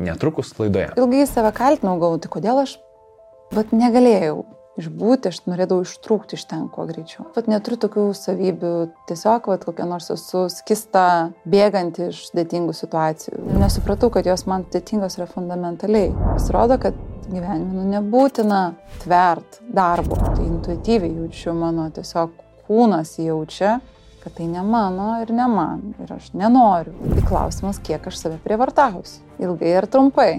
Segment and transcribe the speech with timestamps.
[0.00, 0.94] Netrukus laidoje.
[1.00, 2.78] Ilgai save kaltinau, galvoju, tai kodėl aš,
[3.54, 4.42] bet negalėjau
[4.80, 7.26] išbūti, aš norėdavau ištrūkti iš ten kuo greičiau.
[7.34, 8.72] Vat neturiu tokių savybių,
[9.10, 11.04] tiesiog vat, kokia nors esu skista,
[11.50, 13.44] bėganti iš sudėtingų situacijų.
[13.60, 16.12] Nesupratau, kad jos man sudėtingos yra fundamentaliai.
[16.32, 16.98] Pasirodo, kad
[17.28, 18.62] gyvenime nu, nebūtina
[19.04, 20.18] tvert darbo.
[20.22, 22.32] Tai intuityviai jaučiu, mano tiesiog
[22.68, 23.78] kūnas jaučia,
[24.22, 25.82] kad tai ne mano ir ne man.
[26.02, 26.94] Ir aš nenoriu.
[27.14, 29.22] Tai klausimas, kiek aš save prievartausiu.
[29.40, 30.32] Ilgai ir trumpai.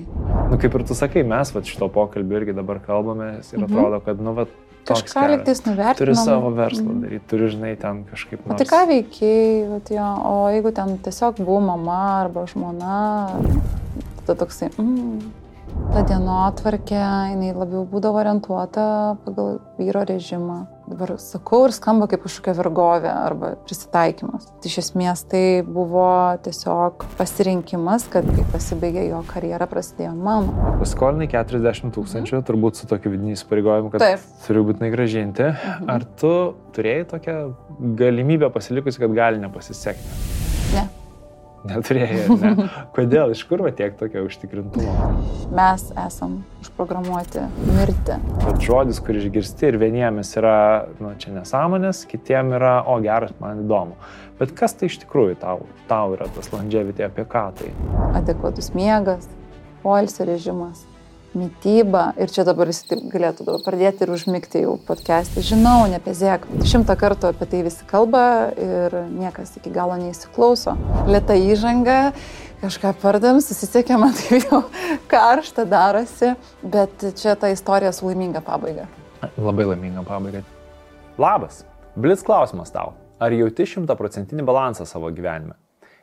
[0.52, 3.70] Nu, kaip ir tu sakai, mes va, šito pokalbio irgi dabar kalbame ir mhm.
[3.70, 4.48] atrodo, kad, nu, va,
[4.82, 6.00] Kažką liktais nuvertinti.
[6.02, 7.02] Turi savo verslą mhm.
[7.04, 8.42] daryti, turi, žinai, ten kažkaip.
[8.48, 8.56] Nors...
[8.56, 12.96] O tai ką veikiai, jo, o jeigu ten tiesiog buvo mama arba žmona,
[14.24, 15.20] tada toksai, mm,
[15.94, 17.02] ta dienotvarkė,
[17.36, 18.86] jinai labiau būdavo orientuota
[19.26, 20.64] pagal vyro režimą.
[20.92, 24.50] Dabar sakau ir skamba kaip kažkokia vergovė arba prisitaikymas.
[24.60, 26.04] Tai iš esmės tai buvo
[26.44, 30.76] tiesiog pasirinkimas, kad kai pasibaigė jo karjera, prasidėjo mano.
[30.82, 32.48] Paskolinai 40 tūkstančių, mhm.
[32.50, 34.26] turbūt su tokiu vidiniu įsipareigojimu, kad Taip.
[34.48, 35.48] turiu būtinai gražinti.
[35.54, 35.92] Mhm.
[35.96, 36.34] Ar tu
[36.76, 37.38] turėjai tokią
[38.02, 40.20] galimybę pasilikusi, kad gali nepasisekti?
[40.76, 40.90] Ne.
[41.68, 42.68] Neturėjai, ne?
[42.96, 45.10] Kodėl, iš kur va tiek tokio užtikrintumo?
[45.54, 48.18] Mes esam užprogramuoti mirti.
[48.42, 50.56] Bet žodis, kurį išgirsti ir vieniems yra,
[51.02, 53.98] nu, čia nesąmonės, kitiems yra, o geras, man įdomu.
[54.42, 57.70] Bet kas tai iš tikrųjų tau, tau yra tas longevity, apie ką tai?
[58.18, 59.30] Adekvatus miegas,
[59.86, 60.82] poilsio režimas,
[61.38, 62.12] mytyba.
[62.20, 65.44] Ir čia dabar jis taip galėtų dabar pradėti ir užmigti jau podcast'į.
[65.52, 66.48] Žinau, nepezėk.
[66.68, 68.24] Šimtą kartų apie tai visi kalba
[68.56, 70.76] ir niekas iki galo neįsiklauso.
[71.10, 72.00] Lieta įžanga,
[72.64, 74.64] kažką pardam, susisiekė, man tai jau
[75.12, 78.88] karšta darosi, bet čia ta istorija su laiminga pabaiga.
[79.38, 80.44] Labai laiminga pabaiga.
[81.22, 81.64] Labas.
[81.96, 82.96] Blitz klausimas tau.
[83.22, 85.54] Ar jauti šimtaprocentinį balansą savo gyvenime?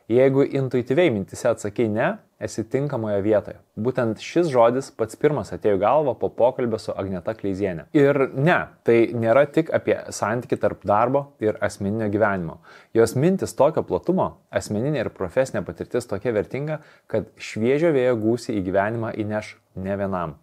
[0.09, 2.07] Jeigu intuityviai mintise atsakai ne,
[2.41, 3.59] esi tinkamoje vietoje.
[3.77, 7.85] Būtent šis žodis pats pirmas atėjo į galvą po pokalbio su Agneta Kleizienė.
[7.93, 12.57] Ir ne, tai nėra tik apie santyki tarp darbo ir asmeninio gyvenimo.
[12.97, 16.79] Jos mintis tokio platumo, asmeninė ir profesinė patirtis tokia vertinga,
[17.11, 20.39] kad šviežio vėjo gūsi į gyvenimą įneš ne vienam.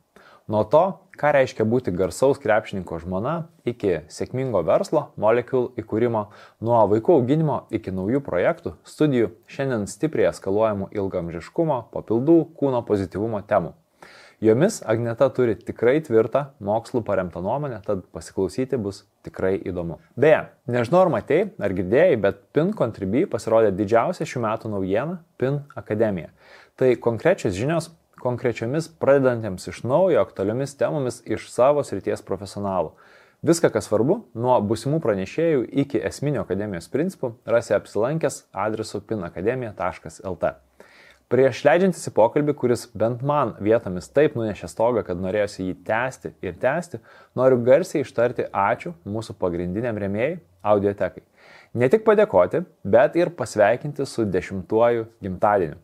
[0.47, 0.85] Nuo to,
[1.17, 3.35] ką reiškia būti garsaus krepšininko žmona,
[3.69, 6.27] iki sėkmingo verslo, molekul įkūrimo,
[6.65, 13.75] nuo vaikų auginimo iki naujų projektų, studijų, šiandien stipriai eskaluojamų ilgamžiškumo, papildų, kūno pozityvumo temų.
[14.41, 19.97] Jomis Agneta turi tikrai tvirtą, mokslų paremtą nuomonę, tad pasiklausyti bus tikrai įdomu.
[20.13, 25.63] Beje, nežinau ar matei, ar girdėjai, bet PIN Contribui pasirodė didžiausia šių metų naujiena- PIN
[25.75, 26.29] Akademija.
[26.77, 27.89] Tai konkrečios žinios
[28.27, 32.93] konkrečiomis pradedantiems iš naujo aktualiomis temomis iš savo srities profesionalų.
[33.47, 40.51] Viską, kas svarbu, nuo busimų pranešėjų iki esminio akademijos principų, rasi apsilankęs adresu pinakademija.lt.
[41.31, 46.33] Prieš leidžiantis į pokalbį, kuris bent man vietomis taip nunešė stogą, kad norėjusi jį tęsti
[46.43, 47.01] ir tęsti,
[47.39, 50.39] noriu garsiai ištarti ačiū mūsų pagrindiniam remėjai-
[50.73, 51.23] audiotekai.
[51.75, 55.77] Ne tik padėkoti, bet ir pasveikinti su dešimtuoju gimtadieniu.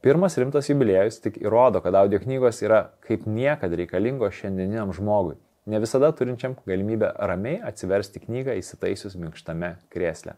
[0.00, 5.34] Pirmas rimtas jubiliejus tik įrodo, kad audio knygos yra kaip niekada reikalingos šiandieniniam žmogui,
[5.66, 10.36] ne visada turinčiam galimybę ramiai atsiversti knygą įsitaisius minkštame krėsle.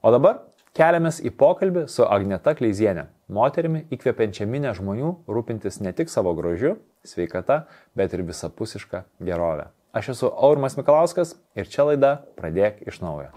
[0.00, 0.40] O dabar
[0.72, 6.78] keliamės į pokalbį su Agneta Kleizienė, moterimi įkvepiančia minę žmonių, rūpintis ne tik savo grožiu,
[7.04, 9.68] sveikata, bet ir visapusišką gerovę.
[9.92, 13.28] Aš esu Aurimas Mikalauskas ir čia laida Pradėk iš naujo.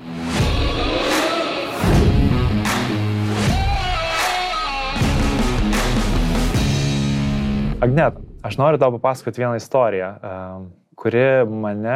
[7.83, 8.15] Agnet,
[8.47, 10.09] aš noriu tau papasakoti vieną istoriją,
[10.95, 11.95] kuri mane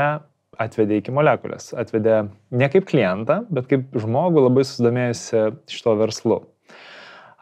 [0.59, 1.69] atvedė iki molekulės.
[1.79, 2.17] Atvedė
[2.51, 6.41] ne kaip klientą, bet kaip žmogų labai susidomėjusi šito verslu.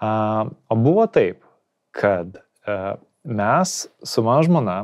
[0.06, 1.40] O buvo taip,
[1.96, 2.38] kad
[3.26, 3.74] mes
[4.06, 4.78] su mano žmona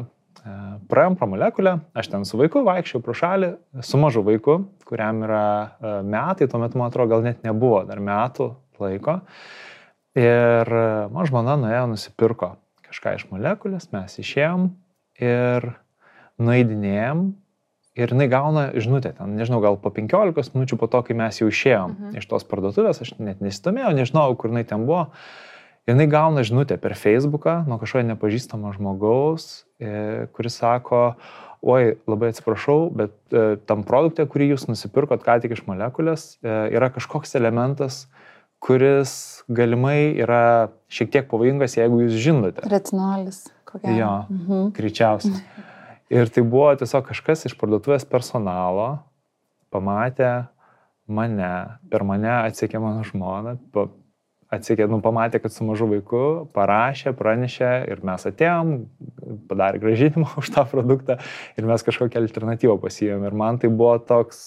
[0.89, 3.51] praėjom pro molekulę, aš ten su vaiku vaikščiau pro šalį,
[3.85, 4.57] su mažu vaiku,
[4.89, 9.19] kuriam yra metai, tuo metu, man atrodo, gal net nebuvo dar metų laiko.
[10.17, 10.75] Ir
[11.13, 12.55] mano žmona nuėjo nusipirko
[12.91, 14.69] kažką iš molekulės, mes išėjom
[15.21, 15.71] ir
[16.41, 17.29] nueidinėjom
[17.99, 21.49] ir jinai gauna žinutę, ten, nežinau, gal po 15 minučių po to, kai mes jau
[21.51, 22.17] išėjom mhm.
[22.21, 25.09] iš tos parduotuvės, aš net nesidomėjau, nežinau, kur jinai ten buvo.
[25.89, 31.15] Ir jinai gauna žinutę per Facebooką nuo kažkokio nepažįstamo žmogaus, e, kuris sako,
[31.65, 36.53] oi, labai atsiprašau, bet e, tam produktė, kurį jūs nusipirkot ką tik iš molekulės, e,
[36.77, 38.03] yra kažkoks elementas,
[38.61, 39.13] kuris
[39.49, 42.63] galimai yra šiek tiek pavojingas, jeigu jūs žinote.
[42.69, 43.95] Retinolis, kokia.
[43.97, 44.71] Jo, mhm.
[44.77, 45.41] greičiausiai.
[46.11, 48.99] Ir tai buvo tiesiog kažkas iš parduotuvės personalo,
[49.71, 50.49] pamatė
[51.07, 51.51] mane,
[51.91, 53.55] per mane atsiekė mano žmoną,
[54.51, 56.23] atsikė, nu, pamatė, kad su mažu vaiku,
[56.55, 58.73] parašė, pranešė ir mes atėjom,
[59.47, 61.17] padarė gražinimą už tą produktą
[61.55, 63.23] ir mes kažkokią alternatyvą pasijom.
[63.27, 64.43] Ir man tai buvo toks,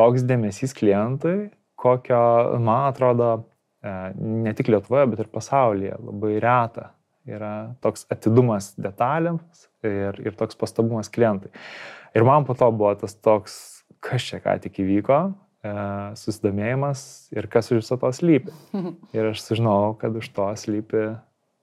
[0.00, 2.22] toks dėmesys klientui, kokio,
[2.60, 3.30] man atrodo,
[3.82, 6.90] e, ne tik Lietuvoje, bet ir pasaulyje labai reta.
[7.30, 11.50] Yra toks atidumas detalėms ir, ir toks pastabumas klientui.
[12.16, 13.54] Ir man po to buvo tas toks,
[14.02, 15.18] kas čia ką tik įvyko,
[15.62, 15.74] e,
[16.18, 17.02] susidomėjimas
[17.36, 18.54] ir kas už viso to slypi.
[19.16, 21.04] Ir aš sužinojau, kad už to slypi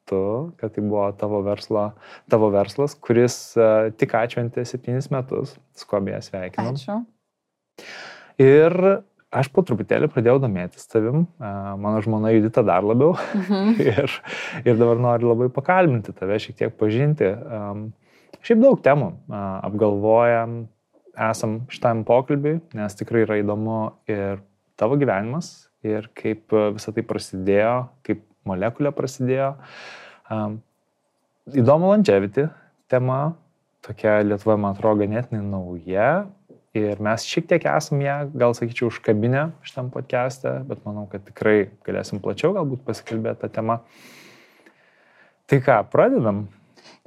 [0.08, 0.22] tu,
[0.62, 1.90] kad tai buvo tavo, verslo,
[2.32, 5.58] tavo verslas, kuris e, tik atšventė septynis metus,
[5.92, 6.78] beje sveikinam.
[6.78, 7.02] Ačiū.
[8.40, 8.78] Ir
[9.36, 13.76] aš po truputėlį pradėjau domėtis tavim, mano žmona Judita dar labiau Mhm.
[13.92, 14.18] ir,
[14.64, 17.34] ir dabar noriu labai pakalbinti tave, šiek tiek pažinti.
[18.46, 20.68] Šiaip daug temų apgalvojam,
[21.18, 23.80] esam šitam pokalbiui, nes tikrai yra įdomu
[24.12, 24.44] ir
[24.78, 27.74] tavo gyvenimas, ir kaip visą tai prasidėjo,
[28.06, 29.56] kaip molekulė prasidėjo.
[31.58, 32.48] Įdomu longevity
[32.92, 33.36] tema,
[33.86, 36.28] tokia Lietuvoje, man atrodo, ganėtinai nauja.
[36.78, 41.72] Ir mes šiek tiek esam ją, gal sakyčiau, užkabinę šitam podcast'e, bet manau, kad tikrai
[41.88, 43.80] galėsim plačiau galbūt pasikalbėti tą temą.
[45.48, 46.46] Tai ką, pradedam?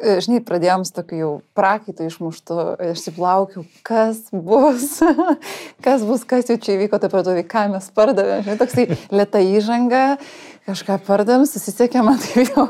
[0.00, 2.56] E, Žinai, pradėjom su tokiu jau prakaitu išmuštu,
[2.90, 4.96] aš taip laukiu, kas bus,
[5.84, 8.46] kas bus, kas jau čia įvyko, taip pat ką mes pardavėm.
[8.46, 10.04] Žinai, toksai lėta įžanga,
[10.68, 12.66] kažką pardavėm, susisiekėm, tai jau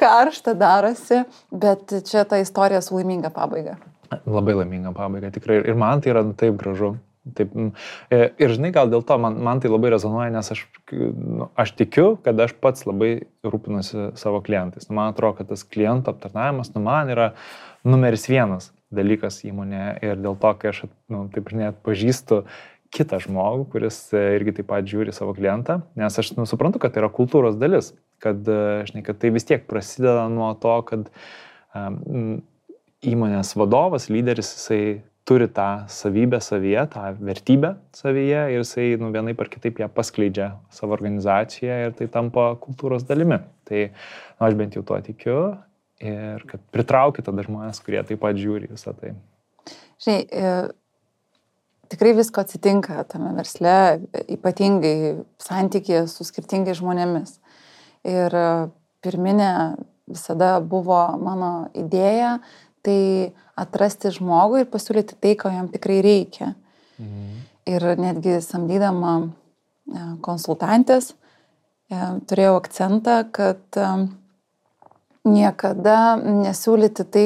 [0.00, 3.78] karšta darosi, bet čia ta istorija su laiminga pabaiga.
[4.26, 5.60] Labai laiminga pabaiga, tikrai.
[5.64, 6.94] Ir man tai yra nu, taip gražu.
[7.24, 7.70] Taip, mm,
[8.12, 11.72] e, ir žinai, gal dėl to man, man tai labai rezonuoja, nes aš, nu, aš
[11.78, 13.14] tikiu, kad aš pats labai
[13.46, 14.90] rūpinuosi savo klientais.
[14.90, 17.30] Nu, man atrodo, kad tas klientų aptarnavimas, nu, man yra
[17.88, 22.44] numeris vienas dalykas įmonėje ir dėl to, kai aš, nu, taip žinai, atpažįstu
[22.94, 26.94] kitą žmogų, kuris e, irgi taip pat žiūri savo klientą, nes aš nu, suprantu, kad
[26.94, 31.08] tai yra kultūros dalis, kad, e, žinai, kad tai vis tiek prasideda nuo to, kad
[31.74, 32.44] um,
[33.10, 34.84] įmonės vadovas, lyderis, jisai
[35.24, 40.50] turi tą savybę savyje, tą vertybę savyje ir jisai nu, vienaip ar kitaip ją paskleidžia
[40.74, 43.40] savo organizacijoje ir tai tampa kultūros dalimi.
[43.64, 45.38] Tai nu, aš bent jau tuo tikiu
[46.04, 49.14] ir kad pritraukia tada žmonės, kurie taip pat žiūri visą tai.
[50.04, 50.52] Žinai, e,
[51.94, 53.76] tikrai visko atsitinka tame versle,
[54.36, 57.38] ypatingai santykėje su skirtingais žmonėmis.
[58.04, 58.46] Ir e,
[59.04, 59.52] pirminė
[60.10, 62.38] visada buvo mano idėja,
[62.84, 66.54] tai atrasti žmogų ir pasiūlyti tai, ko jam tikrai reikia.
[66.98, 67.42] Mhm.
[67.74, 69.28] Ir netgi samdydama e,
[70.24, 71.96] konsultantės e,
[72.28, 73.80] turėjau akcentą, kad
[75.24, 77.24] niekada nesiūlyti tai,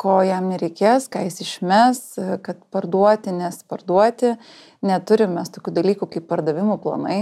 [0.00, 2.00] ko jam nereikės, ką jis išmes,
[2.44, 4.32] kad parduoti, nes parduoti.
[4.86, 7.18] Neturime tokių dalykų kaip pardavimų planai.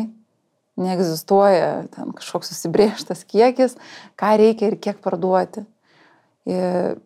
[0.78, 3.74] Neegzistuoja ten kažkoks susibrieštas kiekis,
[4.14, 5.64] ką reikia ir kiek parduoti.
[6.46, 7.00] Ir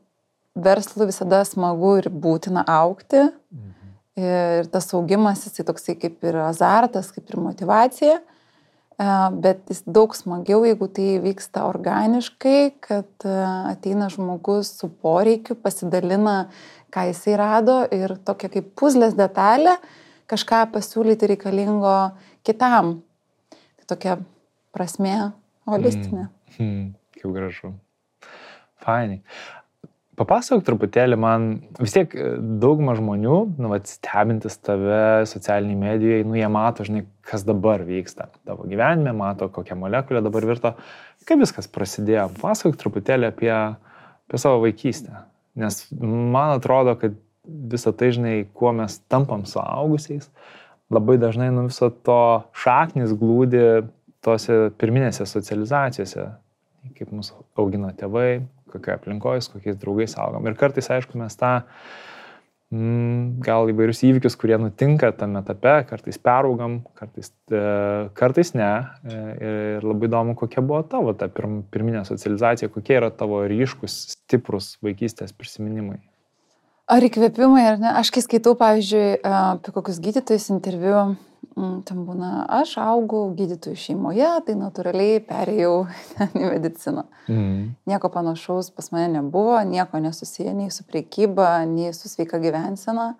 [0.55, 3.29] verslui visada smagu ir būtina aukti.
[3.53, 3.71] Mhm.
[4.23, 8.21] Ir tas augimas, jisai toksai kaip ir azartas, kaip ir motivacija.
[9.43, 16.51] Bet jis daug smagiau, jeigu tai vyksta organiškai, kad ateina žmogus su poreikiu, pasidalina,
[16.93, 19.79] ką jisai rado ir tokia kaip puzlės detalė
[20.31, 21.97] kažką pasiūlyti reikalingo
[22.45, 22.99] kitam.
[23.81, 24.19] Tai tokia
[24.77, 25.33] prasme
[25.69, 26.29] holistinė.
[26.59, 27.73] Mm, mm, kaip gražu.
[28.83, 29.23] Fainai.
[30.23, 31.47] Papasakok truputėlį man,
[31.81, 32.27] vis tiek e,
[32.63, 38.29] dauguma žmonių, nu, vat, stebintis tave socialiniai medijai, nu, jie mato, žinai, kas dabar vyksta
[38.47, 40.75] tavo gyvenime, mato, kokia molekulė dabar virto.
[41.27, 42.29] Kaip viskas prasidėjo?
[42.39, 45.25] Pasakok truputėlį apie, apie savo vaikystę.
[45.59, 47.19] Nes man atrodo, kad
[47.73, 50.31] visą tai, žinai, kuo mes tampam suaugusiais,
[50.93, 52.23] labai dažnai nu viso to
[52.63, 53.83] šaknis glūdi
[54.23, 56.29] tose pirminėse socializacijose,
[56.95, 60.47] kaip mus augino tėvai, kokioje aplinkoje, su kokiais draugais augam.
[60.49, 61.53] Ir kartais, aišku, mes tą
[62.73, 67.65] mm, gal įvairius įvykius, kurie nutinka tame etape, kartais peraugam, kartais, e,
[68.19, 68.71] kartais ne.
[69.05, 69.19] E,
[69.79, 74.75] ir labai įdomu, kokia buvo tavo ta pirm, pirminė socializacija, kokie yra tavo ryškus, stiprus
[74.85, 76.01] vaikystės prisiminimai.
[76.93, 77.93] Ar įkvėpimai, ar ne?
[78.01, 81.13] Aš kai skaitau, pavyzdžiui, apie kokius gydytojus interviu,
[81.57, 85.75] ten būna, aš augau gydytojų šeimoje, tai natūraliai perėjau
[86.41, 87.05] į mediciną.
[87.29, 87.75] Mm.
[87.91, 93.13] Nieko panašaus pas mane nebuvo, nieko nesusiję nei su priekyba, nei su sveika gyvensena.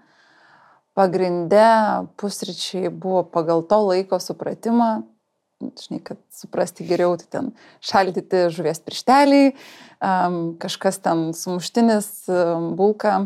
[0.97, 1.65] Pagrinde
[2.21, 4.91] pusryčiai buvo pagal to laiko supratimą,
[5.63, 7.53] žinai, kad suprasti geriau, tai ten
[7.85, 9.53] šaldyti žuvies piršteliai,
[10.03, 13.23] um, kažkas ten sumuštinis, um, bulka,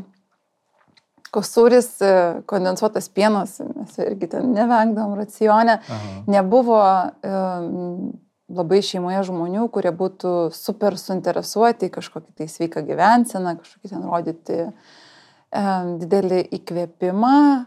[1.37, 6.23] kažkoks sūris, e, kondensuotas pienas, mes irgi ten nevengdom racione, Aha.
[6.27, 8.13] nebuvo um,
[8.49, 15.99] labai šeimoje žmonių, kurie būtų super suinteresuoti kažkokį tai sveiką gyvenseną, kažkokį ten rodyti um,
[16.01, 17.67] didelį įkvėpimą,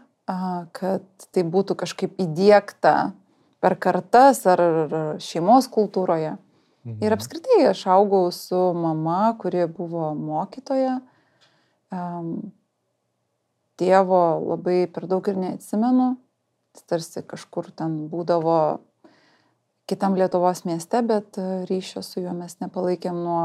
[0.72, 1.02] kad
[1.34, 3.12] tai būtų kažkaip įdėkta
[3.60, 4.60] per kartas ar
[5.18, 6.36] šeimos kultūroje.
[6.86, 7.00] Mhm.
[7.02, 11.00] Ir apskritai aš augau su mama, kuri buvo mokytoja.
[11.90, 12.52] Um,
[13.80, 16.12] tėvo labai per daug ir neatsimenu.
[16.76, 18.60] Jis tarsi kažkur ten būdavo
[19.90, 21.34] kitam Lietuvos mieste, bet
[21.66, 23.44] ryšio su juo mes nepalaikėm nuo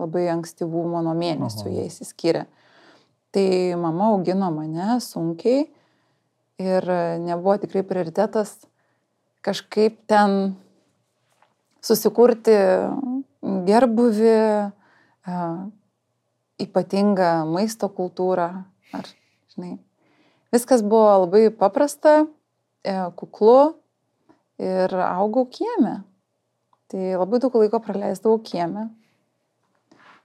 [0.00, 2.46] labai ankstyvų mano mėnesių, jie įsiskyrė.
[3.34, 3.48] Tai
[3.82, 5.66] mama augino mane sunkiai
[6.62, 6.86] ir
[7.20, 8.56] nebuvo tikrai prioritetas
[9.44, 10.54] kažkaip ten
[11.84, 12.54] susikurti
[13.68, 14.38] gerbuvi,
[16.64, 18.48] ypatingą maisto kultūrą.
[18.94, 19.10] Ar,
[19.54, 19.78] žinai,
[20.54, 22.24] viskas buvo labai paprasta,
[22.84, 23.74] e, kuklu
[24.58, 26.02] ir augau kieme.
[26.90, 28.88] Tai labai daug laiko praleisdavau kieme.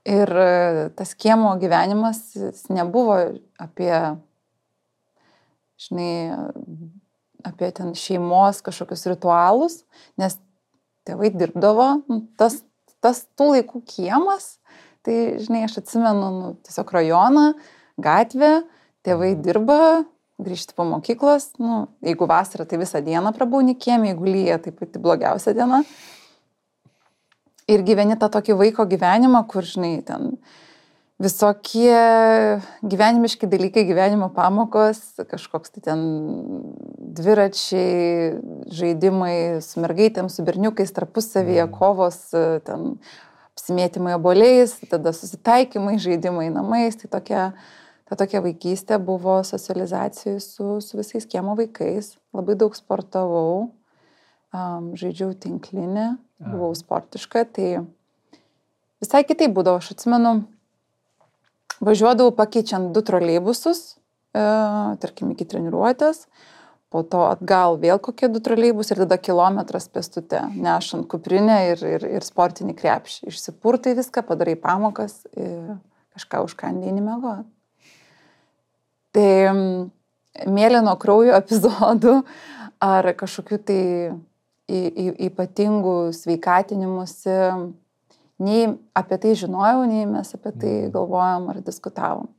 [0.09, 2.21] Ir e, tas kiemo gyvenimas
[2.73, 3.17] nebuvo
[3.61, 3.93] apie,
[5.79, 6.13] žinai,
[7.45, 9.81] apie ten šeimos kažkokius ritualus,
[10.19, 10.37] nes
[11.07, 12.61] tėvai dirbdavo, nu, tas,
[13.03, 14.57] tas tų laikų kiemas,
[15.05, 17.45] tai, žinai, aš atsimenu nu, tiesiog rajoną,
[18.03, 18.51] gatvę,
[19.07, 20.05] tėvai dirba,
[20.39, 25.01] grįžti po mokyklos, nu, jeigu vasara, tai visą dieną prabūni kiemė, jeigu lyja, tai pati
[25.01, 25.83] blogiausia diena.
[27.69, 30.37] Ir gyveni tą tokį vaiko gyvenimą, kur, žinai, ten
[31.19, 31.91] visokie
[32.81, 36.05] gyvenimiški dalykai, gyvenimo pamokos, kažkoks tai ten
[37.19, 38.39] dviračiai,
[38.71, 41.73] žaidimai su mergaitėm, su berniukais, tarpusavyje, mm.
[41.75, 42.21] kovos,
[42.65, 42.95] ten
[43.51, 47.43] apsimėtimai oboliais, tada susitaikymai, žaidimai namais, tai tokia,
[48.09, 53.69] ta tokia vaikystė buvo socializacijų su, su visais kiemo vaikais, labai daug sportavau,
[54.53, 56.11] um, žaidžiau tinklinį,
[56.43, 57.69] buvau sportiška, tai
[59.01, 60.39] visai kitaip būdavo, aš atsimenu,
[61.79, 63.95] Važiuodavau pakeičiant du troleibusus,
[64.35, 64.41] e,
[64.99, 66.25] tarkim, iki treniruotės,
[66.91, 72.07] po to atgal vėl kokie du troleibus ir tada kilometras pėstute, nešant kuprinę ir, ir,
[72.17, 73.29] ir sportinį krepšį.
[73.31, 75.77] Išsipurtai viską, padarai pamokas ir
[76.17, 77.47] kažką užkandėjai mėgoti.
[79.15, 79.29] Tai
[80.47, 82.15] mėlyno kraujo epizodų
[82.83, 83.83] ar kažkokių tai
[84.69, 87.39] į, į, ypatingų sveikatinimuose
[88.39, 90.93] nei apie tai žinojau, nei mes apie tai mhm.
[90.95, 92.29] galvojom ar diskutavom.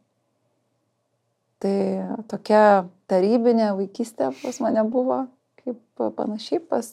[1.61, 1.77] Tai
[2.31, 5.27] tokia tarybinė vaikystė pas mane buvo,
[5.61, 6.89] kaip panašiai pas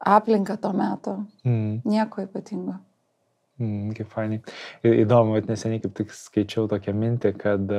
[0.00, 1.14] aplinką to meto.
[1.44, 1.82] Mm.
[1.84, 2.78] Nieko ypatingo.
[3.58, 4.40] Mm, kaip fainai.
[4.86, 7.72] Įdomu, kad neseniai kaip tik skaičiau tokią mintį, kad,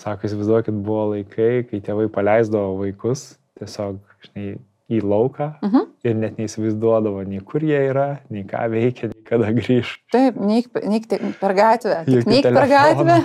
[0.00, 3.30] sako, įsivaizduokit, buvo laikai, kai tėvai paleisdavo vaikus,
[3.60, 4.58] tiesiog, žinai,
[4.90, 5.76] į lauką uh mhm.
[5.76, 5.86] -huh.
[6.04, 9.94] ir net neįsivaizduodavo nei kur jie yra, nei ką veikia, nei kada grįž.
[10.12, 11.08] Taip, neik, neik
[11.40, 13.20] per gatvę, neik per gatvę.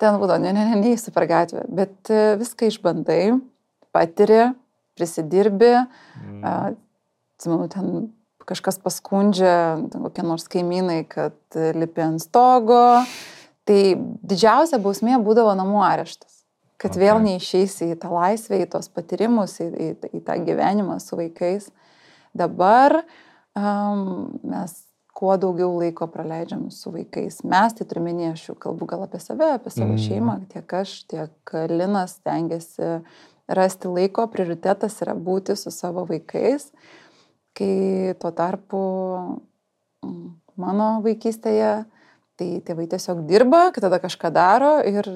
[0.00, 3.36] Ten būdavo, ne, ne, ne, neįsi per gatvę, bet e, viską išbandai,
[3.94, 4.48] patiri,
[4.98, 5.70] prisidirbi,
[6.18, 6.40] mm.
[6.50, 8.08] atsimenu, ten
[8.48, 11.36] kažkas paskundžia, kokie nors kaimynai, kad
[11.76, 13.02] lipi ant stogo.
[13.64, 13.80] Tai
[14.20, 16.34] didžiausia bausmė būdavo namų areštas
[16.84, 17.06] kad okay.
[17.06, 21.70] vėl neišeisi į tą laisvę, į tos patyrimus, į, į, į tą gyvenimą su vaikais.
[22.36, 22.98] Dabar
[23.56, 24.74] um, mes
[25.14, 27.40] kuo daugiau laiko praleidžiam su vaikais.
[27.46, 30.02] Mes, tai turiu minėti, aš jau kalbu gal apie save, apie savo mm.
[30.04, 32.98] šeimą, tiek aš, tiek Linas tengiasi
[33.46, 36.72] rasti laiko, prioritetas yra būti su savo vaikais,
[37.54, 38.80] kai tuo tarpu
[40.04, 40.30] mm,
[40.60, 41.84] mano vaikystėje
[42.38, 45.06] tai tėvai tiesiog dirba, kad tada kažką daro ir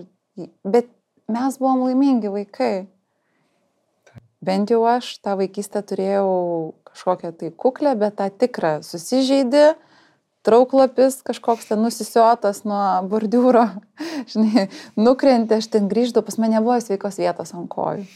[0.63, 0.91] bet
[1.29, 2.87] mes buvom laimingi vaikai.
[4.39, 6.29] Bent jau aš tą vaikystę turėjau
[6.87, 9.73] kažkokią tai kuklę, bet tą tikrą susižeidį,
[10.47, 13.67] trauklapis kažkoks ten nusisiotas nuo bordiūro,
[14.33, 18.07] žinai, nukrenti, aš ten grįždavau, pas mane nebuvo sveikos vietos ant kojų.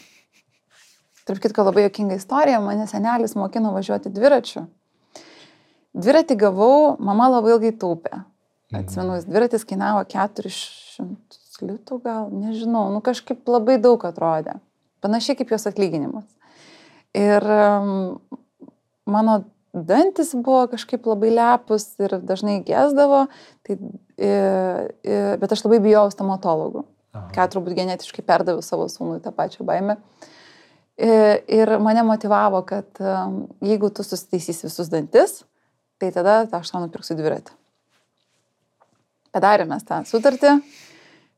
[1.29, 4.65] Tarp kitko labai jokinga istorija, mane senelis mokino važiuoti dviračiu.
[5.93, 8.23] Dviratį gavau, mama labai ilgai taupė.
[8.73, 8.81] Mhm.
[8.81, 14.57] Atsimenu, dviratis kainavo 400 litų gal, nežinau, nu kažkaip labai daug atrodė.
[15.05, 16.27] Panašiai kaip jos atlyginimas.
[17.15, 17.45] Ir
[19.07, 19.37] mano
[19.73, 23.27] dantis buvo kažkaip labai lepus ir dažnai gesdavo,
[23.67, 23.77] tai,
[24.17, 24.33] e,
[25.05, 27.29] e, bet aš labai bijau stomatologų, Aha.
[27.37, 29.99] ką turbūt genetiškai perdaviau savo sūnui tą pačią baimę.
[29.99, 30.22] E,
[30.99, 35.43] ir mane motivavo, kad um, jeigu tu susitaisysi visus dantis,
[36.01, 37.55] tai tada aš tau nupirksiu dviratį.
[39.33, 40.59] Padarėme tą sutartį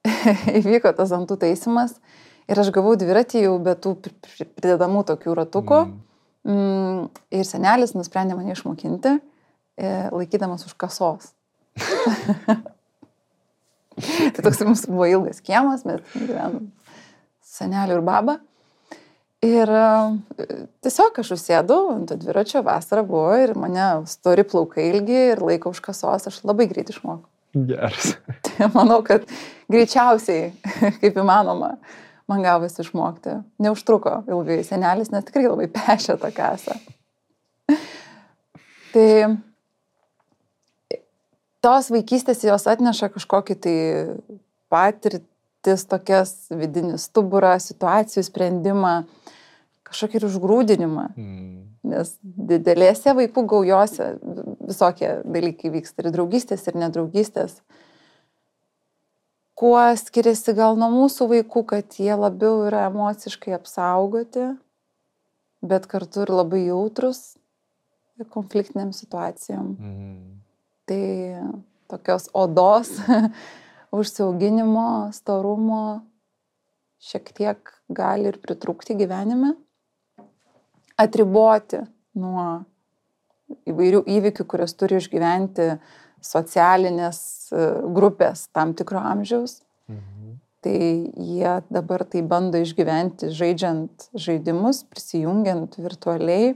[0.59, 1.95] įvyko tas antų taisimas
[2.51, 5.85] ir aš gavau dviratį jau be tų pridedamų tokių ratukų.
[5.87, 6.03] Mm.
[6.45, 9.15] Mm, ir senelis nusprendė mane išmokinti,
[9.81, 11.31] e, laikydamas už kasos.
[14.35, 16.69] tai toks mums buvo ilgas kiemas, mes gyvenom
[17.49, 18.37] senelių ir baba.
[19.45, 20.47] Ir e,
[20.85, 25.75] tiesiog aš užsėdau ant to dviračio, vasara buvo ir mane stori plaukai ilgi ir laiko
[25.75, 27.29] už kasos, aš labai greit išmokau.
[27.55, 28.15] Geras.
[28.47, 29.27] Tai manau, kad
[29.71, 30.53] greičiausiai,
[31.03, 31.75] kaip įmanoma,
[32.31, 33.37] man gavosi išmokti.
[33.63, 36.79] Neužtruko ilgai senelis, nes tikrai labai pešė tą kasą.
[38.95, 39.09] tai
[41.65, 43.77] tos vaikystės jos atneša kažkokį tai
[44.73, 48.97] patirtis, tokias vidinį stuburą, situacijų sprendimą,
[49.95, 51.07] kažkokį ir užgrūdinimą.
[51.15, 51.63] Mm.
[51.95, 54.11] Nes didelėse vaikų gaujose
[54.65, 57.59] visokie dalykai vyksta ir draugystės, ir nedraugystės.
[59.55, 64.49] Kuo skiriasi gal nuo mūsų vaikų, kad jie labiau yra emociškai apsaugoti,
[65.63, 67.37] bet kartu ir labai jautrus
[68.35, 69.77] konfliktiniam situacijom.
[69.79, 70.41] Mm.
[70.89, 71.05] Tai
[71.91, 72.91] tokios odos
[73.99, 75.85] užsiauginimo, storumo
[77.05, 79.55] šiek tiek gali ir pritrūkti gyvenime
[81.01, 81.83] atriboti
[82.19, 82.65] nuo
[83.69, 85.75] įvairių įvykių, kurias turi išgyventi
[86.25, 87.21] socialinės
[87.53, 87.65] e,
[87.97, 89.61] grupės tam tikro amžiaus.
[89.91, 90.37] Mhm.
[90.65, 90.79] Tai
[91.21, 96.55] jie dabar tai bando išgyventi žaidžiant žaidimus, prisijungiant virtualiai.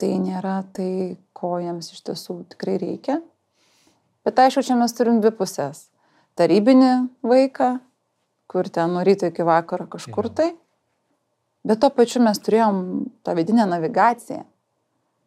[0.00, 3.20] Tai nėra tai, ko jiems iš tiesų tikrai reikia.
[4.24, 5.86] Bet aišku, čia mes turim dvi pusės.
[6.36, 6.92] Tarybinį
[7.24, 7.76] vaiką,
[8.50, 10.50] kur ten nuo ryto iki vakaro kažkur tai.
[11.66, 12.76] Bet to pačiu mes turėjom
[13.26, 14.44] tą vidinę navigaciją.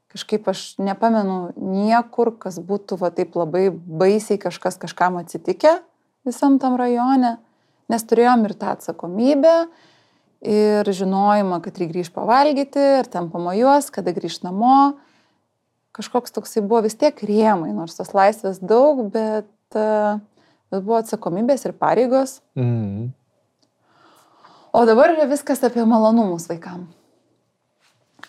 [0.09, 5.75] Kažkaip aš nepamenu niekur, kas būtų va taip labai baisiai kažkas kažkam atsitikę
[6.27, 7.37] visam tam rajone,
[7.89, 9.53] nes turėjom ir tą atsakomybę,
[10.45, 14.97] ir žinojimą, kad reikia grįžti pavalgyti, ir ten pamojuos, kada grįžti namo.
[15.95, 21.75] Kažkoks toksai buvo vis tiek rėmai, nors tas laisvės daug, bet, bet buvo atsakomybės ir
[21.75, 22.39] pareigos.
[22.55, 23.09] Mm.
[24.71, 26.83] O dabar yra viskas apie malonumus vaikam.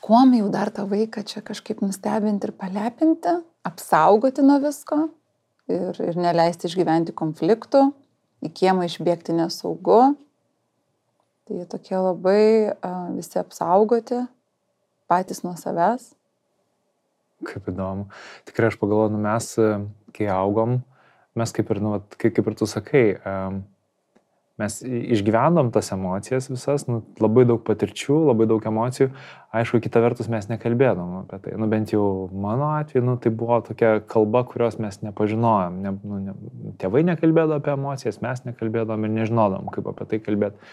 [0.01, 3.35] Kuom jau dar tą vaiką čia kažkaip nustebinti ir palepinti,
[3.69, 5.03] apsaugoti nuo visko
[5.69, 7.91] ir, ir neleisti išgyventi konfliktų,
[8.41, 9.99] į kiemą išbėgti nesaugu.
[11.45, 14.23] Tai jie tokie labai uh, visi apsaugoti,
[15.13, 16.15] patys nuo savęs.
[17.45, 18.07] Kaip įdomu.
[18.49, 19.51] Tikrai aš pagalvoju, nu mes,
[20.17, 20.79] kai augom,
[21.37, 23.61] mes kaip ir, nu, kaip, kaip ir tu sakai, um,
[24.61, 29.11] mes išgyvenom tas emocijas visas, nu, labai daug patirčių, labai daug emocijų.
[29.57, 31.57] Aišku, kita vertus mes nekalbėdom apie tai.
[31.59, 35.81] Nu, bent jau mano atveju, nu, tai buvo tokia kalba, kurios mes nepažinojom.
[35.83, 36.37] Ne, nu, ne,
[36.83, 40.73] tėvai nekalbėdavo apie emocijas, mes nekalbėdom ir nežinodom, kaip apie tai kalbėti.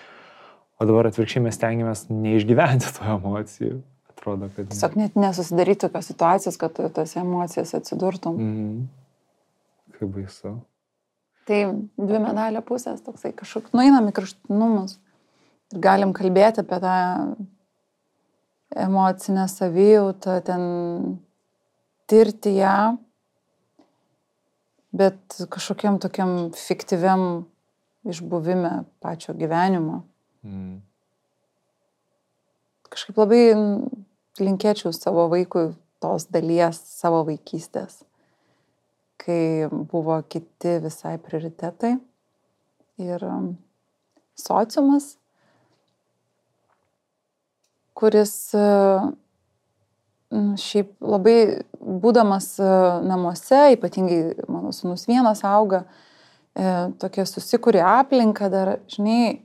[0.77, 3.81] O dabar atvirkščiai mes tengiamės neišgyventi tų emocijų.
[4.13, 4.69] Atrodo, kad...
[4.69, 8.37] Tiesiog net nesusidaryti tokios situacijos, kad tu tas emocijas atsidurtum.
[8.37, 8.81] Mm.
[9.97, 10.57] Kaip baisu.
[11.47, 11.59] Tai
[11.95, 14.97] dvi medalio pusės, toksai kažkoks, nueinam į kraštutinumus
[15.71, 16.95] ir galim kalbėti apie tą
[18.83, 20.63] emocinę savijautą, ten
[22.11, 22.97] tirti ją,
[24.91, 27.45] bet kažkokiam tokiam fiktyviam
[28.07, 30.01] išbuvime pačio gyvenimo.
[30.43, 30.81] Mm.
[32.91, 33.41] Kažkaip labai
[34.39, 35.69] linkėčiau savo vaikui
[36.03, 38.03] tos dalies savo vaikystės
[39.27, 41.97] kai buvo kiti visai prioritetai.
[43.03, 43.51] Ir um,
[44.39, 45.11] sociumas,
[47.97, 49.09] kuris uh,
[50.57, 51.37] šiaip labai
[51.77, 55.83] būdamas uh, namuose, ypatingai mano sunus vienas auga,
[56.57, 56.63] e,
[56.99, 59.43] tokia susikūrė aplinka dar, žinai,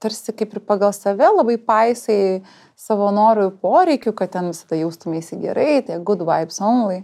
[0.00, 2.40] tarsi kaip ir pagal save labai paisai
[2.78, 7.02] savo norų ir poreikių, kad ten visada jaustumėsi gerai, tai good vibes only.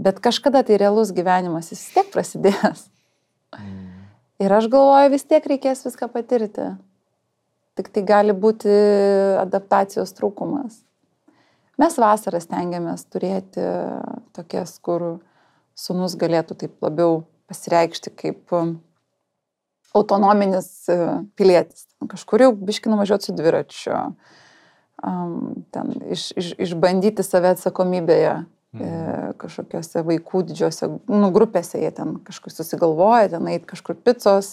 [0.00, 2.86] Bet kažkada tai realus gyvenimas vis tiek prasidės.
[3.56, 3.90] Mm.
[4.40, 6.70] Ir aš galvoju, vis tiek reikės viską patirti.
[7.76, 8.72] Tik tai gali būti
[9.40, 10.78] adaptacijos trūkumas.
[11.80, 13.64] Mes vasarą stengiamės turėti
[14.36, 15.20] tokias, kur
[15.76, 18.54] sunus galėtų taip labiau pasireikšti kaip
[19.96, 20.70] autonominis
[21.36, 21.86] pilietis.
[22.08, 23.98] Kažkur jau biškinu važiuoti su dviračiu,
[25.76, 28.38] ten iš, iš, išbandyti save atsakomybėje
[28.70, 28.90] E,
[29.40, 34.52] kažkokiose vaikų didžiose nu, grupėse jie ten kažkur susigalvoja, ten eit kažkur picos,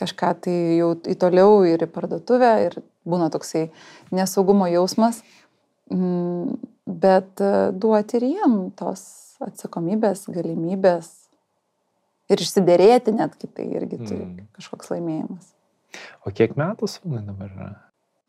[0.00, 3.66] kažką tai jau į toliau ir į parduotuvę ir būna toksai
[4.14, 5.20] nesaugumo jausmas,
[5.92, 6.56] mm,
[6.88, 9.04] bet e, duoti ir jiem tos
[9.44, 11.12] atsakomybės, galimybės
[12.26, 14.46] Ir išsiderėti netgi tai irgi turi mm.
[14.58, 15.52] kažkoks laimėjimas.
[16.26, 17.68] O kiek metų sūnui dabar yra?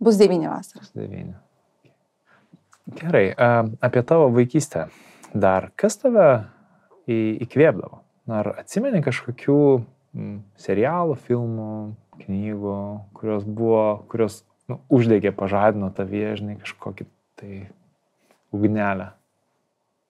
[0.03, 0.91] Bus devyni vasaros.
[0.93, 1.33] Devyni.
[2.87, 3.33] Gerai,
[3.81, 4.87] apie tavo vaikystę.
[5.35, 6.47] Dar kas tave
[7.11, 7.99] įkvėpdavo?
[8.31, 9.59] Ar atsimeni kažkokių
[10.59, 11.73] serialų, filmų,
[12.23, 12.77] knygų,
[13.17, 17.07] kurios buvo, kurios nu, uždegė, pažadino tavyje, žinai, kažkokį
[17.39, 17.51] tai
[18.55, 19.11] ugnelę?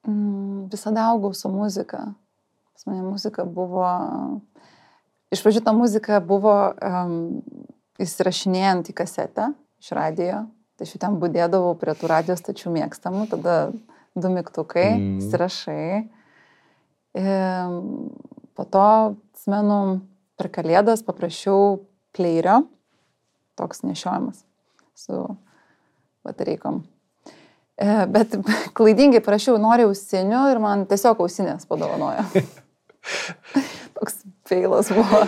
[0.08, 2.13] Mm, visada augau su muzika.
[2.78, 3.88] Pas mane muzika buvo,
[5.34, 7.18] iš pradžių ta muzika buvo um,
[8.02, 9.50] įsirašinėjant į kasetę
[9.82, 10.46] iš radijo.
[10.78, 13.56] Tai aš ten būdėdavau prie tų radijos tačių mėgstamų, tada
[14.18, 15.16] du mygtukai, mm.
[15.24, 15.88] įsirašai.
[17.18, 17.78] Ir
[18.58, 18.90] po to,
[19.34, 19.80] atsimenu,
[20.38, 21.80] per kalėdas paprašiau
[22.13, 22.62] pleirio,
[23.58, 24.44] toks nešiojimas
[24.98, 25.24] su
[26.26, 26.84] batareikom.
[27.78, 28.38] E, bet
[28.78, 32.26] klaidingai prašiau, noriu ausinių ir man tiesiog ausinės padovanojo.
[33.98, 35.24] Toks feilas buvo.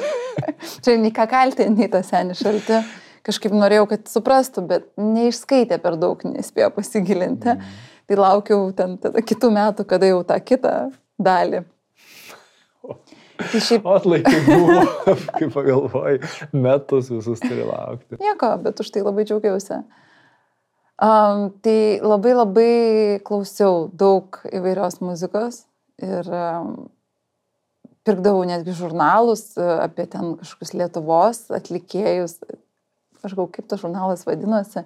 [0.86, 2.82] Čia nei ką kalti, nei tą senį šaltį.
[3.28, 7.56] Kažkaip norėjau, kad suprastų, bet neišskaitė per daug, nespėjo pasigilinti.
[7.56, 7.78] Mm.
[8.10, 10.76] Tai laukiau ten tada kitų metų, kada jau tą kitą
[11.22, 11.64] dalį.
[13.40, 13.86] Tai šiaip...
[13.88, 14.82] Atlaikai buvo,
[15.38, 16.18] kaip pagalvojai,
[16.52, 18.20] metus visus turi laukti.
[18.20, 19.82] Nieko, bet už tai labai džiaugiausi.
[21.00, 22.72] Um, tai labai labai
[23.24, 25.62] klausiau daug įvairios muzikos
[26.04, 26.74] ir um,
[28.08, 32.40] pirkdavau netgi žurnalus e, apie ten kažkokius Lietuvos atlikėjus.
[33.24, 34.86] Aš galvoju, kaip tas žurnalas vadinosi.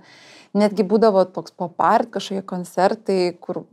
[0.57, 3.63] Netgi būdavo toks pop art kažkokie koncertai, kur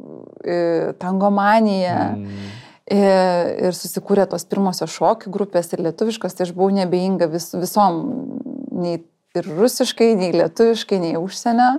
[0.44, 1.98] e, tangomanija.
[2.16, 2.50] Mm.
[2.90, 7.50] Ir, e, ir susikūrė tos pirmosios šokių grupės ir lietuviškos, tai aš buvau nebeinga vis,
[7.54, 8.02] visom,
[8.74, 8.98] nei
[9.36, 11.78] ir rusiškai, nei lietuviškai, nei užsienio.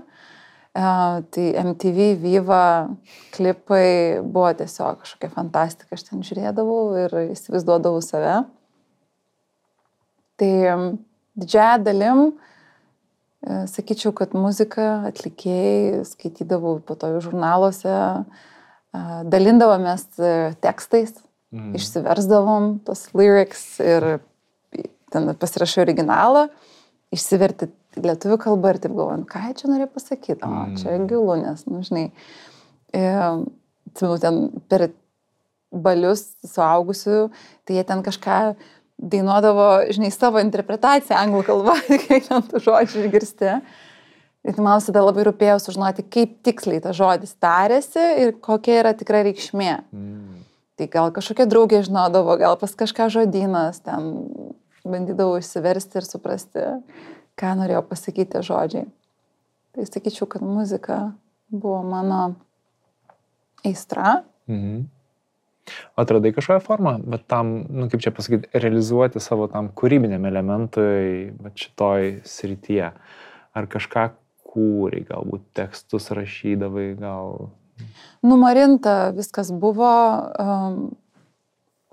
[0.71, 2.87] Tai MTV Viva
[3.35, 8.37] klipai buvo tiesiog kažkokia fantastika, aš ten žiūrėdavau ir įsivaizduodavau save.
[10.39, 10.53] Tai
[11.35, 12.50] didžiąją dalim, e,
[13.41, 17.97] sakyčiau, kad muzika, atlikėjai, skaitydavau po to žurnaluose,
[19.31, 20.31] dalindavomės e,
[20.63, 21.15] tekstais,
[21.55, 21.71] mm.
[21.79, 24.19] išsiversdavom tos lyrics ir
[25.11, 26.47] ten pasirašai originalą,
[27.15, 31.81] išsiverti lietuvių kalba ir taip galvojant, ką čia norėjo pasakyti, o čia gilu, nes, nu,
[31.87, 32.05] žinai,
[32.95, 33.03] e,
[33.91, 34.89] atsimenu, ten per
[35.71, 37.29] balius suaugusių,
[37.65, 38.39] tai jie ten kažką
[39.01, 43.55] dainuodavo, žinai, savo interpretaciją anglų kalbą, kai ten tų žodžių išgirsti.
[44.41, 49.21] Ir man visada labai rūpėjo sužinoti, kaip tiksliai tas žodis tarėsi ir kokia yra tikra
[49.27, 49.73] reikšmė.
[49.93, 50.39] Mm.
[50.79, 54.07] Tai gal kažkokia draugė žinodavo, gal pas kažką žodynas, ten
[54.81, 56.63] bandydavau išsiversti ir suprasti,
[57.37, 58.87] ką norėjo pasakyti žodžiai.
[59.71, 60.97] Tai sakyčiau, kad muzika
[61.53, 62.33] buvo mano
[63.67, 64.23] aistra.
[64.49, 64.87] Mhm.
[65.99, 72.15] Atradai kažkokią formą, bet tam, nu, kaip čia pasakyti, realizuoti savo tam kūrybiniam elementui, šitoj
[72.27, 72.89] srityje.
[73.51, 74.07] Ar kažką
[74.51, 77.51] kūrei, galbūt tekstus rašydavai, gal.
[78.25, 79.91] Numarinta viskas buvo,
[80.39, 80.81] um,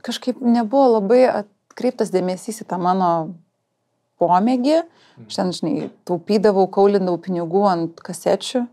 [0.07, 3.13] kažkaip nebuvo labai atkreiptas dėmesys į tą mano
[4.23, 4.83] pomėgį.
[5.35, 8.65] Ten, žinai, taupydavau, kaulindavau pinigų ant kasečių,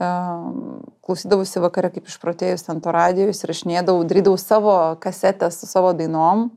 [0.00, 6.48] klausydavausi vakarą kaip išprotėjus ant to radijos, rašinėdavau, darydavau savo kasetę su savo dainom,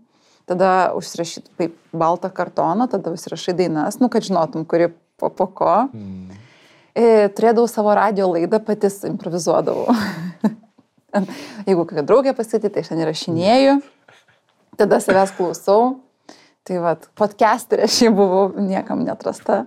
[0.49, 5.75] tada užsirašyt kaip baltą kartoną, tada užsirašai dainas, nu, kad žinotum, kuri po, po ko.
[5.93, 6.41] Mm.
[6.97, 9.93] Ir turėdavau savo radio laidą, patys improvizuodavau.
[11.67, 13.77] Jeigu kokia draugė pasitė, tai aš ten įrašinėjau,
[14.81, 15.95] tada savęs klausau
[16.67, 19.61] Tai vad, podcasterė šiaip buvau niekam netrasta.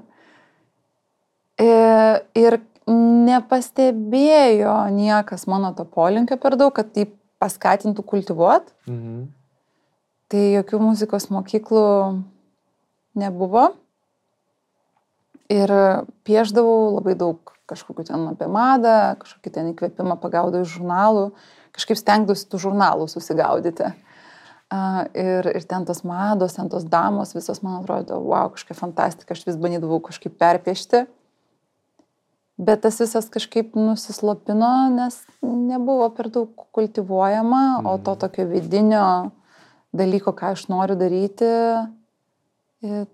[1.61, 7.09] Ir, ir nepastebėjo niekas mano to polinkio per daug, kad tai
[7.40, 8.73] paskatintų kultivuot.
[8.88, 9.29] Mhm.
[10.31, 11.87] Tai jokių muzikos mokyklų
[13.19, 13.73] nebuvo.
[15.51, 15.73] Ir
[16.23, 21.31] pieždavau labai daug kažkokiu ten apie madą, kažkokį ten įkvėpimą pagaudau iš žurnalų,
[21.75, 23.90] kažkaip stengdavausi tų žurnalų susigaudyti.
[25.19, 29.43] Ir, ir ten tos mados, ten tos damos, visos man atrodo, wow, kažkokia fantastika, aš
[29.49, 31.09] vis bandydavau kažkaip perpiešti.
[32.61, 37.87] Bet tas visas kažkaip nusislopino, nes nebuvo per daug kultivuojama, mm.
[37.88, 38.20] o to mhm.
[38.20, 39.07] tokio vidinio
[39.96, 41.49] dalyko, ką aš noriu daryti,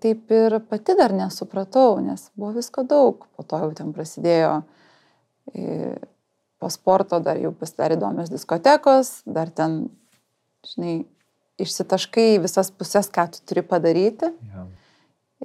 [0.03, 3.25] taip ir pati dar nesupratau, nes buvo visko daug.
[3.35, 4.51] Po to jau ten prasidėjo
[6.57, 9.85] po sporto, dar jau pasidarė įdomios diskotekos, dar ten,
[10.67, 10.97] žinai,
[11.61, 14.31] išsitaškai visas pusės, ką tu turi padaryti.
[14.53, 14.65] Ja.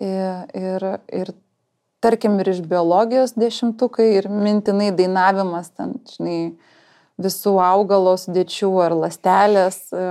[0.03, 1.33] Ir, ir, ir
[2.03, 6.39] tarkim ir iš biologijos dešimtukai ir mintinai dainavimas ten, žinai,
[7.23, 10.09] visų augalo sudėčių ar lastelės, e,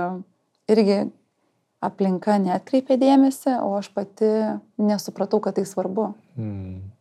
[0.72, 0.98] irgi
[1.82, 4.30] aplinka netkreipė dėmesį, o aš pati
[4.80, 6.12] nesupratau, kad tai svarbu.
[6.38, 6.91] Mm.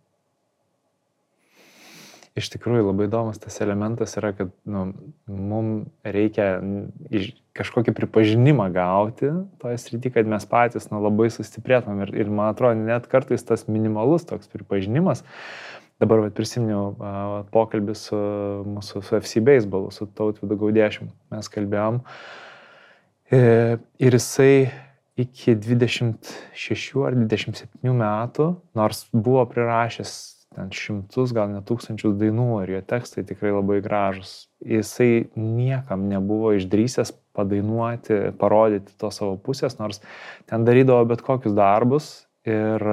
[2.39, 4.85] Iš tikrųjų labai įdomus tas elementas yra, kad nu,
[5.27, 6.61] mums reikia
[7.11, 12.05] iš, kažkokį pripažinimą gauti toje srityje, kad mes patys nu, labai sustiprėtumėm.
[12.05, 15.25] Ir, ir man atrodo, net kartais tas minimalus toks pripažinimas,
[15.99, 18.21] dabar vat, prisiminiau uh, pokalbį su
[18.77, 21.11] mūsų su FC baseballu, su Tautvidu Gaudėšimu.
[21.35, 21.99] Mes kalbėjom.
[23.31, 23.43] E,
[23.99, 24.71] ir jisai
[25.19, 30.15] iki 26 ar 27 metų, nors buvo prirašęs
[30.55, 34.49] ten šimtus, gal net tūkstančius dainų ir jo tekstai tikrai labai gražus.
[34.59, 40.01] Jisai niekam nebuvo išdrysęs padainuoti, parodyti to savo pusės, nors
[40.51, 42.11] ten darydavo bet kokius darbus
[42.47, 42.83] ir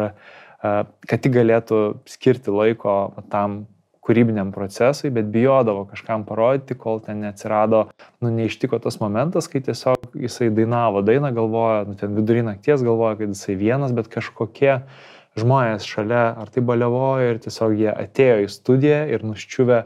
[0.63, 2.95] kad tik galėtų skirti laiko
[3.31, 3.65] tam
[4.09, 7.83] kūrybiniam procesui, bet bijodavo kažkam parodyti, kol ten neatsirado,
[8.25, 13.19] nu, neištiko tas momentas, kai tiesiog jisai dainavo dainą, galvoja, nu, ten vidurį nakties galvoja,
[13.21, 15.07] kad jisai vienas, bet kažkokie uh,
[15.41, 19.81] žmonės šalia, ar tai balevojo ir tiesiog jie atėjo į studiją ir nuščiuvę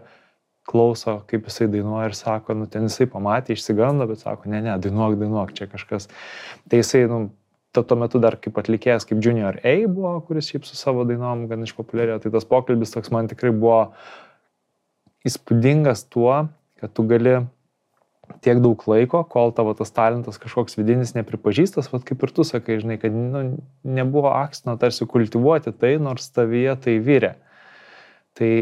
[0.69, 4.75] klauso, kaip jisai dainuoja ir sako, nu ten jisai pamatė, išsigando, bet sako, ne, ne,
[4.83, 6.09] dainuok, dainuok, čia kažkas.
[6.71, 7.21] Tai jisai, nu,
[7.75, 11.47] to, tuo metu dar kaip atlikėjas, kaip Junior A buvo, kuris šiaip su savo dainom
[11.51, 13.81] gan išpopuliarėjo, tai tas pokalbis toks man tikrai buvo
[15.27, 16.45] įspūdingas tuo,
[16.83, 17.41] kad tu gali
[18.45, 22.79] tiek daug laiko, kol tavo tas talentas kažkoks vidinis nepripažįstas, vad kaip ir tu sakai,
[22.83, 23.43] žinai, kad nu,
[23.85, 27.35] nebuvo aksino tarsi kultivuoti tai, nors tavyje tai vyrė.
[28.39, 28.53] Tai,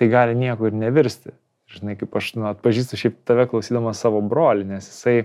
[0.00, 1.36] tai gali nieko ir nevirsti.
[1.70, 5.20] Žinai, kaip aš nu, atpažįstu šiaip tave klausydamas savo brolį, nes jisai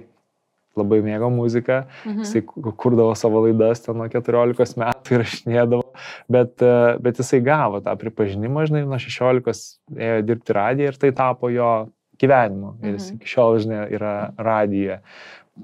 [0.75, 2.23] labai mėgo muziką, mhm.
[2.23, 5.83] jisai kurdavo savo laidas ten nuo 14 metų ir rašinėdavo,
[6.31, 6.65] bet,
[7.01, 11.71] bet jisai gavo tą pripažinimą, žinai, nuo 16 ėjo dirbti radiją ir tai tapo jo
[12.21, 12.75] gyvenimu.
[12.83, 13.17] Ir jis mhm.
[13.19, 15.01] iki šiol, žinai, yra radija.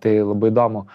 [0.02, 0.86] Tai labai įdomu,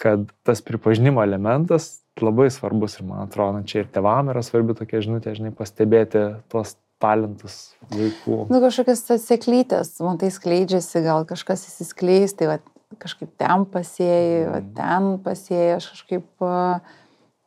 [0.00, 5.02] kad tas pripažinimo elementas labai svarbus ir man atrodo, čia ir tevam yra svarbi tokia
[5.04, 8.46] žinutė, žinai, pastebėti tuos talentus vaikų.
[8.48, 12.56] Nu, kažkokias atseklytės, man tai skleidžiasi, gal kažkas įsiskleis, tai va,
[13.02, 14.72] kažkaip ten pasėjai, va, mhm.
[14.78, 16.46] ten pasėjai, aš kažkaip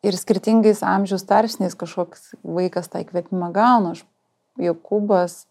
[0.06, 3.98] ir skirtingais amžiaus tarpsniais kažkoks vaikas tą įkvėpimą gauna.
[3.98, 4.06] Aš
[4.60, 5.46] Jokūbas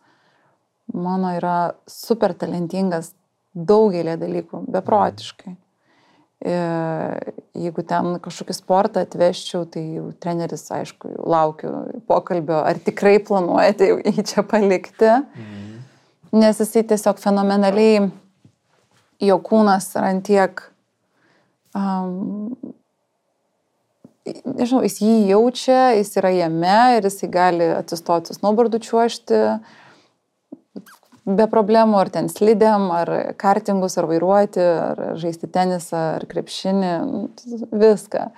[0.95, 3.13] mano yra super talentingas
[3.55, 5.55] daugelį dalykų, beprotiškai.
[7.59, 11.73] Jeigu ten kažkokį sportą atvežčiau, tai jau treneris, aišku, jau laukiu
[12.07, 15.11] pokalbio, ar tikrai planuojate jį čia palikti.
[15.19, 15.65] Mhm.
[16.39, 18.11] Nes jisai tiesiog fenomenaliai,
[19.25, 20.61] jo kūnas yra antiek,
[21.75, 22.53] um,
[24.29, 29.87] nežinau, jis jį jaučia, jis yra jame ir jisai gali atsistoti snowboardu čiuošti, uh,
[31.29, 33.11] be problemų, ar ten slidėm, ar
[33.41, 37.25] kartingus, ar vairuoti, ar žaisti tenisą, ar krepšinį, nu,
[37.73, 38.29] viską.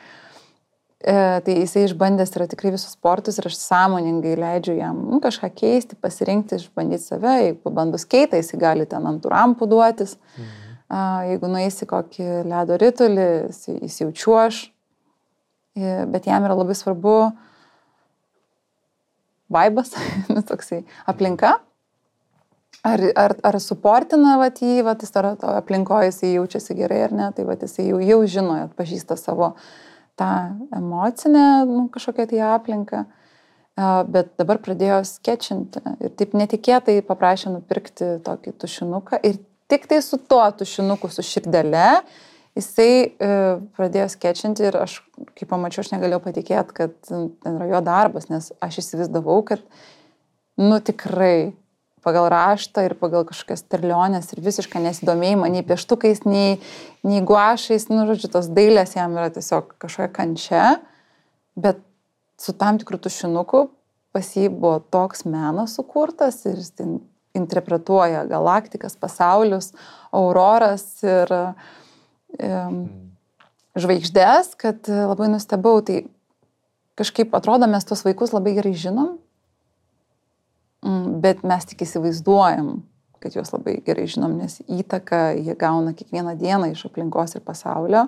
[1.01, 1.15] E,
[1.47, 5.97] tai jisai išbandęs yra tikrai visus sportus ir aš sąmoningai leidžiu jam nu, kažką keisti,
[5.97, 7.37] pasirinkti, išbandyti save.
[7.47, 10.19] Jeigu pabandus keitą, jisai gali ten ant rampų duotis.
[10.37, 10.51] Mhm.
[10.91, 11.01] A,
[11.31, 14.61] jeigu nueisi kokį ledo rytulį, jis, jis jau čiuoš.
[15.79, 17.17] E, bet jam yra labai svarbu
[19.51, 19.95] vaibas,
[20.35, 21.57] nu, toksai aplinka
[22.87, 27.27] Ar, ar, ar suportina vat, jį, vat, jis ar aplinkoje jis jaučiasi gerai ar ne,
[27.37, 29.53] tai vat, jis jau, jau žino, atpažįsta savo
[30.21, 30.31] tą
[30.77, 33.03] emocinę nu, kažkokią tai aplinką,
[34.09, 39.39] bet dabar pradėjo sketčinti ir taip netikėtai paprašė nupirkti tokį tušinuką ir
[39.71, 42.01] tik tai su tuo tušinuku, su širdele,
[42.59, 43.31] jisai e,
[43.77, 44.99] pradėjo sketčinti ir aš,
[45.39, 49.63] kai pamačiau, aš negalėjau patikėti, kad ten yra jo darbas, nes aš įsivaizdavau, kad,
[50.61, 51.53] nu tikrai,
[52.05, 56.61] pagal raštą ir pagal kažkokias terlionės ir visišką nesidomėjimą nei pieštukais, nei,
[57.07, 60.65] nei guašais, nu, žodžiu, tos dailės jam yra tiesiog kažkokia kančia,
[61.61, 61.83] bet
[62.41, 63.69] su tam tikrų tušinuku
[64.15, 66.73] pas jį buvo toks menas sukurtas ir jis
[67.37, 69.71] interpretuoja galaktikas, pasaulius,
[70.11, 72.81] auroras ir um,
[73.79, 76.03] žvaigždės, kad labai nustebau, tai
[76.99, 79.20] kažkaip atrodo mes tos vaikus labai gerai žinom,
[81.23, 82.81] bet mes tik įsivaizduojam,
[83.21, 88.07] kad juos labai gerai žinom, nes įtaką jie gauna kiekvieną dieną iš aplinkos ir pasaulio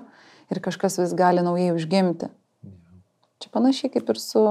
[0.53, 2.31] ir kažkas vis gali naujai užgimti.
[3.43, 4.43] Čia panašiai kaip ir su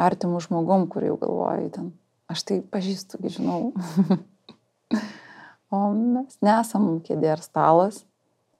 [0.00, 1.92] artimu žmogum, kur jau galvoji ten,
[2.28, 3.72] aš tai pažįstu, žinau.
[5.74, 8.02] o mes nesam kėdė ar stalas,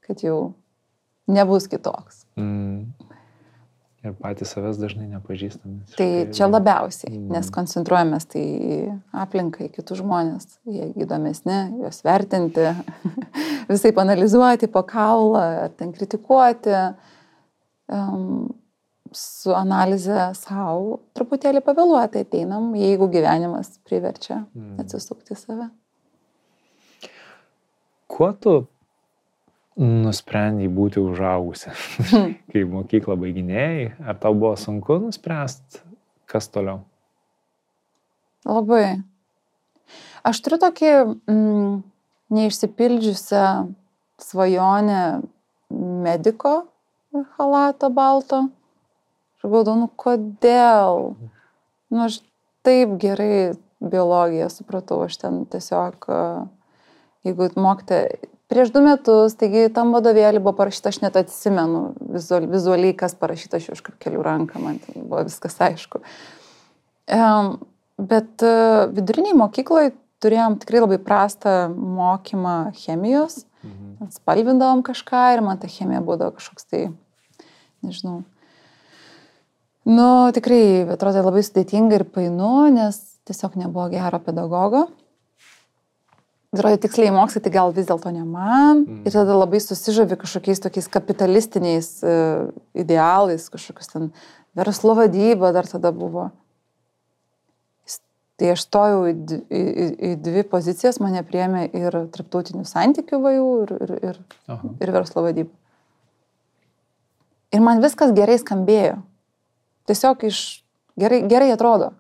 [0.05, 0.55] kad jau
[1.27, 2.24] nebus kitoks.
[2.38, 2.92] Mm.
[4.05, 5.79] Ir patys savęs dažnai nepažįstame.
[5.97, 7.29] Tai čia labiausiai, mm.
[7.33, 8.81] nes koncentruojamės tai į
[9.25, 12.67] aplinką, į kitus žmonės, jie įdomesni, juos vertinti,
[13.73, 16.77] visai panalizuoti po kaulą, ar ten kritikuoti.
[17.95, 18.53] Um,
[19.14, 24.77] su analize savo truputėlį pavėluotai ateinam, jeigu gyvenimas priverčia mm.
[24.83, 25.71] atsisukti save.
[28.11, 28.57] Kuo tu
[29.80, 31.72] nusprendai būti užaugusi?
[32.10, 32.34] Hmm.
[32.52, 35.82] Kai mokyklą baiginėjai, ar tau buvo sunku nuspręsti,
[36.30, 36.84] kas toliau?
[38.44, 39.00] Labai.
[40.24, 40.92] Aš turiu tokį
[41.28, 41.72] mm,
[42.32, 43.46] neišsipildžiusią
[44.24, 45.00] svajonę
[46.04, 46.54] mediko
[47.37, 48.44] halato balto.
[49.37, 51.14] Aš galvoju, nu kodėl?
[51.92, 52.20] Nu, aš
[52.64, 56.08] taip gerai biologiją supratau, aš ten tiesiog,
[57.26, 58.00] jeigu mokite,
[58.55, 61.83] prieš du metus, taigi tam vadovėlį buvo parašyta, aš net atsimenu
[62.14, 66.01] vizual, vizualiai, kas parašyta, aš jau iškart keliu ranką, man buvo viskas aišku.
[67.12, 67.57] Um,
[67.99, 69.93] bet uh, viduriniai mokykloje
[70.25, 74.14] turėjom tikrai labai prastą mokymą chemijos, mhm.
[74.14, 76.87] spalvindavom kažką ir man ta chemija būdavo kažkoks tai,
[77.85, 78.23] nežinau,
[79.85, 82.97] Nu, tikrai atrodė labai sudėtinga ir painu, nes
[83.29, 84.87] tiesiog nebuvo gero pedagogo.
[86.55, 88.85] Atrodė tiksliai mokslai, tai gal vis dėlto ne man.
[88.85, 89.03] Mm.
[89.05, 94.09] Ir tada labai susižavi kažkokiais tokiais kapitalistiniais uh, idealais, kažkokius ten
[94.57, 96.31] verslo vadyba dar tada buvo.
[98.35, 99.12] Tai aš stojau į,
[99.47, 104.73] į, į, į dvi pozicijas, mane priemė ir tarptautinių santykių vajų, ir, ir, ir, Aha.
[104.83, 105.55] ir verslo vadyba.
[107.55, 108.97] Ir man viskas gerai skambėjo
[109.88, 110.40] tiesiog iš
[111.01, 111.93] gerai, gerai atrodo.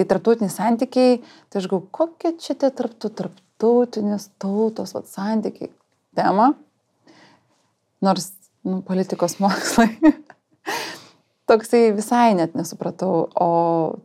[0.00, 1.16] Tai tarptautiniai santykiai,
[1.52, 5.68] tai aš galvoju, kokie čia tie tarptų, tarptautinės tautos vat, santykiai
[6.16, 6.54] tema.
[8.00, 8.30] Nors
[8.64, 9.90] nu, politikos mokslai.
[11.52, 13.48] Toksai visai net nesupratau, o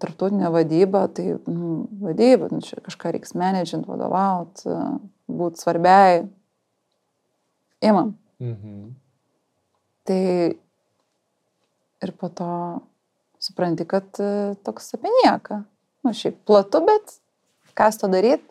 [0.02, 4.66] tarptautinė vadyba, tai nu, vadyba, nu, čia kažką reiks menedžint, vadovaut,
[5.32, 6.26] būti svarbiai.
[7.88, 8.18] Imam.
[8.44, 8.90] Mhm.
[10.12, 10.20] Tai
[12.04, 12.50] ir po to
[13.40, 15.62] supranti, kad e, toks apie nieką.
[16.06, 17.16] Nu, šiaip platu, bet
[17.78, 18.46] ką su to daryti,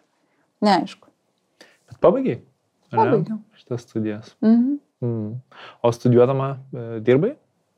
[0.65, 1.07] neaišku.
[1.91, 2.41] Bet pabaigai?
[2.91, 3.39] Pabaigiau.
[3.61, 4.33] Šitas studijas.
[4.43, 4.81] Mhm.
[5.05, 5.35] Mm.
[5.83, 7.35] O studijuodama e, dirbai?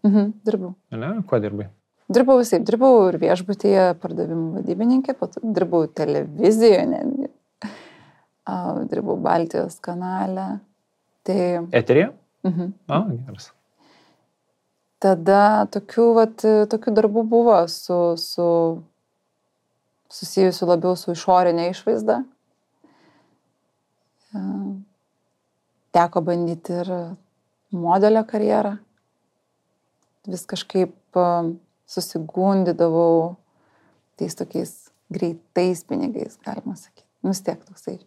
[0.06, 0.74] Mhm, dirbau.
[0.90, 1.66] Ne, kuo dirbai?
[2.08, 7.28] Dirbau visai, dirbau ir viešbutyje pardavimų vadybininkė, dirbau televizijoje netgi,
[8.92, 10.46] dirbau Baltijos kanale.
[11.26, 11.40] Tai...
[11.74, 12.12] Eterija?
[12.46, 12.72] Mhm.
[12.86, 13.50] A, geras
[15.02, 18.48] tada tokių, vat, tokių darbų buvo su, su,
[20.12, 22.20] susijusių labiau su išorinė išvaizda.
[24.32, 24.42] E,
[25.96, 26.92] teko bandyti ir
[27.74, 28.76] modelio karjerą.
[30.26, 31.28] Vis kažkaip e,
[31.90, 33.36] susigundydavau
[34.18, 34.74] tais tokiais
[35.12, 37.06] greitais pinigais, galima sakyti.
[37.26, 37.98] Vis tiek toksai,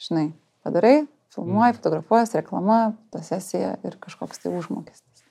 [0.00, 0.30] žinai,
[0.64, 1.76] padarai, filmuoji, mm.
[1.80, 2.80] fotografuojas, reklama,
[3.12, 5.24] ta sesija ir kažkoks tai užmokestis.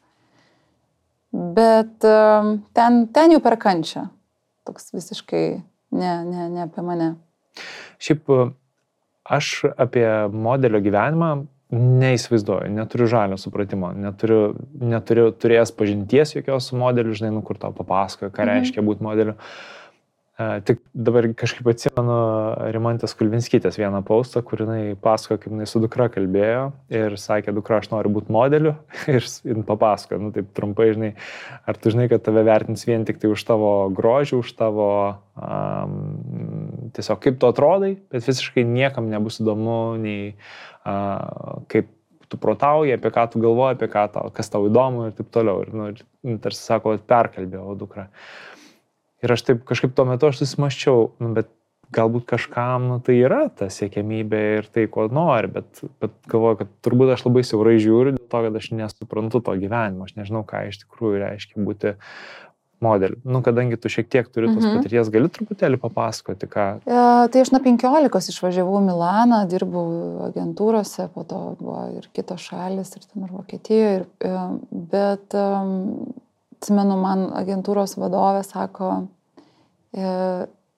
[1.32, 4.08] Bet um, ten, ten jau per kančią.
[4.67, 5.45] Toks visiškai
[5.91, 7.12] ne, ne, ne apie mane.
[8.04, 8.32] Šiaip
[9.38, 11.32] aš apie modelio gyvenimą
[11.73, 17.76] neįsivaizduoju, neturiu žalio supratimo, neturiu, neturiu turėjęs pažinties jokios su modeliu, žinai, nu kur tau
[17.76, 18.54] papasakoja, ką mhm.
[18.54, 19.36] reiškia būti modeliu.
[19.36, 19.77] Uh,
[20.38, 22.15] Tik dabar kažkaip atsimenu
[22.69, 27.80] Rimantės Kulvinskytės vieną paustą, kur jinai pasakojo, kaip jinai su dukra kalbėjo ir sakė, dukra,
[27.82, 28.76] aš noriu būti modeliu
[29.15, 31.10] ir jin papasakojo, nu taip trumpai, žinai,
[31.65, 34.91] ar tu žinai, kad tave vertins vien tik tai už tavo grožį, už tavo
[35.41, 35.95] um,
[36.93, 41.89] tiesiog kaip tu atrodai, bet visiškai niekam nebus įdomu, nei uh, kaip
[42.30, 45.65] tu protauji, apie ką tu galvoji, apie ką tau, kas tau įdomu ir taip toliau.
[45.65, 45.89] Ir, nu,
[46.30, 48.06] ir tarsi sako, perkalbėjo dukra.
[48.12, 48.54] Uh,
[49.25, 51.49] Ir aš taip kažkaip tuo metu aš susimaščiau, nu, bet
[51.93, 56.73] galbūt kažkam nu, tai yra ta siekiamybė ir tai, ko nori, bet, bet galvoju, kad
[56.86, 60.67] turbūt aš labai siaurai žiūriu dėl to, kad aš nesuprantu to gyvenimo, aš nežinau, ką
[60.67, 61.95] iš tikrųjų reiškia būti
[62.84, 63.17] modeliu.
[63.25, 64.77] Nu, kadangi tu šiek tiek turi tos mhm.
[64.77, 66.67] patirties, gali truputėlį papasakoti, ką.
[66.84, 66.99] E,
[67.34, 69.88] tai aš nuo 15 išvažiavau į Milaną, dirbau
[70.27, 74.45] agentūrose, po to buvo ir kitos šalis, ir ten ir Vokietijoje, ir, e,
[74.93, 76.12] bet um,
[76.58, 78.91] atsimenu, man agentūros vadovė sako,
[79.93, 80.12] e,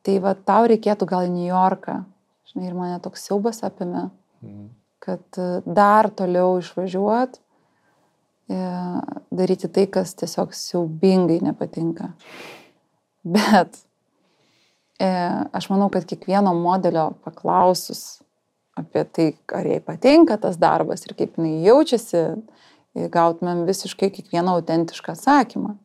[0.05, 2.01] tai va tau reikėtų gal į New Yorką.
[2.49, 4.07] Žinai, ir mane toks siaubas apėmė,
[4.43, 4.69] mhm.
[5.03, 7.39] kad e, dar toliau išvažiuot,
[8.49, 8.61] e,
[9.41, 12.13] daryti tai, kas tiesiog siaubingai nepatinka.
[13.23, 13.77] Bet
[14.99, 15.09] e,
[15.53, 18.19] aš manau, kad kiekvieno modelio paklausus
[18.79, 22.23] apie tai, ar jai patinka tas darbas ir kaip jinai jaučiasi,
[23.13, 25.77] gautumėm visiškai kiekvieną autentišką atsakymą.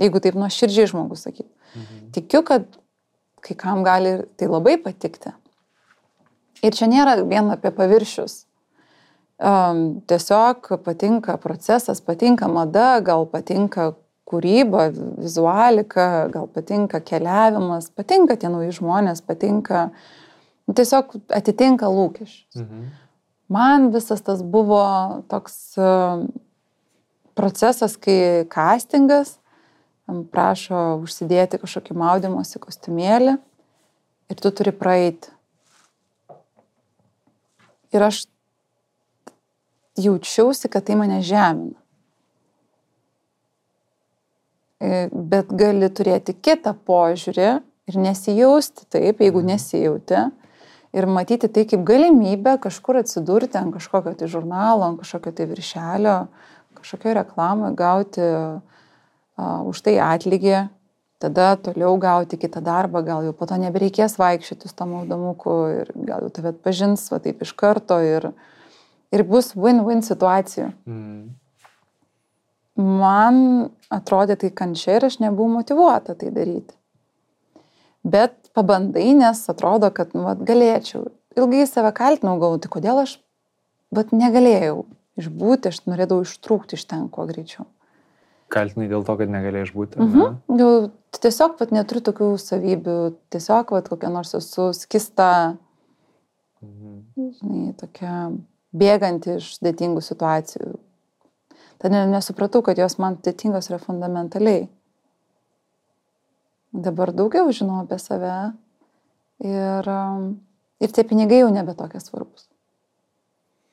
[0.00, 1.50] Jeigu taip nuoširdžiai žmogus sakytų.
[1.74, 2.06] Mhm.
[2.14, 2.68] Tikiu, kad
[3.42, 5.34] kai kam gali tai labai patikti.
[6.62, 8.44] Ir čia nėra vien apie paviršius.
[9.42, 13.90] Um, tiesiog patinka procesas, patinka mada, gal patinka
[14.30, 14.86] kūryba,
[15.18, 19.88] vizualika, gal patinka keliavimas, patinka tie nauji žmonės, patinka,
[20.70, 22.62] tiesiog atitinka lūkesčius.
[22.62, 22.90] Mhm.
[23.52, 24.84] Man visas tas buvo
[25.28, 26.22] toks uh,
[27.38, 29.38] procesas, kai castingas
[30.32, 33.36] prašo užsidėti kažkokį maudymosi kostiumėlį
[34.32, 35.30] ir tu turi praeiti.
[37.92, 38.24] Ir aš
[40.00, 41.76] jaučiausi, kad tai mane žemina.
[45.12, 47.50] Bet gali turėti kitą požiūrį
[47.90, 49.52] ir nesijausti taip, jeigu mhm.
[49.52, 50.22] nesijauti.
[50.92, 56.16] Ir matyti tai kaip galimybę kažkur atsidurti ant kažkokio tai žurnalo, ant kažkokio tai viršelio,
[56.82, 60.56] kažkokioje reklamoje gauti uh, už tai atlygį,
[61.22, 65.92] tada toliau gauti kitą darbą, gal jau po to nebereikės vaikščioti su tam audomuku ir
[65.94, 68.32] gal jau tave atpažins, va taip iš karto ir,
[69.14, 70.72] ir bus win-win situacija.
[70.86, 71.38] Mm
[72.76, 76.74] man atrodė tai kančia ir aš nebuvau motivuota tai daryti.
[78.02, 81.06] Bet pabandai, nes atrodo, kad nu, vat, galėčiau.
[81.38, 83.16] Ilgai save kaltinau, galvoju, tai kodėl aš
[83.94, 84.82] vat, negalėjau
[85.20, 87.66] išbūti, aš norėdavau ištrūkti iš ten kuo greičiau.
[88.52, 90.00] Kaltinai dėl to, kad negalėjai išbūti?
[90.04, 90.38] Mhm.
[90.60, 90.70] Jau
[91.18, 92.96] tiesiog vat, neturiu tokių savybių,
[93.32, 95.56] tiesiog vat, kokia nors esu skista,
[96.64, 96.96] mhm.
[97.40, 98.16] žinai, tokia
[98.76, 100.76] bėganti iš sudėtingų situacijų,
[101.82, 104.68] Tada nesupratau, kad jos man atitinkos yra fundamentaliai.
[106.72, 108.34] Dabar daugiau žinau apie save
[109.42, 109.88] ir,
[110.78, 112.46] ir tie pinigai jau nebe tokie svarbus.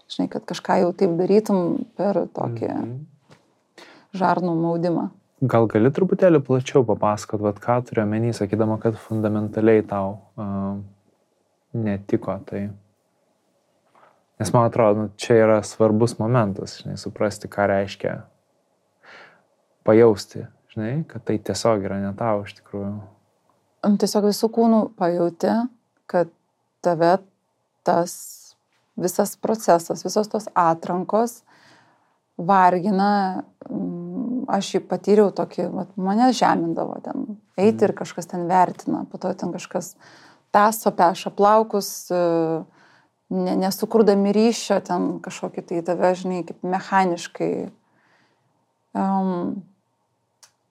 [0.09, 3.85] Žinai, kad kažką jau taip darytum per tokį mm -hmm.
[4.17, 5.09] žarnų maudimą.
[5.41, 10.81] Gal gali truputėlį plačiau papasakot, vad ką turiu menį, sakydama, kad fundamentaliai tau uh,
[11.73, 12.69] netiko tai.
[14.39, 18.21] Nes man atrodo, nu, čia yra svarbus momentas, žinai, suprasti, ką reiškia
[19.83, 22.93] pajausti, žinai, kad tai tiesiog yra ne tau iš tikrųjų.
[23.99, 25.55] Tiesiog visų kūnų pajauti,
[26.07, 26.31] kad
[26.83, 27.17] tave
[27.83, 28.38] tas
[29.01, 31.41] visas procesas, visos tos atrankos
[32.39, 39.03] vargina, mm, aš jį patyriau tokį, vat, mane žemindavo ten, eiti ir kažkas ten vertina,
[39.11, 39.95] po to ten kažkas
[40.55, 42.63] taso, peša plaukus, uh,
[43.29, 47.51] ne, nesukurdami ryšio ten kažkokį tai tave, žinai, kaip mechaniškai.
[48.97, 49.61] Um,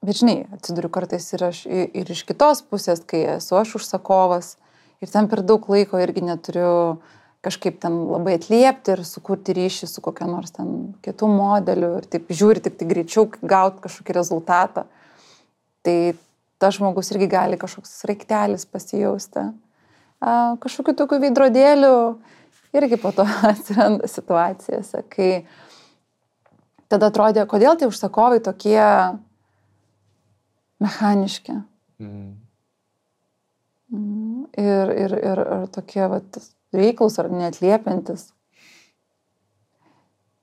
[0.05, 4.57] bet žinai, atsiduriu kartais ir, aš, ir iš kitos pusės, kai esu aš užsakovas
[5.03, 6.99] ir ten per daug laiko irgi neturiu
[7.45, 12.33] kažkaip ten labai atliepti ir sukurti ryšį su kokia nors ten kitų modeliu ir taip
[12.35, 14.89] žiūri tik tai greičiau gauti kažkokį rezultatą.
[15.87, 15.99] Tai
[16.59, 19.47] tas žmogus irgi gali kažkoks raiktelis pasijausti.
[20.65, 22.19] Kažkokiu tokiu veidrodėliu,
[22.75, 25.31] irgi po to atsiranda situacijose, kai
[26.91, 28.83] tada atrodė, kodėl tie užsakovai tokie
[30.83, 31.61] mechaniški.
[32.03, 32.37] Mm.
[34.59, 36.43] Ir, ir, ir, ir tokie vat,
[36.75, 38.29] reiklus ar netliepiantis.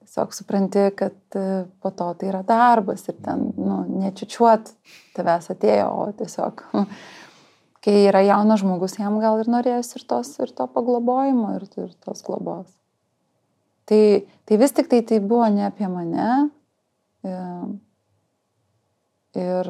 [0.05, 4.71] Tiesiog supranti, kad e, po to tai yra darbas ir ten, nu, nečiučiuot
[5.17, 6.65] tavęs atėjo, o tiesiog
[7.85, 11.91] kai yra jaunas žmogus, jam gal ir norės ir, tos, ir to paglobojimo, ir, ir
[12.01, 12.71] tos globos.
[13.85, 16.29] Tai, tai vis tik tai tai buvo ne apie mane.
[17.25, 17.75] Ir,
[19.37, 19.69] ir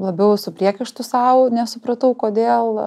[0.00, 2.80] labiau su priekaištu savo, nesupratau kodėl.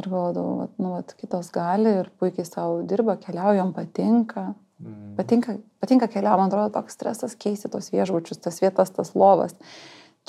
[0.00, 4.50] Ir galvodavau, nu, vat, kitos gali ir puikiai savo dirba, keliaujam, patinka.
[4.80, 5.14] Mm.
[5.18, 9.58] Patinka, patinka keliaujam, man atrodo, toks stresas keisti tos viešbučius, tas vietas, tas lovas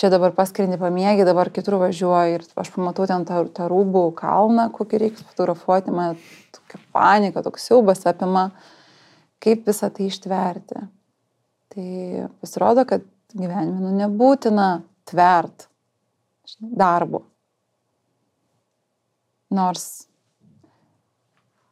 [0.01, 4.69] čia dabar paskrini pamiegi, dabar kitur važiuoju ir aš pamatau ten tą, tą rūbų kalną,
[4.73, 6.19] kokį reikia fotografuoti, man
[6.55, 8.49] tokia panika, toks siaubas apima,
[9.43, 10.85] kaip visą tai ištverti.
[11.71, 11.89] Tai
[12.41, 14.69] pasirodo, kad gyvenime nu, nebūtina
[15.07, 15.67] tvert
[16.59, 17.25] darbo.
[19.51, 20.07] Nors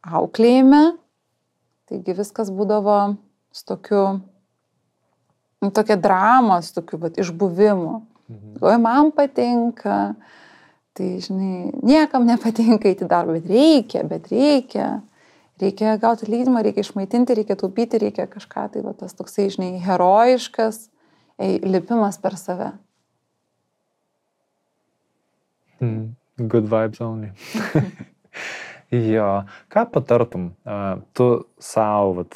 [0.04, 0.82] auklėjime,
[1.88, 2.98] taigi viskas būdavo
[3.52, 4.04] su tokiu,
[5.60, 7.94] nu, tokia drama, su tokiu vat, išbuvimu.
[8.30, 8.60] Mhm.
[8.62, 10.14] Oi, man patinka.
[10.94, 15.00] Tai, žinai, niekam nepatinka eiti darbą, bet reikia, bet reikia.
[15.60, 18.64] Reikia gauti atlyginimą, reikia išmaitinti, reikia taupyti, reikia kažką.
[18.72, 20.86] Tai va tas toksai, žinai, herojiškas
[21.40, 22.70] ei, lipimas per save.
[25.80, 26.14] Mm,
[26.48, 27.30] good vibes only.
[29.14, 29.30] jo,
[29.72, 30.50] ką patartum,
[31.16, 31.30] tu
[31.60, 32.26] savo,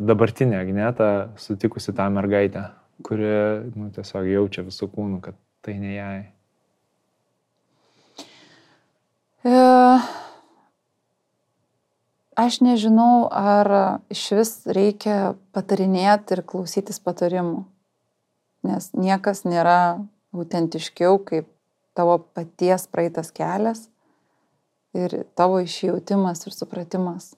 [0.00, 2.70] dabartinė Agneta, sutikusi tą mergaitę?
[3.02, 3.26] kuri
[3.74, 6.20] nu, tiesiog jaučia visų kūnų, kad tai ne jai.
[9.48, 9.60] E,
[12.40, 13.72] aš nežinau, ar
[14.12, 17.64] iš vis reikia patarinėti ir klausytis patarimų.
[18.68, 20.02] Nes niekas nėra
[20.36, 21.48] autentiškiau kaip
[21.94, 23.88] tavo paties praeitas kelias
[24.96, 27.34] ir tavo išjautimas ir supratimas.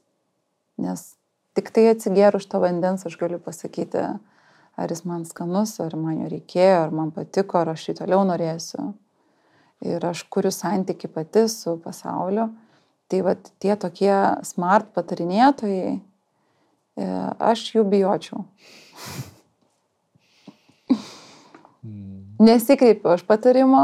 [0.81, 1.13] Nes
[1.57, 4.07] tik tai atsigėrus to vandens aš galiu pasakyti,
[4.77, 8.25] ar jis man skanus, ar man jo reikėjo, ar man patiko, ar aš jį toliau
[8.29, 8.93] norėsiu.
[9.83, 12.49] Ir aš kuriu santyki pati su pasauliu.
[13.11, 14.15] Tai va tie tokie
[14.47, 15.99] smart patarinėtojai,
[16.97, 18.47] e, aš jų bijočiau.
[21.83, 22.37] Hmm.
[22.41, 23.83] Nesikreipiu aš patarimo,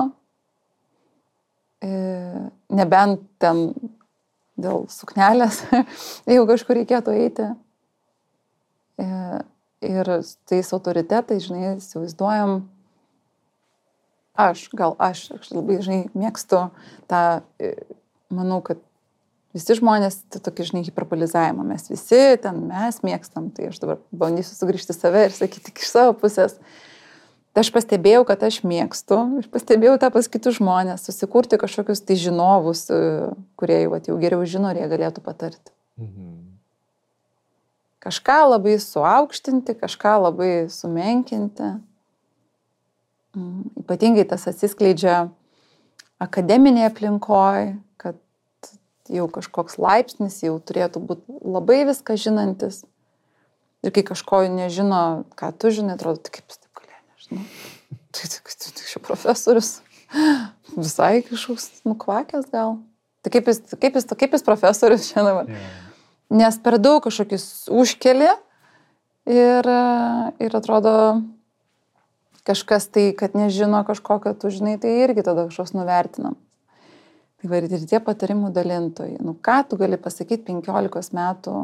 [1.82, 3.68] nebent ten
[4.58, 5.62] dėl suknelės,
[6.28, 7.46] jeigu kažkur reikėtų eiti.
[8.98, 9.06] E,
[9.86, 10.10] ir
[10.50, 12.64] tais autoritetais, žinai, įsivaizduojam,
[14.38, 16.64] aš, gal aš, aš labai, žinai, mėgstu
[17.10, 17.22] tą,
[17.62, 17.72] e,
[18.34, 18.82] manau, kad
[19.54, 24.58] visi žmonės, tai tokį, žinai, hiperbolizavimą, mes visi ten, mes mėgstam, tai aš dabar bandysiu
[24.58, 26.58] sugrįžti save ir sakyti iš savo pusės.
[26.58, 26.88] Uh,
[27.58, 32.14] Tai aš pastebėjau, kad aš mėgstu, aš pastebėjau tą pas kitus žmonės, susikurti kažkokius tai
[32.14, 32.98] žinovus, e,
[33.58, 35.72] kurie jau, jau geriau žino ir jie galėtų patarti.
[35.98, 36.36] Mhm.
[38.06, 41.72] Kažką labai suaukštinti, kažką labai sumenkinti.
[43.34, 45.16] Mm, ypatingai tas atsiskleidžia
[46.22, 48.22] akademinėje aplinkoje, kad
[49.10, 52.84] jau kažkoks laipsnis jau turėtų būti labai viską žinantis.
[53.82, 56.54] Ir kai kažko nežino, ką tu žinai, atrodo, tai kaip
[57.28, 59.78] tai tik tai, tai profesorius
[60.76, 62.78] visai kažkoks nukvakęs gal.
[63.22, 65.52] Tai kaip jis, kaip jis, kaip jis profesorius šiandien?
[65.52, 65.72] Yeah.
[66.28, 68.28] Nes per daug kažkokius užkeli
[69.28, 69.70] ir,
[70.40, 70.92] ir atrodo
[72.48, 76.36] kažkas tai, kad nežino kažko, kad tu žinai, tai irgi tada kažkoks nuvertinam.
[77.38, 79.20] Tai va ir tie patarimų dalintojai.
[79.22, 81.54] Nu ką tu gali pasakyti 15 metų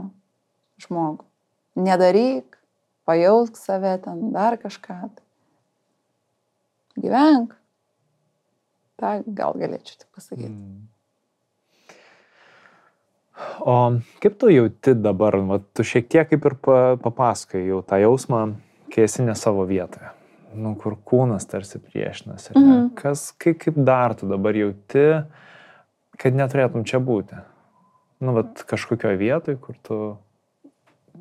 [0.84, 1.26] žmogui?
[1.74, 2.60] Nedaryk,
[3.08, 4.98] pajausk save ten, dar kažką.
[5.16, 5.23] Tai
[7.00, 7.54] gyvenk.
[9.00, 10.50] Ta gal galėčiau tik pasakyti.
[10.50, 10.82] Mm.
[13.66, 13.76] O
[14.22, 16.54] kaip tu jauti dabar, va, tu šiek tiek kaip ir
[17.02, 18.44] papasakai jau tą jausmą,
[18.94, 20.12] kai esi ne savo vietoje,
[20.54, 22.52] nu, kur kūnas tarsi priešinasi.
[22.54, 22.94] Mm -hmm.
[22.94, 25.24] Kas, kaip, kaip dar tu dabar jauti,
[26.18, 27.40] kad neturėtum čia būti?
[28.20, 30.16] Nu, vat, kažkokioje vietoje, kur tu,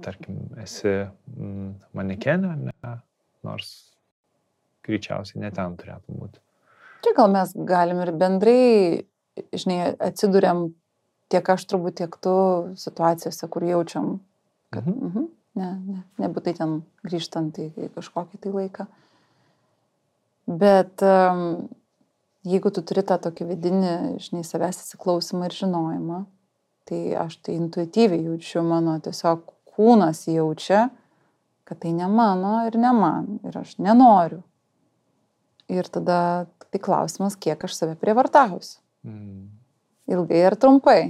[0.02, 1.08] tarkim, esi
[1.38, 2.98] mm, manekenė, ne?
[3.44, 3.93] Nors
[4.86, 6.42] greičiausiai ne ten turėtų būti.
[7.04, 9.04] Čia gal mes galim ir bendrai,
[9.52, 10.70] žinai, atsidūrėm
[11.34, 12.36] tiek aš turbūt, tiek tu
[12.80, 14.18] situacijose, kur jaučiam,
[14.74, 15.08] kad mhm.
[15.10, 15.30] Mhm,
[15.60, 18.88] ne, ne, nebūtai ten grįžtant į, į kažkokį tai laiką.
[20.48, 21.44] Bet um,
[22.48, 26.24] jeigu tu turi tą tokį vidinį, žinai, savęs įsiklausimą ir žinojimą,
[26.90, 30.90] tai aš tai intuityviai jaučiu, mano tiesiog kūnas jaučia,
[31.64, 34.44] kad tai ne mano ir ne man ir aš nenoriu.
[35.72, 38.80] Ir tada tai klausimas, kiek aš save prievartausiu.
[39.08, 39.52] Mm.
[40.12, 41.02] Ilgai ir trumpai.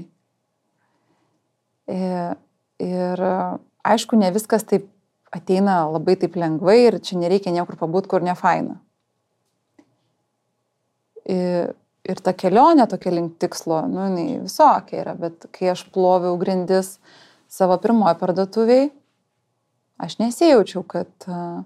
[1.90, 2.36] Ir,
[2.84, 3.24] ir
[3.84, 4.90] aišku, ne viskas taip
[5.34, 8.78] ateina labai taip lengvai ir čia nereikia niekur pabūti, kur ne faina.
[11.24, 11.74] Ir,
[12.04, 16.98] ir ta kelionė tokia link tikslo, nu, jinai visokia yra, bet kai aš ploviau grindis
[17.52, 18.90] savo pirmojo parduotuviai,
[20.04, 21.64] aš nesijaučiau, kad uh,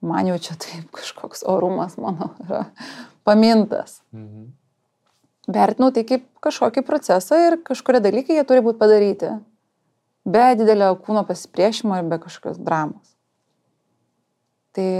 [0.00, 2.64] man jau čia taip kažkoks orumas mano yra
[3.24, 4.00] pamintas.
[4.12, 4.48] Mhm.
[5.50, 9.30] Vertinau tai kaip kažkokį procesą ir kažkurie dalykai jie turi būti padaryti.
[10.24, 13.16] Be didelio kūno pasipriešimo ir be kažkokios dramos.
[14.76, 14.90] Tai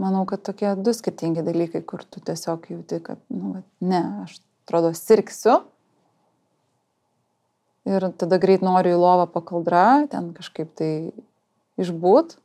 [0.00, 4.90] manau, kad tokie du skirtingi dalykai, kur tu tiesiog jauti, kad, nu, ne, aš atrodo
[4.98, 5.60] sirksiu.
[7.84, 10.90] Ir tada greit noriu į lovą pakaldrą, ten kažkaip tai
[11.78, 12.38] išbūt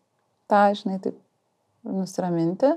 [0.49, 1.17] tą, žinai, taip
[1.87, 2.73] nusiraminti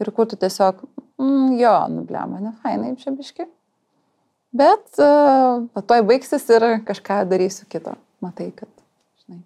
[0.00, 0.82] ir kur tu tiesiog,
[1.20, 3.46] mm, jo, nublema, ne fainai, čia biški.
[4.56, 7.94] Bet uh, toj baigsis ir kažką darysiu kito.
[8.20, 8.68] Matai, kad,
[9.22, 9.44] žinai.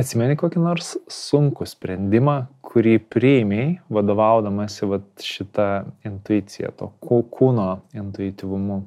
[0.00, 2.34] Atsimeni kokį nors sunkų sprendimą,
[2.66, 5.68] kurį priimiai, vadovaudamasi vat, šitą
[6.06, 8.82] intuiciją, to kūno intuityvumu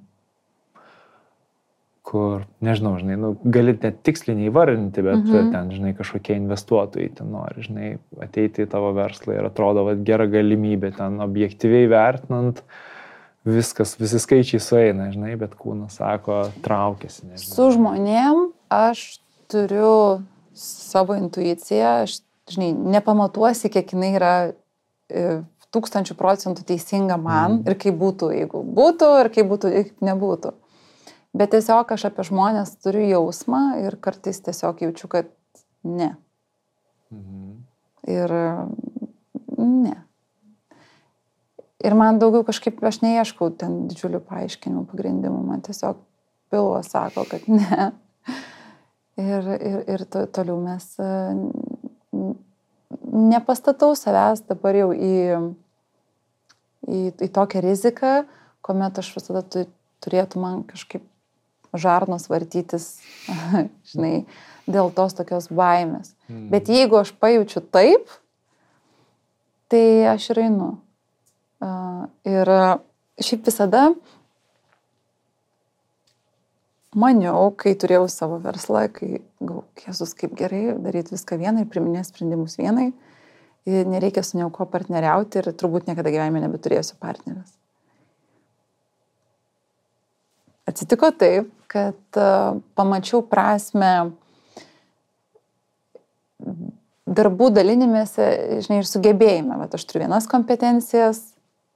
[2.03, 5.51] kur, nežinau, žinai, nu, gali net tiksliai neįvardinti, bet -hmm.
[5.53, 7.91] ten, žinai, kažkokie investuotojai ten nori, žinai,
[8.21, 12.59] ateiti į tavo verslą ir atrodo, kad gera galimybė ten objektyviai vertinant,
[13.47, 17.23] viskas, visi skaičiai sueina, žinai, bet kūnas sako, traukėsi.
[17.23, 17.55] Nežinau.
[17.55, 19.05] Su žmonėm aš
[19.51, 20.23] turiu
[20.53, 22.19] savo intuiciją, aš,
[22.51, 24.33] žinai, nepamatuosi, kiek jinai yra
[25.07, 25.39] e,
[25.73, 27.63] tūkstančių procentų teisinga man mm.
[27.69, 30.53] ir kaip būtų, jeigu būtų, ir kaip būtų, jeigu nebūtų.
[31.33, 35.31] Bet tiesiog aš apie žmonės turiu jausmą ir kartais tiesiog jaučiu, kad
[35.83, 36.13] ne.
[37.13, 37.53] Mhm.
[38.13, 38.33] Ir
[39.57, 39.95] ne.
[41.83, 45.97] Ir man daugiau kažkaip, aš neieškau ten didžiulių paaiškinimų, pagrindimų, man tiesiog
[46.53, 47.89] pilvas sako, kad ne.
[49.19, 50.85] Ir, ir, ir to, toliau mes
[53.13, 55.13] nepastatau savęs dabar jau į,
[56.87, 58.13] į, į tokią riziką,
[58.65, 59.65] kuomet aš visada tu,
[60.03, 61.05] turėtų man kažkaip
[61.73, 62.97] žarnos vartytis,
[63.91, 64.25] žinai,
[64.69, 66.13] dėl tos tokios baimės.
[66.29, 66.47] Mm.
[66.53, 68.11] Bet jeigu aš pajaučiu taip,
[69.71, 70.69] tai aš ir einu.
[72.27, 72.49] Ir
[73.23, 73.87] šiaip visada
[76.93, 82.55] maniau, kai turėjau savo verslą, kai galvoju, Jėzus kaip gerai daryti viską vienai, priminės sprendimus
[82.59, 82.91] vienai,
[83.65, 87.55] ir nereikia su nieko partneriauti ir turbūt niekada gyvenime nebeturėsiu partnerės.
[90.69, 94.13] Atsitiko taip, kad uh, pamačiau prasme
[97.03, 98.27] darbų dalinimėse,
[98.63, 99.57] žinai, ir sugebėjime.
[99.59, 101.21] Vat aš turiu vienas kompetencijas,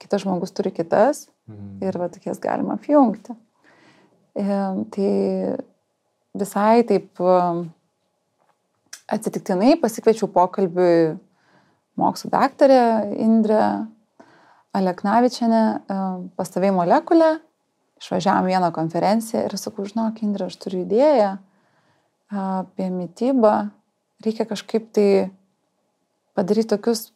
[0.02, 1.88] kitas žmogus turi kitas mhm.
[1.88, 3.36] ir vat jas galima apjungti.
[4.38, 4.46] E,
[4.94, 5.12] tai
[6.38, 7.38] visai taip e,
[9.18, 11.18] atsitiktinai pasikviečiau pokalbiui
[11.98, 13.64] mokslo daktarę Indrę
[14.78, 16.02] Aleknavičianę e,
[16.38, 17.32] pas tavai molekulę
[18.02, 21.36] išvažiavom vieną konferenciją ir sakau, žinok, Indra, aš turiu idėją
[22.30, 23.70] apie mytybą.
[24.26, 25.30] Reikia kažkaip tai
[26.38, 27.12] padaryti tokius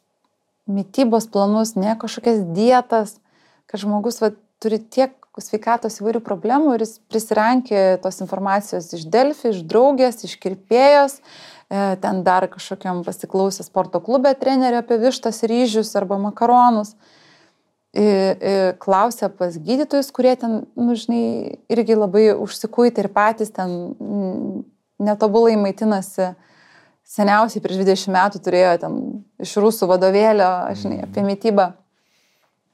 [0.70, 3.18] mytybos planus, ne kažkokias dietas,
[3.66, 9.50] kad žmogus va, turi tiek sveikatos įvairių problemų ir jis prisirankė tos informacijos iš Delfi,
[9.50, 15.94] iš draugės, iš kirpėjos, e, ten dar kažkokiam pasiklausė sporto klube trenerio apie vištas ryžius
[15.98, 16.94] arba makaronus
[17.92, 24.64] klausia pas gydytojus, kurie ten, nu, žinai, irgi labai užsikuitė ir patys ten
[25.02, 26.32] netobulai maitinasi.
[27.12, 28.98] Seniausiai prieš 20 metų turėjo ten
[29.42, 31.72] iš rusų vadovėlio, žinai, apie mytybą.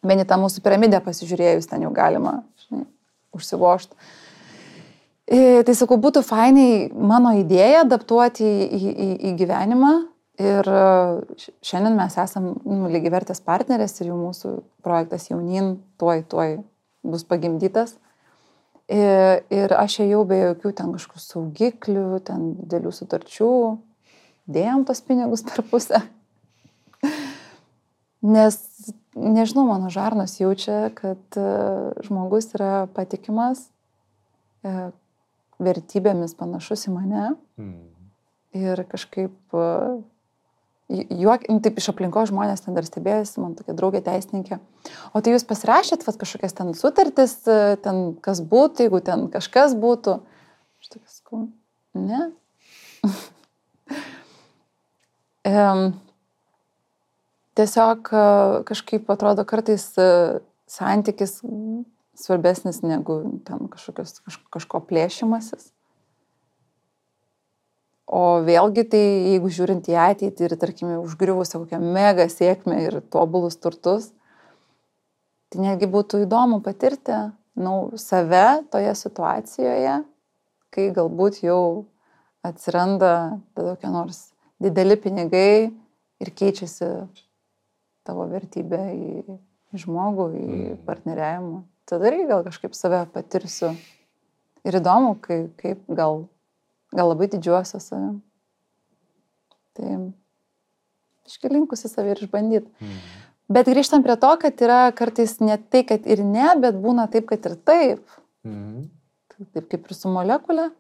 [0.07, 2.85] Bent į tą mūsų piramidę pasižiūrėjus, ten jau galima, žinai,
[3.35, 3.99] užsivošti.
[5.67, 9.91] Tai sakau, būtų fainai mano idėją adaptuoti į, į, į, į gyvenimą,
[10.39, 10.83] Ir e,
[11.67, 14.53] šiandien mes esam nu, lygiai vertės partnerės ir jau mūsų
[14.87, 16.61] projektas jaunin tuoj, tuoj
[17.03, 17.97] bus pagimdytas.
[18.89, 23.51] Ir, ir aš ėjau be jokių ten kažkokių saugiklių, ten dėlių sutarčių,
[24.49, 26.01] dėjom tos pinigus per pusę.
[28.23, 28.57] Nes,
[29.19, 31.51] nežinau, mano žarnas jaučia, kad e,
[32.07, 33.67] žmogus yra patikimas,
[34.63, 34.89] e,
[35.59, 37.27] vertybėmis panašus į mane.
[37.59, 37.91] Mm.
[38.59, 39.59] Ir kažkaip
[40.89, 44.59] juok, nu, taip iš aplinkos žmonės ten dar stebėjosi, man tokia draugė teisininkė.
[45.13, 47.37] O tai jūs pasirašėt vat, kažkokias ten sutartis,
[47.85, 50.19] ten kas būtų, jeigu ten kažkas būtų.
[50.81, 51.43] Aš tokia sakau,
[51.99, 52.23] ne.
[55.53, 55.85] um,
[57.59, 58.13] tiesiog
[58.69, 59.91] kažkaip atrodo kartais
[60.69, 61.41] santykis
[62.19, 65.71] svarbesnis negu ten kažkokios, kaž, kažko plėšimasis.
[68.09, 69.03] O vėlgi tai,
[69.35, 74.09] jeigu žiūrint į ateitį ir, tarkime, užgriuvusią kokią mega sėkmę ir tobulus turtus,
[75.53, 77.19] tai netgi būtų įdomu patirti
[77.61, 79.99] nu, save toje situacijoje,
[80.73, 81.61] kai galbūt jau
[82.49, 83.13] atsiranda
[83.59, 84.31] tokie nors
[84.63, 85.69] dideli pinigai
[86.23, 86.89] ir keičiasi
[88.09, 89.37] tavo vertybė į,
[89.77, 90.81] į žmogų, į mm.
[90.89, 91.61] partneriavimą.
[91.89, 93.75] Tada irgi gal kažkaip save patirsiu.
[94.65, 96.25] Ir įdomu, kaip, kaip gal
[96.95, 98.21] gal labai didžiuosiu savim.
[99.79, 99.97] Tai
[101.29, 102.71] iškilinkusi savį ir išbandyti.
[102.81, 103.03] Mm.
[103.49, 107.29] Bet grįžtam prie to, kad yra kartais ne tai, kad ir ne, bet būna taip,
[107.31, 108.19] kad ir taip.
[108.45, 108.89] Mm.
[109.53, 110.71] Taip kaip ir su molekulė.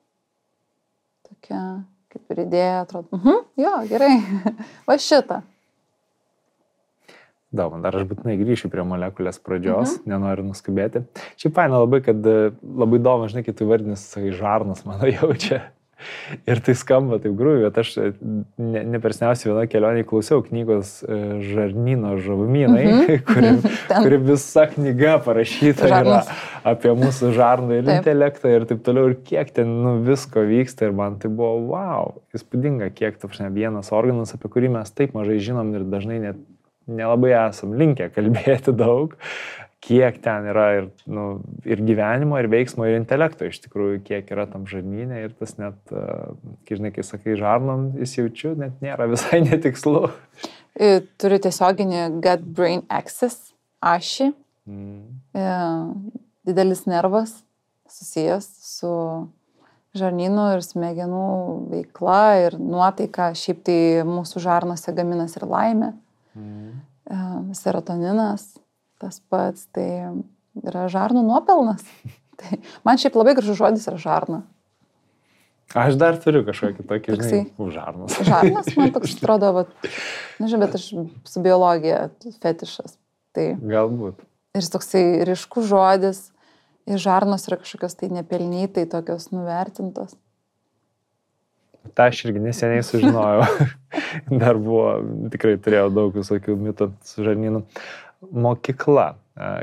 [1.29, 1.63] Tokia
[2.09, 4.15] kaip ir idėja, atrodo, uh -huh, jo, gerai,
[4.89, 5.43] va šitą.
[7.49, 10.11] Daug, dar aš būtinai grįšiu prie molekulės pradžios, mhm.
[10.13, 11.05] nenoriu nuskubėti.
[11.41, 12.21] Šiaip faina labai, kad
[12.61, 14.05] labai įdomu, žinai, kai tu vardinis,
[14.37, 15.63] žarnas mano jaučia.
[16.51, 20.99] Ir tai skamba taip grūviai, bet aš ne, ne per seniausiai vieną kelionį klausiau knygos
[21.03, 21.19] e,
[21.49, 23.23] Žarnyno žavumynai, mm -hmm.
[23.31, 23.53] kuri,
[23.91, 26.21] kuri visa knyga parašyta yra
[26.69, 27.99] apie mūsų žarną ir taip.
[27.99, 30.87] intelektą ir taip toliau, ir kiek ten nu, visko vyksta.
[30.89, 35.15] Ir man tai buvo, wow, įspūdinga, kiek, ta prasme, vienas organas, apie kurį mes taip
[35.15, 36.37] mažai žinom ir dažnai net
[36.89, 39.17] nelabai esam linkę kalbėti daug,
[39.85, 41.25] kiek ten yra ir, nu,
[41.69, 45.79] ir gyvenimo, ir veiksmo, ir intelekto iš tikrųjų, kiek yra tam žarnynė ir tas net,
[45.89, 50.09] kai žinai, kai sakai žarnom įsijaučiu, net nėra visai netikslu.
[50.75, 53.39] E, Turiu tiesioginį gut brain axis
[53.85, 54.33] ašį.
[54.69, 55.03] Mm.
[55.39, 55.49] E,
[56.49, 57.39] Didelis nervas
[57.89, 58.93] susijęs su
[59.99, 61.25] žarnynu ir smegenų
[61.73, 63.31] veikla ir nuotaika.
[63.37, 65.93] Šiaip tai mūsų žarnose gaminas ir laimė.
[66.39, 66.79] Mm.
[67.09, 67.21] E,
[67.59, 68.51] Serotoninas
[69.03, 69.67] tas pats.
[69.75, 69.89] Tai
[70.67, 71.85] yra žarnų nuopelnas.
[72.39, 74.45] Tai man šiaip labai gražus žodis yra žarna.
[75.77, 77.65] Aš dar turiu kažkokį tokį, žinai, Toksai.
[77.67, 78.15] užarnas.
[78.25, 79.91] Žarnas man toks atrodo, vat,
[80.41, 80.87] nežinau, bet aš
[81.29, 82.07] su biologija
[82.41, 82.95] fetišas.
[83.37, 84.23] Tai Galbūt.
[84.57, 86.23] ir toksai ryškus žodis,
[86.89, 90.17] ir žarnos yra kažkokios tai nepelnytai, tokios nuvertintos.
[91.93, 93.45] Ta aš irgi neseniai sužinojau.
[94.41, 94.99] Dar buvo,
[95.33, 97.63] tikrai turėjau daug visokių mitų su žarnynu.
[98.23, 99.13] Mokykla.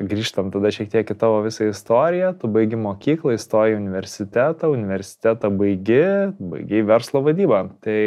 [0.07, 2.31] Grįžtam tada šiek tiek į tavo visą istoriją.
[2.39, 6.05] Tu baigi mokyklą, įstoji universitetą, universitetą baigi,
[6.39, 7.65] baigi verslo vadybą.
[7.83, 7.99] Tai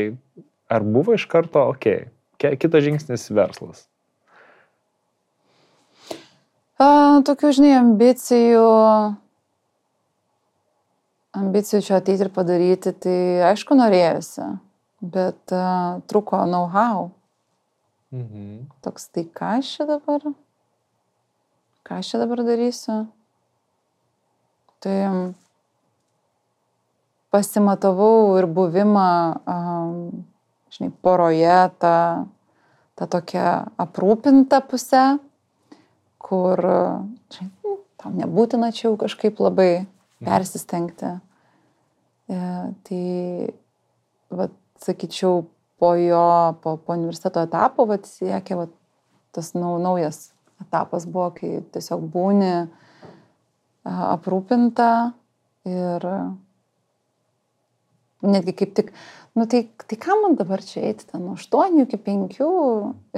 [0.73, 3.85] ar buvo iš karto, okei, okay, kitas žingsnis verslas?
[6.79, 8.65] A, tokių, žinai, ambicijų,
[11.37, 13.19] ambicijų čia ateiti ir padaryti, tai
[13.51, 14.47] aišku norėjusi,
[15.03, 17.11] bet a, truko know-how.
[18.13, 18.69] Mhm.
[18.81, 20.23] Toks, tai ką aš čia dabar?
[21.85, 23.03] Ką aš čia dabar darysiu?
[24.81, 25.35] Tai mm,
[27.35, 29.11] pasimatavau ir buvimą,
[30.73, 31.97] žinai, poroje, tą,
[32.97, 33.47] tą tokią
[33.85, 35.05] aprūpintą pusę,
[36.17, 36.65] kur,
[37.35, 39.85] žinai, nu, tau nebūtina čia jau kažkaip labai
[40.25, 41.13] persistengti.
[42.29, 42.41] E,
[42.89, 43.05] tai,
[44.33, 44.55] vat,
[44.85, 45.45] sakyčiau,
[45.79, 48.75] po jo, po, po universiteto etapo, vat, siekia, vat,
[49.35, 52.53] tas nau, naujas etapas buvo, kai tiesiog būni
[53.89, 54.91] aprūpinta
[55.69, 56.07] ir
[58.27, 58.91] netgi kaip tik,
[59.39, 62.41] nu tai, tai ką man dabar čia eiti, ten nuo 8 iki 5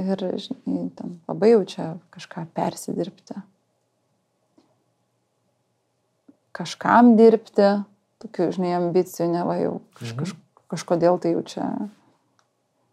[0.03, 3.39] ir, žinai, ten labai jau čia kažką persidirbti.
[6.61, 7.71] Kažkam dirbti,
[8.21, 10.37] tokių, žinai, ambicijų, ne va jau kaž, kaž,
[10.75, 11.71] kažkodėl tai jau čia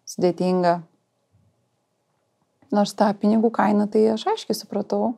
[0.08, 0.80] sudėtinga.
[2.76, 5.14] Nors tą pinigų kainą tai aš aiškiai supratau,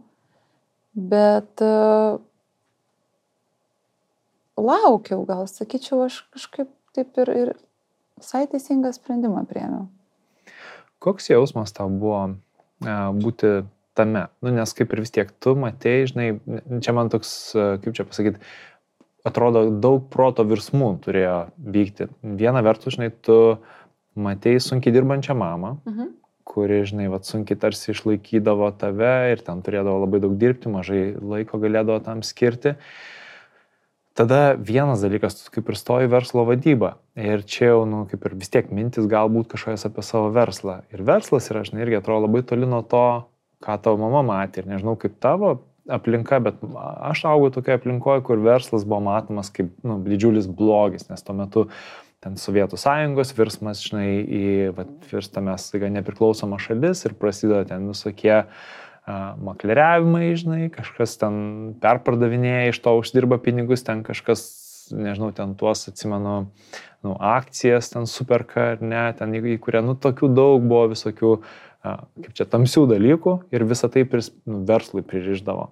[0.93, 2.19] bet uh,
[4.59, 7.51] laukiau, gal sakyčiau, aš kažkaip taip ir, ir
[8.19, 9.87] visai teisingą sprendimą priemiau.
[10.99, 13.53] Koks jausmas tau buvo e, būti
[13.97, 14.25] tame?
[14.43, 16.33] Nu, nes kaip ir vis tiek tu matei, žinai,
[16.83, 18.43] čia man toks, e, kaip čia pasakyti,
[19.27, 22.09] atrodo, daug proto virsmų turėjo vykti.
[22.39, 23.59] Viena vertus, žinai, tu
[24.19, 26.09] matei sunkiai dirbančią mamą, Mhm.
[26.49, 31.59] kuri, žinai, vat, sunkiai tarsi išlaikydavo tave ir ten turėdavo labai daug dirbti, mažai laiko
[31.61, 32.75] galėdavo tam skirti.
[34.17, 36.95] Tada vienas dalykas, tu kaip ir stoji verslo vadybą.
[37.15, 40.81] Ir čia jau, nu, kaip ir vis tiek mintis galbūt kažkokias apie savo verslą.
[40.91, 43.05] Ir verslas yra, žinai, irgi atrodo labai toli nuo to,
[43.63, 44.63] ką tavo mama matė.
[44.65, 49.71] Ir nežinau, kaip tavo aplinka, bet aš augau tokioje aplinkoje, kur verslas buvo matomas kaip
[49.87, 51.67] nu, didžiulis blogis, nes tuo metu
[52.23, 54.45] ten Sovietų sąjungos virsmas, žinai, į,
[54.75, 58.45] vat, virstame staiga nepriklausoma šalis ir prasideda ten visokie a,
[59.39, 61.37] makleriavimai, žinai, kažkas ten
[61.83, 64.43] perpardavinėja, iš to uždirba pinigus, ten kažkas,
[64.91, 66.35] nežinau, ten tuos atsimenu,
[67.07, 71.37] nu, akcijas ten superka ar ne, ten į, į kurią, nu, tokių daug buvo visokių,
[71.87, 75.69] a, kaip čia, tamsių dalykų ir visą tai pris, nu, verslui pririždavo.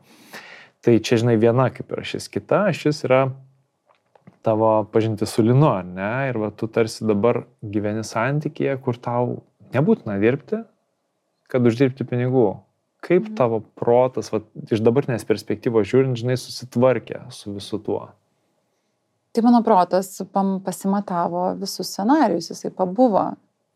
[0.85, 3.25] Tai čia, žinai, viena kaip ir šis kita, šis yra
[4.47, 6.11] tavo pažinti su linu, ne?
[6.29, 7.43] Ir va, tu tarsi dabar
[7.75, 9.41] gyveni santykėje, kur tau
[9.75, 10.61] nebūtina dirbti,
[11.51, 12.47] kad uždirbti pinigų.
[13.03, 14.39] Kaip tavo protas, va,
[14.71, 18.05] iš dabartinės perspektyvos žiūrint, žinai, susitvarkė su visu tuo?
[19.35, 20.15] Tai mano protas
[20.65, 23.29] pasimatavo visus scenarius, jisai pabuvo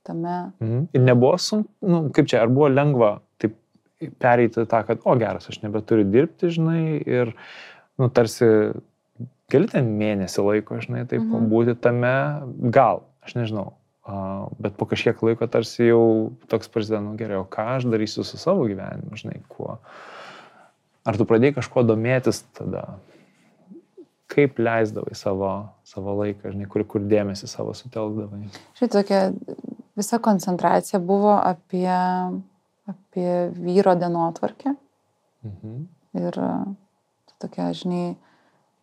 [0.08, 0.38] tame.
[0.64, 0.88] Mhm.
[0.96, 3.12] Ir nebuvo sunku, nu, kaip čia, ar buvo lengva
[3.42, 3.60] taip
[4.24, 7.36] pereiti tą, kad, o geras, aš nebeturiu dirbti, žinai, ir,
[8.02, 8.48] nu, tarsi
[9.52, 11.50] gali ten mėnesį laiko, žinai, taip Mhm.
[11.52, 12.14] būti tame,
[12.72, 13.74] gal, aš nežinau,
[14.08, 18.24] a, bet po kažkiek laiko tarsi jau toks prasideda, nu gerai, o ką aš darysiu
[18.24, 19.78] su savo gyvenimu, žinai, kuo.
[21.06, 23.00] Ar tu pradėjai kažko domėtis tada?
[24.32, 28.46] Kaip leisdavai savo, savo laiką, žinai, kur, kur dėmesį savo sutelkdavai?
[28.80, 29.34] Štai tokia
[29.98, 31.92] visa koncentracija buvo apie,
[32.88, 34.76] apie vyro dienotvarkę
[35.44, 35.88] Mhm.
[36.16, 36.32] ir
[37.42, 38.16] tokia, žinai,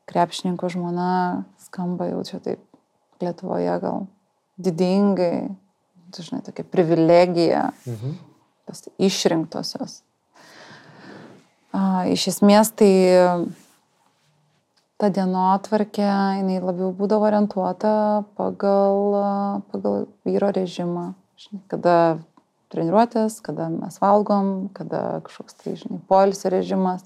[0.08, 2.64] krepšininko žmona skamba jau čia taip
[3.20, 4.04] Lietuvoje gal
[4.62, 5.48] didingai,
[6.14, 8.12] tu žinai, tokia privilegija, Mhm.
[8.66, 10.02] tas išrinktosios.
[11.72, 12.92] A, iš esmės tai
[14.98, 16.06] ta dienotvarkė,
[16.40, 21.12] jinai labiau būdavo orientuota pagal, pagal vyro režimą.
[21.38, 21.96] Žinai, kada
[22.72, 27.04] treniruotės, kada mes valgom, kada kažkoks tai, žinai, poilsio režimas,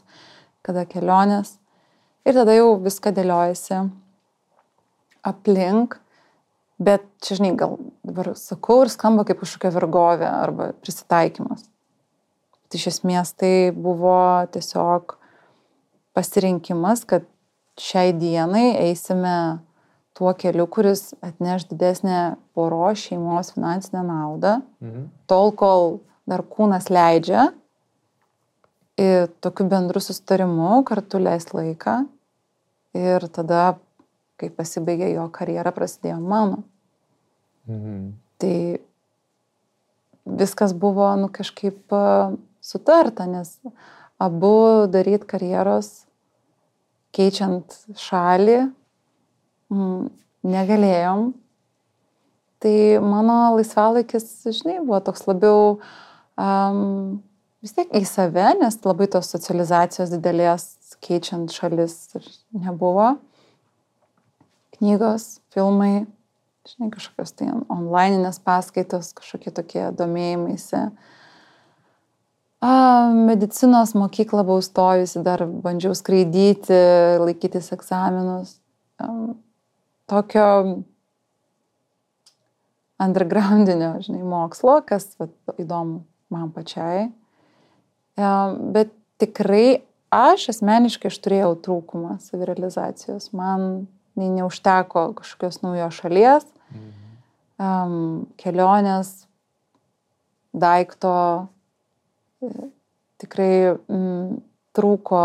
[0.65, 1.59] kada kelionės.
[2.23, 3.81] Ir tada jau viską dėliojasi
[5.27, 5.97] aplink,
[6.83, 11.67] bet čia, žinai, gal dabar sakau ir skamba kaip kažkokia vergovė arba prisitaikymas.
[12.71, 14.15] Tai iš esmės tai buvo
[14.55, 15.17] tiesiog
[16.17, 17.27] pasirinkimas, kad
[17.81, 19.35] šiai dienai eisime
[20.17, 25.09] tuo keliu, kuris atneš didesnę poro šeimos finansinę naudą, mhm.
[25.27, 25.99] tol kol
[26.29, 27.51] dar kūnas leidžia,
[29.01, 32.03] ir tokiu bendru sustarimu kartu leis laiką
[32.99, 33.79] ir tada,
[34.37, 36.63] kai pasibaigė jo karjera, prasidėjo mano.
[37.71, 38.13] Mhm.
[38.43, 38.57] Tai
[40.39, 41.95] viskas buvo, nu, kažkaip
[42.63, 43.59] sutarta, nes
[44.23, 46.05] abu daryti karjeros
[47.13, 48.59] keičiant šalį,
[49.73, 50.07] mm,
[50.49, 51.33] negalėjom.
[52.63, 55.81] Tai mano laisvalaikis, žinai, buvo toks labiau
[56.39, 57.19] um,
[57.63, 60.67] vis tiek į save, nes labai tos socializacijos didelės
[61.03, 61.97] keičiant šalis
[62.55, 63.17] nebuvo.
[64.77, 66.05] Knygos, filmai,
[66.67, 70.89] žinai, kažkokios tai online'inės paskaitos, kažkokie tokie domėjimaisi.
[72.63, 72.73] A,
[73.15, 76.79] medicinos mokyklą buvau stojusi, dar bandžiau skraidyti,
[77.23, 78.57] laikytis egzaminus.
[80.11, 80.47] Tokio
[83.03, 85.27] undergroundinio, žinai, mokslo, kas va,
[85.59, 87.09] įdomu man pačiai.
[88.17, 88.93] Bet
[89.23, 89.83] tikrai
[90.13, 93.31] aš asmeniškai aš turėjau trūkumą savirealizacijos.
[93.37, 93.87] Man
[94.19, 96.91] nei neužteko kažkokios naujos šalies, mhm.
[97.57, 99.15] um, kelionės,
[100.53, 101.15] daikto,
[103.23, 104.37] tikrai mm,
[104.77, 105.25] trūko,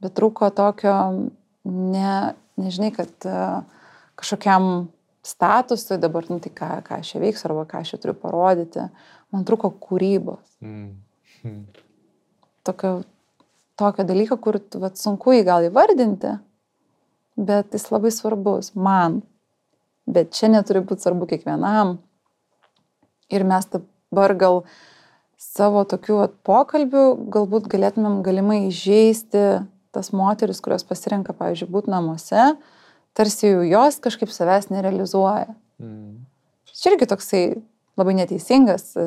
[0.00, 0.96] bet trūko tokio,
[1.66, 2.12] ne,
[2.56, 3.60] nežinai, kad uh,
[4.16, 4.88] kažkokiam
[5.26, 8.86] statusui dabar, nu tai ką, ką aš čia veiksiu arba ką aš čia turiu parodyti,
[9.34, 10.42] man trūko kūrybos.
[10.64, 10.96] Mm.
[11.44, 11.62] Mm.
[12.66, 12.92] Tokio,
[13.78, 16.36] tokio dalyko, kur vat, sunku jį gal įvardinti,
[17.36, 19.20] bet jis labai svarbus man.
[20.06, 21.96] Bet čia neturi būti svarbu kiekvienam.
[23.32, 24.60] Ir mes dabar gal
[25.40, 29.66] savo tokių pokalbių galbūt galėtumėm galimai įžeisti
[29.96, 32.50] tas moteris, kurios pasirenka, pavyzdžiui, būti namuose,
[33.16, 35.54] tarsi jau jos kažkaip savęs nerealizuoja.
[35.80, 36.26] Mm.
[36.76, 37.42] Čia irgi toksai
[37.96, 39.04] labai neteisingas, e,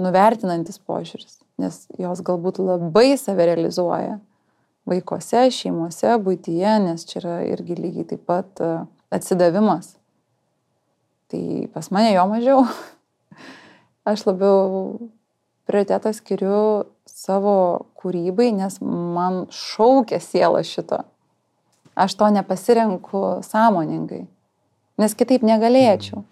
[0.00, 4.18] nuvertinantis požiūris, nes jos galbūt labai save realizuoja
[4.86, 8.72] vaikose, šeimose, būtyje, nes čia yra irgi lygiai taip pat e,
[9.14, 9.94] atsidavimas.
[11.32, 11.42] Tai
[11.74, 12.66] pas mane jo mažiau.
[14.10, 15.10] aš labiau
[15.66, 21.02] prioritetą skiriu savo kūrybai, nes man šaukia siela šito.
[21.96, 24.26] Aš to nepasirenku sąmoningai,
[25.00, 26.22] nes kitaip negalėčiau.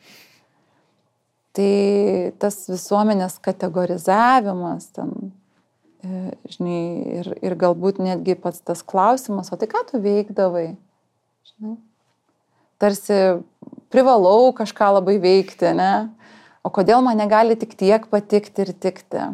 [1.55, 1.71] Tai
[2.43, 5.13] tas visuomenės kategorizavimas ten,
[6.03, 6.81] e, žinai,
[7.21, 10.73] ir, ir galbūt netgi pats tas klausimas, o tai ką tu veikdavai?
[11.53, 11.77] Žinai,
[12.83, 13.21] tarsi
[13.95, 15.93] privalau kažką labai veikti, ne?
[16.65, 19.29] O kodėl man negali tik tiek patikti ir tikti?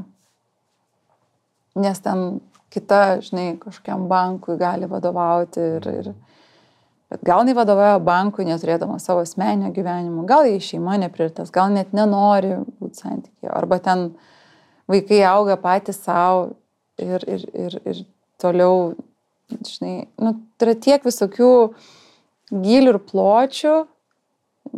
[1.80, 2.40] Nes ten
[2.74, 6.10] kita, žinai, kažkokiam bankui gali vadovauti ir, ir
[7.10, 11.94] bet gal jinai vadovauja bankui neturėdama savo asmeninio gyvenimo, gal jai šeima neprioritas, gal net
[11.96, 14.10] nenori būti santykiai, arba ten
[14.90, 16.52] vaikai auga patys savo
[17.00, 18.02] ir, ir, ir, ir
[18.40, 18.92] toliau,
[19.50, 21.50] žinai, nu, tai yra tiek visokių
[22.50, 23.74] gilių ir pločių,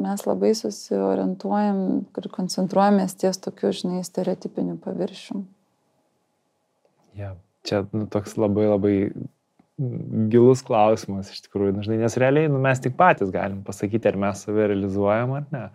[0.02, 1.80] mes labai susiorientuojam
[2.18, 5.44] ir koncentruojamės ties tokiu, žinai, stereotipiniu paviršium.
[7.18, 7.34] Ja,
[7.66, 8.94] čia nu, toks labai labai
[10.32, 14.44] gilus klausimas iš tikrųjų, žinai, nes realiai nu, mes tik patys galim pasakyti, ar mes
[14.46, 15.66] save realizuojam ar ne.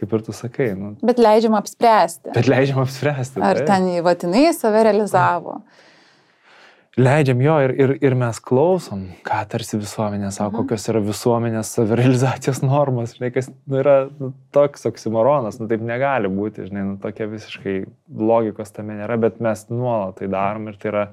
[0.00, 0.70] Kaip ir tu sakai.
[0.78, 2.32] Nu, bet leidžiam apspręsti.
[2.32, 3.42] Bet leidžiam apspręsti.
[3.44, 3.66] Ar tai.
[3.68, 5.58] ten įvatinai save realizavo.
[6.98, 10.64] Leidžiam jo ir, ir, ir mes klausom, ką tarsi visuomenė sako, mhm.
[10.64, 16.32] kokios yra visuomenės savirealizacijos normos, žinai, kas nu, yra nu, toks oksimoronas, nu taip negali
[16.32, 17.76] būti, žinai, nu tokia visiškai
[18.18, 21.04] logikos tame nėra, bet mes nuolat tai darom ir tai yra,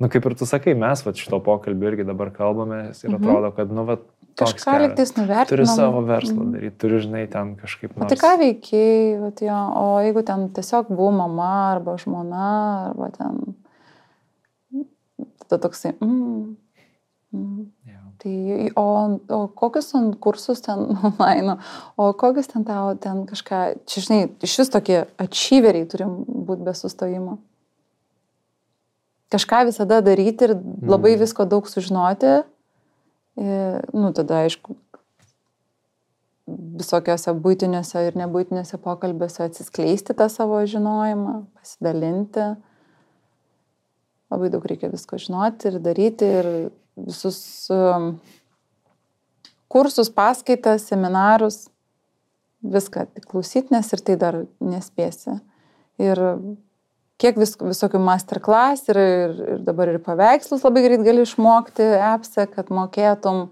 [0.00, 3.20] nu kaip ir tu sakai, mes va šito pokalbio irgi dabar kalbame ir mhm.
[3.20, 4.00] atrodo, kad, nu, va,
[4.40, 5.50] Kažką liktais nuvertinti.
[5.50, 6.52] Turi savo verslą mhm.
[6.54, 7.92] daryti, turi, žinai, ten kažkaip.
[7.98, 8.06] Nors...
[8.06, 12.46] O tai ką veikiai, jo, o jeigu ten tiesiog buvo mama arba žmona,
[12.90, 13.42] arba ten
[15.50, 16.56] tada toksai, mm,
[17.34, 17.66] mm.
[17.88, 18.00] Yeah.
[18.20, 18.86] Tai, o,
[19.34, 21.58] o kokius ten kursus ten online,
[21.96, 26.76] o kokius ten tau ten kažką, čia žinai, iš vis tokie ačyveriai turim būti be
[26.76, 27.40] sustojimo.
[29.30, 31.20] Kažką visada daryti ir labai mm.
[31.22, 32.40] visko daug sužinoti.
[33.40, 34.74] Ir, nu, tada, aišku,
[36.80, 42.48] visokiose būtiniuose ir nebūtiniuose pokalbiuose atsiskleisti tą savo žinojimą, pasidalinti.
[44.30, 46.48] Labai daug reikia visko žinoti ir daryti ir
[46.98, 47.40] visus
[47.74, 48.12] um,
[49.70, 51.64] kursus, paskaitas, seminarus,
[52.62, 55.38] viską tik klausyti, nes ir tai dar nespėsi.
[56.00, 56.20] Ir
[57.20, 62.46] kiek vis, visokių masterclass ir, ir, ir dabar ir paveikslus labai greit gali išmokti appse,
[62.54, 63.48] kad mokėtum.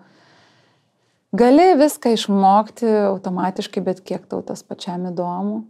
[1.37, 5.67] Gali viską išmokti automatiškai, bet kiek tau tas pačiam įdomu,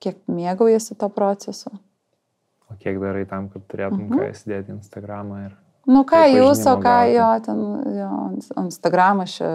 [0.00, 1.74] kiek mėgaujasi to procesu.
[2.72, 4.16] O kiek darai tam, kad turėtum mhm.
[4.16, 5.58] ką įsidėti Instagramą ir...
[5.90, 7.60] Nu ką jūs, o ką jo, ten,
[7.98, 8.10] jo,
[8.62, 9.48] Instagramas čia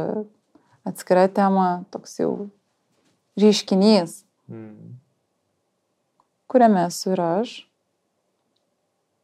[0.87, 2.31] atskira tema, toks jau
[3.39, 4.21] reiškinys,
[4.51, 4.97] mm.
[6.51, 7.53] kuriame esu ir aš.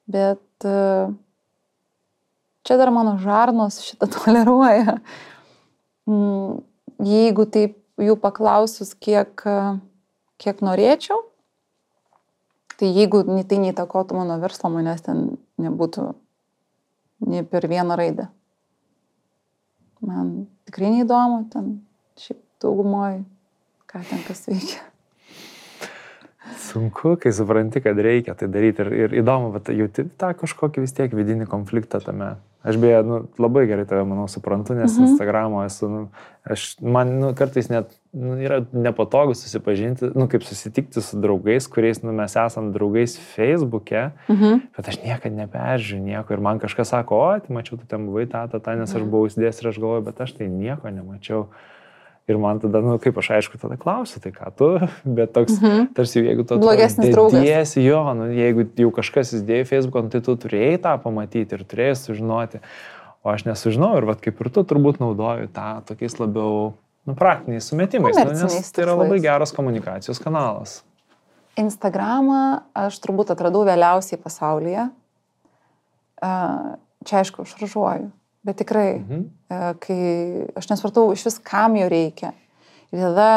[0.09, 1.11] Bet e,
[2.63, 4.97] čia dar mano žarnos šitą toleruoja.
[6.09, 6.59] Mm,
[7.03, 9.43] jeigu taip jų paklausus, kiek,
[10.41, 11.21] kiek norėčiau,
[12.79, 15.25] tai jeigu tai neįtakotų mano verslo, manęs ten
[15.61, 16.09] nebūtų
[17.29, 18.27] nei per vieną raidę.
[20.03, 21.77] Man tikrai neįdomu, ten
[22.19, 23.21] šiaip daugumoje,
[23.87, 24.81] ką ten kas veikia
[26.63, 30.95] sunku, kai supranti, kad reikia tai daryti ir, ir įdomu, bet jauti tą kažkokį vis
[30.95, 32.35] tiek vidinį konfliktą tame.
[32.63, 35.09] Aš beje, nu, labai gerai tave, manau, suprantu, nes mhm.
[35.09, 36.03] Instagramo esu, nu,
[36.47, 41.99] aš, man nu, kartais net nu, yra nepatogu susipažinti, nu, kaip susitikti su draugais, kuriais
[42.05, 44.63] nu, mes esam draugais Facebook'e, mhm.
[44.77, 48.29] bet aš niekada neperžiūriu nieko ir man kažkas sako, o, tai mačiau, tu ten buvai
[48.31, 49.11] tą, tą, tą, nes aš mhm.
[49.11, 51.45] buvau įsidėjęs ir aš galvoju, bet aš tai nieko nemačiau.
[52.27, 54.67] Ir man tada, na, nu, kaip aš aišku, tada klausiu, tai ką tu,
[55.17, 55.89] bet toks, mhm.
[55.97, 56.55] tarsi jeigu tu...
[56.61, 57.75] Blogesnis draugas.
[57.75, 61.65] Jo, nu, jeigu jau kažkas įsidėjo į Facebook, nu, tai tu turėjai tą pamatyti ir
[61.67, 62.63] turėjai sužinoti,
[63.23, 66.71] o aš nesužinau ir vad kaip ir tu turbūt naudoju tą tokiais labiau,
[67.03, 70.79] nu, praktiniais sumetimais, nu, nes tai yra labai geras komunikacijos kanalas.
[71.59, 74.87] Instagramą aš turbūt atradau vėliausiai pasaulyje.
[76.23, 78.13] Čia aišku, šaržuoju
[78.43, 79.27] Bet tikrai, mhm.
[79.47, 79.99] E, kai
[80.59, 82.33] aš nesvartau iš vis, kam jo reikia.
[82.93, 83.29] Ir tada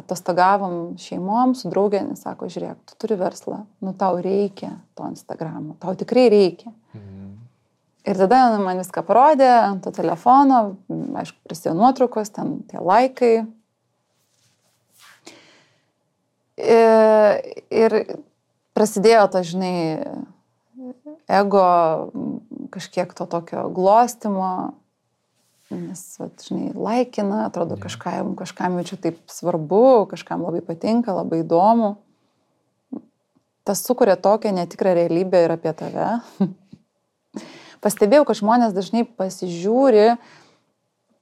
[0.00, 5.76] atostogavom šeimom su draugė, nes sako, žiūrėk, tu turi verslą, nu tau reikia to Instagramo,
[5.82, 6.72] tau tikrai reikia.
[6.94, 7.34] Mhm.
[8.04, 10.76] Ir tada man viską parodė ant to telefono,
[11.20, 13.34] aišku, prasidėjo nuotraukos, ten tie laikai.
[16.60, 17.38] Ir,
[17.72, 17.96] ir
[18.76, 19.74] prasidėjo to, žinai,
[21.28, 21.66] ego
[22.74, 24.74] kažkiek to tokio glostimo,
[25.70, 31.42] nes, va, žinai, laikina, atrodo, kažkam, kažkam jau čia taip svarbu, kažkam labai patinka, labai
[31.44, 31.94] įdomu.
[33.64, 36.08] Tas sukuria tokią netikrą realybę ir apie tave.
[37.84, 40.16] Pastebėjau, kad žmonės dažnai pasižiūri,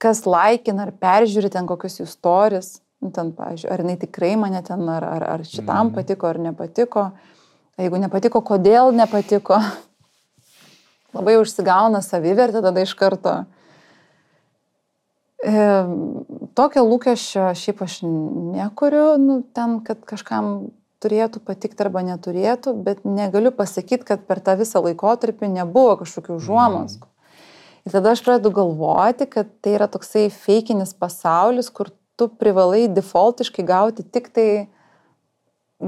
[0.03, 4.59] kas laikina ar peržiūri ten kokius jų stories, nu, ten, pavyzdžiui, ar jinai tikrai mane
[4.67, 5.95] ten, ar, ar, ar šitam mm.
[5.95, 7.07] patiko, ar nepatiko.
[7.79, 9.57] Jeigu nepatiko, kodėl nepatiko
[11.13, 13.43] labai užsigauna savivertė tada iš karto.
[15.43, 15.53] E,
[16.57, 20.69] tokio lūkesčio šiaip aš nekuriu, nu, ten, kad kažkam
[21.03, 26.95] turėtų patikti arba neturėtų, bet negaliu pasakyti, kad per tą visą laikotarpį nebuvo kažkokių užuomas.
[26.99, 27.09] Mm.
[27.83, 33.65] Ir tada aš pradedu galvoti, kad tai yra toksai feikinis pasaulis, kur tu privalai defaultiškai
[33.67, 34.47] gauti tik tai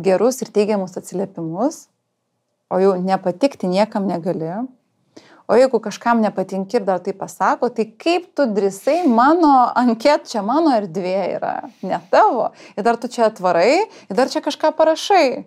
[0.03, 1.85] gerus ir teigiamus atsiliepimus,
[2.67, 4.51] o jau nepatikti niekam negali.
[5.45, 10.41] O jeigu kažkam nepatinki ir dar tai pasako, tai kaip tu drisai, mano anket čia
[10.41, 11.53] mano erdvė yra,
[11.85, 12.47] ne tavo.
[12.73, 15.45] Ir dar tu čia atvarai, ir dar čia kažką parašai.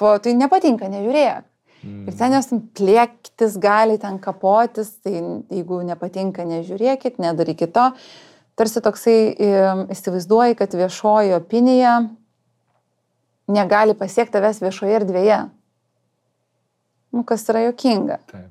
[0.00, 1.46] Po, tai nepatinka, nežiūrėk.
[1.84, 2.02] Mm.
[2.10, 7.86] Ir ten jos plėktis gali, ten kapotis, tai jeigu nepatinka, nežiūrėkit, nedarykit to.
[8.58, 9.18] Tarsi toksai
[9.94, 12.00] įsivaizduoji, kad viešoji opinija
[13.50, 15.42] negali pasiekti tavęs viešoje erdvėje.
[17.14, 18.18] Nu, kas yra jokinga.
[18.30, 18.50] Taip.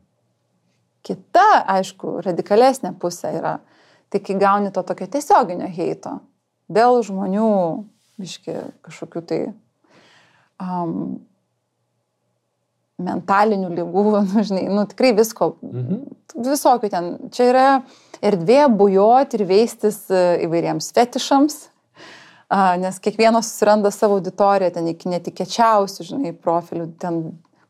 [1.05, 1.45] Kita,
[1.77, 3.55] aišku, radikalesnė pusė yra,
[4.11, 6.19] tai kai gauni to tokio tiesioginio heito
[6.69, 7.49] dėl žmonių,
[8.19, 9.39] biški, kažkokių tai
[10.61, 11.19] um,
[12.99, 16.03] mentalinių lygų, nu, žinai, nu, tikrai visko, mhm.
[16.45, 17.11] visokių ten.
[17.35, 17.67] Čia yra
[18.25, 21.61] erdvė bujoti ir veistis e, įvairiems fetišams,
[22.81, 27.19] nes kiekvienas susiranda savo auditoriją, ten iki netikėčiausių, žinai, profilių, ten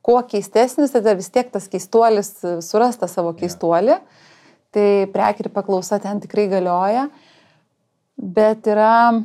[0.06, 2.34] kuo keistesnis, tada vis tiek tas keistuolis
[2.66, 3.98] surasta savo keistuolį.
[3.98, 4.28] Yeah.
[4.70, 7.08] Tai prekia ir paklausa ten tikrai galioja.
[8.20, 9.16] Bet yra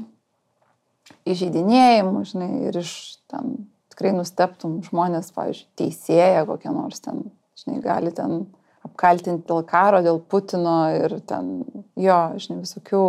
[1.28, 2.92] įžeidinėjimų, žinai, ir iš
[3.28, 7.26] ten tikrai nusteptum žmonės, pavyzdžiui, teisėja kokią nors ten,
[7.60, 8.46] žinai, gali ten
[8.86, 11.58] apkaltinti dėl karo, dėl Putino ir ten,
[12.00, 13.04] jo, žinai, visokių,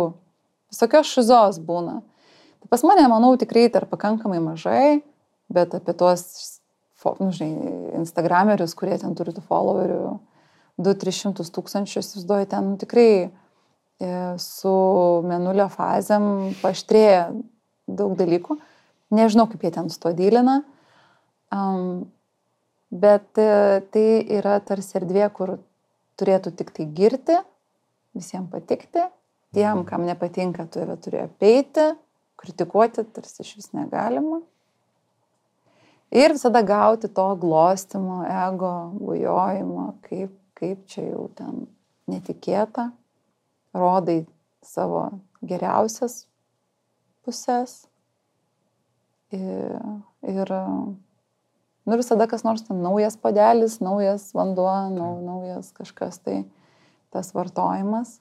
[0.74, 2.00] visokios šizos būna.
[2.66, 5.00] Pas mane, manau, tikrai dar pakankamai mažai,
[5.52, 6.55] bet apie tuos,
[7.04, 10.16] nu, žinai, Instagramerius, kurie ten turi tų followerių,
[10.82, 13.28] 2-300 tūkstančių, įsivaizduoju, ten nu, tikrai e,
[14.42, 14.72] su
[15.24, 17.30] menulio fazėm paštrėja
[17.86, 18.58] daug dalykų.
[19.16, 20.60] Nežinau, kaip jie ten su to dylina.
[21.54, 22.08] Um,
[22.90, 24.06] bet e, tai
[24.38, 25.56] yra tarsi erdvė, kur
[26.20, 27.38] turėtų tik tai girti,
[28.16, 29.04] visiems patikti,
[29.56, 31.92] tiem, kam nepatinka, tu turi apeiti,
[32.40, 34.42] kritikuoti tarsi iš vis negalima.
[36.14, 41.66] Ir visada gauti to glostimo, ego, bujojimo, kaip, kaip čia jau ten
[42.06, 42.90] netikėta,
[43.74, 44.22] rodai
[44.62, 45.08] savo
[45.42, 46.24] geriausias
[47.26, 47.86] pusės.
[49.34, 49.74] Ir,
[50.22, 56.44] ir nu, visada kas nors ten naujas padelis, naujas vanduo, nau, naujas kažkas tai
[57.10, 58.20] tas vartojimas.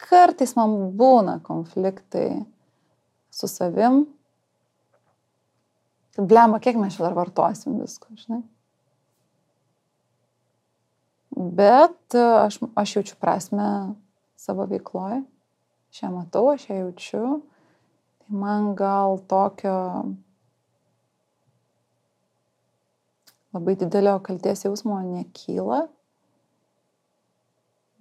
[0.00, 2.44] Kartais man būna konfliktai
[3.32, 4.06] su savim.
[6.16, 8.42] Blema, kiek mes čia dar vartosim visko, žinai.
[11.34, 13.66] Bet aš, aš jaučiu prasme
[14.38, 15.24] savo veikloje,
[15.90, 17.24] aš ją matau, aš ją jaučiu.
[18.22, 19.74] Tai man gal tokio
[23.54, 25.80] labai didelio kalties jausmo nekyla.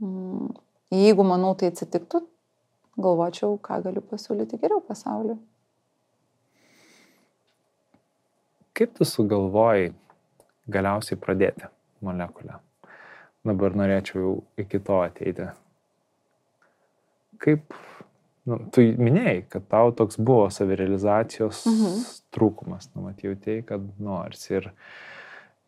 [0.04, 0.54] Mm,
[0.94, 2.22] jeigu manau tai atsitiktų,
[3.02, 5.40] galvočiau, ką galiu pasiūlyti geriau pasauliu.
[8.74, 9.92] Kaip tu sugalvojai
[10.74, 11.68] galiausiai pradėti
[12.02, 12.56] molekulę?
[13.46, 15.50] Dabar norėčiau iki to ateiti.
[17.44, 17.76] Kaip,
[18.50, 22.00] nu, tu minėjai, kad tau toks buvo savirealizacijos mhm.
[22.34, 24.72] trūkumas, nu, matėjai, kad nors ir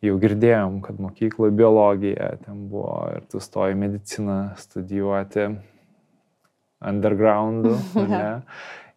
[0.06, 5.52] jau girdėjom, kad mokykloje biologija ten buvo ir tu stoji mediciną studijuoti
[6.82, 7.76] undergroundų?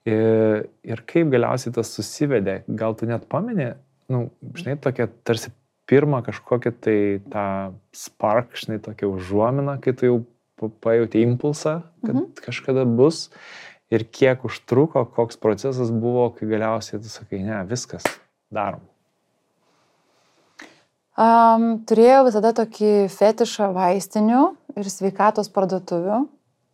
[0.09, 3.67] Ir, ir kaip galiausiai tas susivedė, gal tu net pameni,
[4.13, 5.53] nu, žinai, tokia tarsi
[5.89, 6.99] pirmą kažkokią tai
[7.33, 7.47] tą
[7.97, 10.19] spark, žinai, tokią užuominą, kai tu jau
[10.83, 12.31] pajauti impulsą, kad mhm.
[12.45, 13.29] kažkada bus
[13.95, 18.05] ir kiek užtruko, koks procesas buvo, kai galiausiai tu sakai, ne, viskas,
[18.53, 18.83] darom.
[21.19, 24.43] Um, turėjau visada tokį fetišą vaistinių
[24.79, 26.21] ir sveikatos parduotuvių.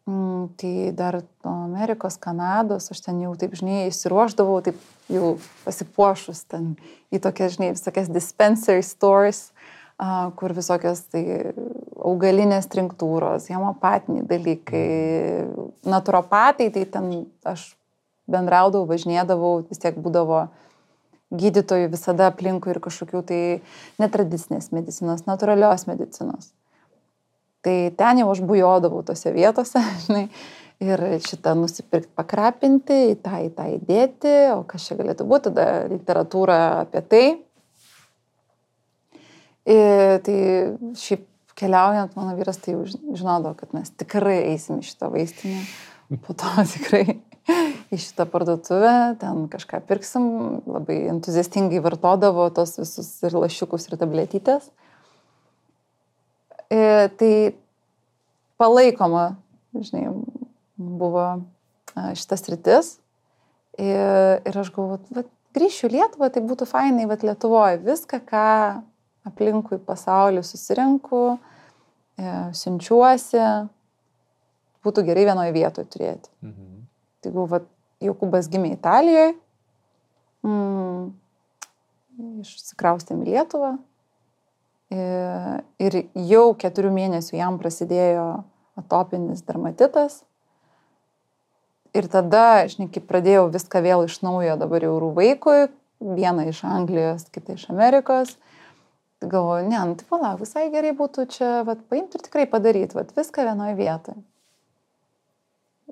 [0.05, 6.75] Mm, tai dar Amerikos, Kanados, aš ten jau taip, žinai, įsiruoždavau, taip jau pasipuošus ten
[7.09, 11.55] į tokias, žinai, visokias dispensary stores, uh, kur visokios tai
[12.03, 14.85] augalinės trinktūros, hemopatiniai dalykai,
[15.87, 17.11] naturopatai, tai ten
[17.47, 17.71] aš
[18.31, 20.49] bendraudavau, važinėdavau, vis tiek būdavo
[21.35, 23.41] gydytojų visada aplinkui ir kažkokių tai
[24.03, 26.53] netradicinės medicinos, natūralios medicinos.
[27.65, 30.27] Tai ten jau aš bujodavau tose vietose, žinai,
[30.85, 35.69] ir šitą nusipirkti, pakrapinti, į tą, į tą įdėti, o kas čia galėtų būti, tada
[35.93, 37.25] literatūra apie tai.
[39.65, 40.39] Ir tai
[41.01, 41.25] šiaip
[41.57, 45.63] keliaujant, mano vyras tai žinodavo, kad mes tikrai eisim į šitą vaistinę,
[46.27, 47.05] po to tikrai
[47.93, 50.27] į šitą parduotuvę, ten kažką pirksim,
[50.69, 54.69] labai entuziastingai vartodavo tos visus ir lašiukus, ir tabletytės.
[56.73, 57.35] E, tai
[58.61, 59.35] palaikoma,
[59.75, 60.09] žinai,
[60.77, 61.27] buvo
[62.17, 62.97] šitas rytis.
[63.81, 68.49] Ir, ir aš galvoju, grįšiu Lietuvą, tai būtų fainai, bet Lietuvoje viską, ką
[69.27, 71.23] aplinkui pasaulį susirinku,
[72.19, 73.43] e, siunčiuosi,
[74.85, 76.31] būtų gerai vienoje vietoje turėti.
[76.45, 76.71] Mhm.
[77.25, 77.63] Tai buvo,
[78.05, 79.33] Jokubas gimė Italijoje,
[80.45, 81.05] mm,
[82.45, 83.79] išsikraustėm į Lietuvą,
[84.95, 85.97] Ir
[86.29, 88.29] jau keturių mėnesių jam prasidėjo
[88.79, 90.23] atopinis dermatitas.
[91.95, 95.69] Ir tada, žinai, kaip pradėjau viską vėl iš naujo dabar jau vaikui,
[96.03, 98.35] vieną iš Anglijos, kitą iš Amerikos.
[99.23, 103.15] Galvoju, ne, nu tai palauk, visai gerai būtų čia, vat, paimti ir tikrai padaryti, vat,
[103.17, 104.19] viską vienoje vietoje.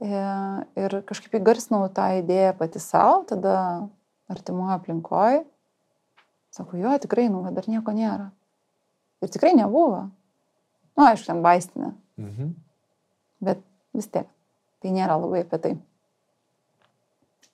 [0.02, 3.56] Ir, kažkaip įgarsinau tą idėją pati savo, tada
[4.32, 5.42] artimoje aplinkoje.
[6.52, 8.32] Sako, jo, tikrai, nu, dar nieko nėra.
[9.22, 10.08] Ir tikrai nebuvo.
[10.98, 11.92] Nu, aišku, ten vaistinė.
[12.20, 12.52] Mhm.
[13.42, 13.62] Bet
[13.96, 14.28] vis tiek,
[14.82, 15.72] tai nėra labai apie tai.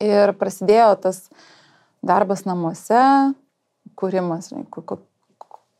[0.04, 1.24] Ir prasidėjo tas
[2.06, 3.34] darbas namuose,
[3.98, 4.52] kūrimas,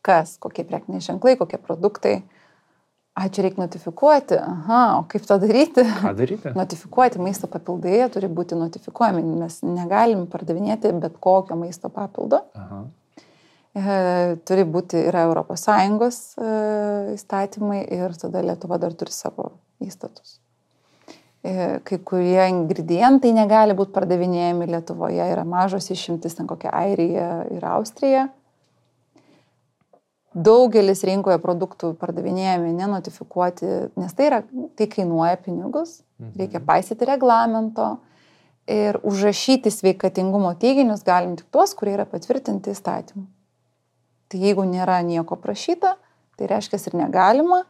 [0.03, 2.17] kas, kokie prekiniai ženklai, kokie produktai.
[3.19, 4.37] A, čia reikia notifikuoti.
[4.39, 5.83] Aha, o kaip tą daryti?
[5.99, 6.53] Ką daryti?
[6.55, 9.25] Notifikuoti maisto papildai turi būti notifikuojami.
[9.41, 12.45] Mes negalim pardavinėti bet kokio maisto papildo.
[12.55, 12.85] Aha.
[13.77, 15.67] E, turi būti, yra ES
[16.41, 16.53] e,
[17.15, 19.53] įstatymai ir tada Lietuva dar turi savo
[19.85, 20.41] įstatus.
[21.45, 27.65] e, kai kurie ingredientai negali būti pardavinėjami Lietuvoje, yra mažos išimtis, ten kokia Airija ir
[27.65, 28.29] Austrija.
[30.35, 34.43] Daugelis rinkoje produktų pardavinėjami nenotifikuoti, nes tai, yra,
[34.77, 36.67] tai kainuoja pinigus, reikia mhm.
[36.69, 37.97] paisyti reglamento
[38.69, 43.25] ir užrašyti sveikatingumo teiginius galim tik tuos, kurie yra patvirtinti įstatymu.
[44.29, 45.95] Tai jeigu nėra nieko prašyta,
[46.37, 47.63] tai reiškia ir negalima,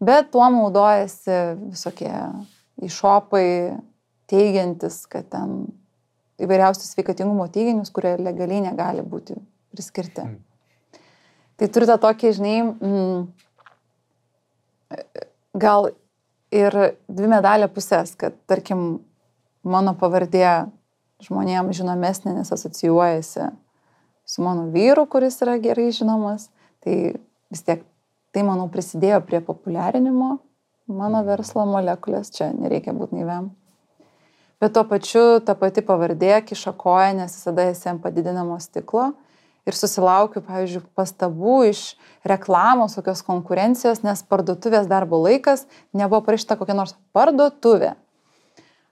[0.00, 1.36] bet tuo naudojasi
[1.68, 2.14] visokie
[2.80, 3.76] išopai
[4.30, 5.66] teigiantis, kad ten
[6.40, 9.36] įvairiausius sveikatingumo teiginius, kurie legaliai negali būti
[9.74, 10.24] priskirti.
[10.24, 10.38] Mm.
[11.60, 13.18] Tai turite tokį, žinai, mm,
[15.60, 15.90] gal
[16.50, 19.04] ir dvi medalio pusės, kad tarkim
[19.62, 20.70] mano pavardė
[21.20, 23.50] žmonėms žinomesnė, nes asocijuojasi
[24.30, 26.50] su mano vyru, kuris yra gerai žinomas,
[26.84, 27.16] tai
[27.50, 27.82] vis tiek
[28.30, 30.36] tai, manau, prisidėjo prie populiarinimo
[30.90, 33.50] mano verslo molekulės, čia nereikia būti naiviam.
[34.62, 39.12] Bet tuo pačiu ta pati pavardė kiša koją, nes visada esi ant padidinamo stiklo.
[39.68, 41.82] Ir susilaukiu, pavyzdžiui, pastabų iš
[42.26, 45.66] reklamos, tokios konkurencijos, nes parduotuvės darbo laikas
[45.96, 47.94] nebuvo parašyta kokia nors parduotuvė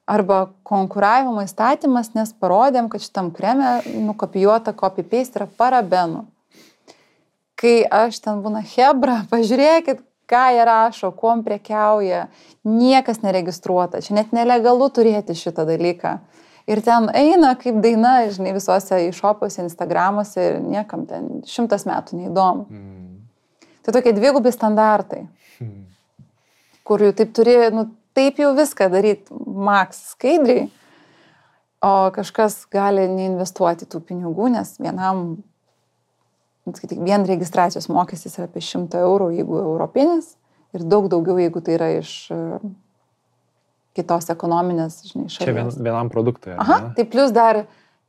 [0.08, 3.78] arba konkuravimo įstatymas, nes parodėm, kad šitam kreme
[4.08, 6.24] nukopijuota copy-paste yra parabenų.
[7.58, 12.28] Kai aš ten būna hebra, pažiūrėkit, ką jie rašo, kuom prekiauja,
[12.64, 16.18] niekas neregistruota, čia net nelegalu turėti šitą dalyką.
[16.68, 22.66] Ir ten eina kaip daina, žinai, visuose išopuose, Instagramuose ir niekam ten šimtas metų neįdomu.
[22.68, 23.68] Mm.
[23.84, 25.22] Tai tokie dvigubi standartai,
[25.64, 25.78] mm.
[26.84, 27.86] kur jau taip turi, nu,
[28.18, 29.38] taip jau viską daryti
[29.68, 30.66] maks skaidriai,
[31.84, 35.38] o kažkas gali neinvestuoti tų pinigų, nes vienam,
[36.90, 40.34] vien registracijos mokestis yra apie 100 eurų, jeigu europinis,
[40.74, 42.38] ir daug daugiau, jeigu tai yra iš e,
[43.98, 45.44] kitos ekonominės, žinai, šalies.
[45.46, 46.56] Čia vien, vienam produktui.
[46.58, 46.94] Aha, ne?
[46.98, 47.64] tai plus dar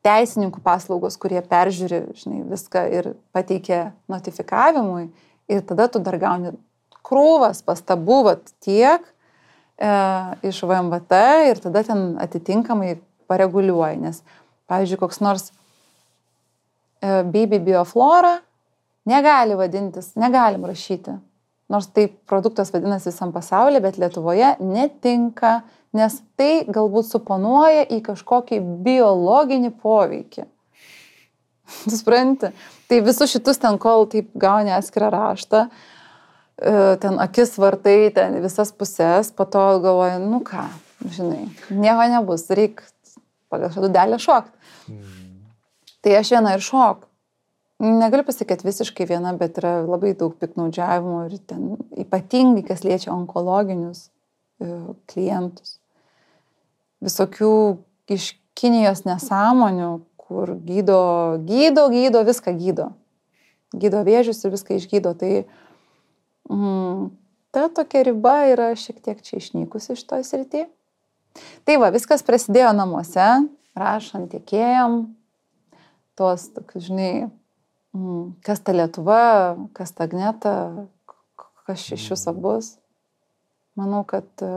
[0.06, 5.10] teisininkų paslaugos, kurie peržiūri, žinai, viską ir pateikia notifikavimui
[5.52, 6.56] ir tada tu dar gauni
[7.06, 9.06] krūvas pastabų, vat tiek,
[10.44, 12.98] iš VMVT ir tada ten atitinkamai
[13.30, 14.22] pareguliuoji, nes,
[14.68, 18.40] pavyzdžiui, koks nors e, baby bioflora
[19.10, 21.16] negali vadintis, negalim rašyti.
[21.70, 25.60] Nors tai produktas vadinasi visam pasaulyje, bet Lietuvoje netinka,
[25.94, 30.48] nes tai galbūt suponuoja į kažkokį biologinį poveikį.
[32.00, 32.52] Supranti?
[32.90, 35.99] Tai visus šitus ten, kol taip gauni atskirą raštą, uh, E,
[37.00, 40.66] ten akis vartai, ten visas pusės, po to galvoju, nu ką,
[41.08, 42.84] žinai, nieko nebus, reik
[43.52, 44.74] pagal šią dudelę šokti.
[44.92, 45.06] Mm.
[46.04, 47.06] Tai aš viena ir šok.
[47.80, 54.10] Negaliu pasakyti visiškai viena, bet yra labai daug piknaudžiavimo ir ten ypatingai, kas liečia onkologinius
[54.60, 54.68] e,
[55.08, 55.78] klientus.
[57.04, 57.54] Visokių
[58.12, 62.90] iš Kinijos nesąmonių, kur gydo, gydo, gydo, viską gydo.
[63.72, 65.14] Gydo vėžius ir viską išgydo.
[65.16, 65.69] Tai uh,
[66.48, 67.10] Mm,
[67.52, 70.66] ta tokia riba yra šiek tiek čia išnykusi iš to srity.
[71.68, 73.28] Tai va, viskas prasidėjo namuose,
[73.78, 75.02] rašant tiekėjam,
[76.20, 77.30] tuos, tokius, žinai,
[77.96, 80.56] mm, kas ta Lietuva, kas ta Gneta,
[81.70, 82.74] kas iš viso bus.
[83.78, 84.54] Manau, kad e,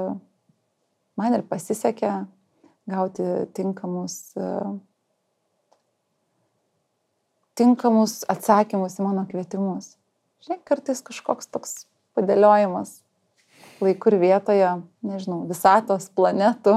[1.20, 2.12] man ir pasisekė
[2.90, 4.48] gauti tinkamus, e,
[7.60, 9.92] tinkamus atsakymus į mano kvietimus.
[10.42, 11.74] Žinai, kartais kažkoks toks
[12.18, 12.96] padėliojimas
[13.82, 14.70] laiku ir vietoje,
[15.06, 16.74] nežinau, visatos, planetų.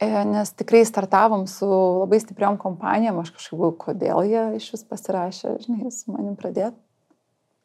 [0.00, 4.84] E, nes tikrai startavom su labai stipriom kompanijom, aš kažkaip galvoju, kodėl jie iš vis
[4.88, 6.76] pasirašė, žinai, su manim pradėti.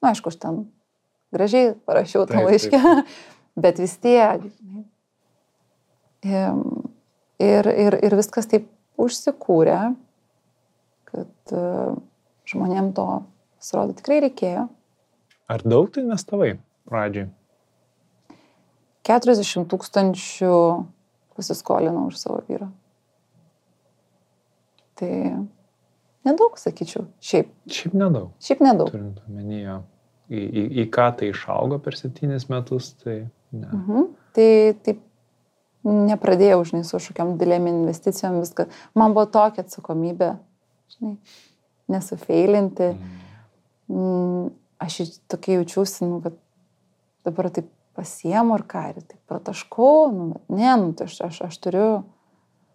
[0.02, 0.62] Na, aišku, aš ten
[1.36, 2.80] gražiai parašiau tą laišką,
[3.64, 4.86] bet vis tiek, žinai.
[7.42, 8.68] Ir, ir, ir viskas taip
[9.02, 9.80] užsikūrė,
[11.10, 11.68] kad e,
[12.52, 13.08] žmonėm to
[13.62, 14.64] Pasirodo, tikrai reikėjo.
[15.54, 16.56] Ar daug tu investavai
[16.90, 17.28] pradžiai?
[19.06, 20.56] 40 tūkstančių
[21.38, 22.72] pasiskolinau už savo vyrą.
[24.98, 25.12] Tai
[26.26, 27.06] nedaug, sakyčiau.
[27.22, 27.54] Šiaip.
[27.70, 28.34] Šiaip nedaug.
[28.42, 28.90] Šiaip nedaug.
[28.90, 29.78] Turint omenyje,
[30.34, 33.20] į, į, į ką tai išaugo per septynis metus, tai
[33.54, 33.70] ne.
[33.70, 34.12] Mhm.
[34.34, 34.52] Tai
[34.88, 35.08] taip
[35.86, 38.72] nepradėjau, žinai, su kažkokiam dėlėm investicijom, viską.
[38.98, 40.38] Man buvo tokia atsakomybė,
[40.98, 41.20] žinai,
[41.94, 42.96] nesufeilinti.
[42.98, 43.28] Mhm
[44.82, 44.98] aš
[45.32, 46.38] tokia jaučiausi, nu, bet
[47.26, 51.60] dabar taip pasiemu ir ką, ir taip prataškau, nu, ne, nu, tai aš, aš, aš
[51.64, 51.88] turiu,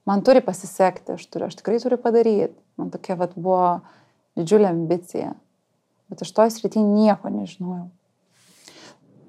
[0.08, 2.54] man turi pasisekti, aš, turiu, aš tikrai turiu padaryti.
[2.76, 3.80] Man tokia vat, buvo
[4.36, 5.32] didžiulė ambicija.
[6.12, 7.88] Bet aš toj srity nieko nežinojau.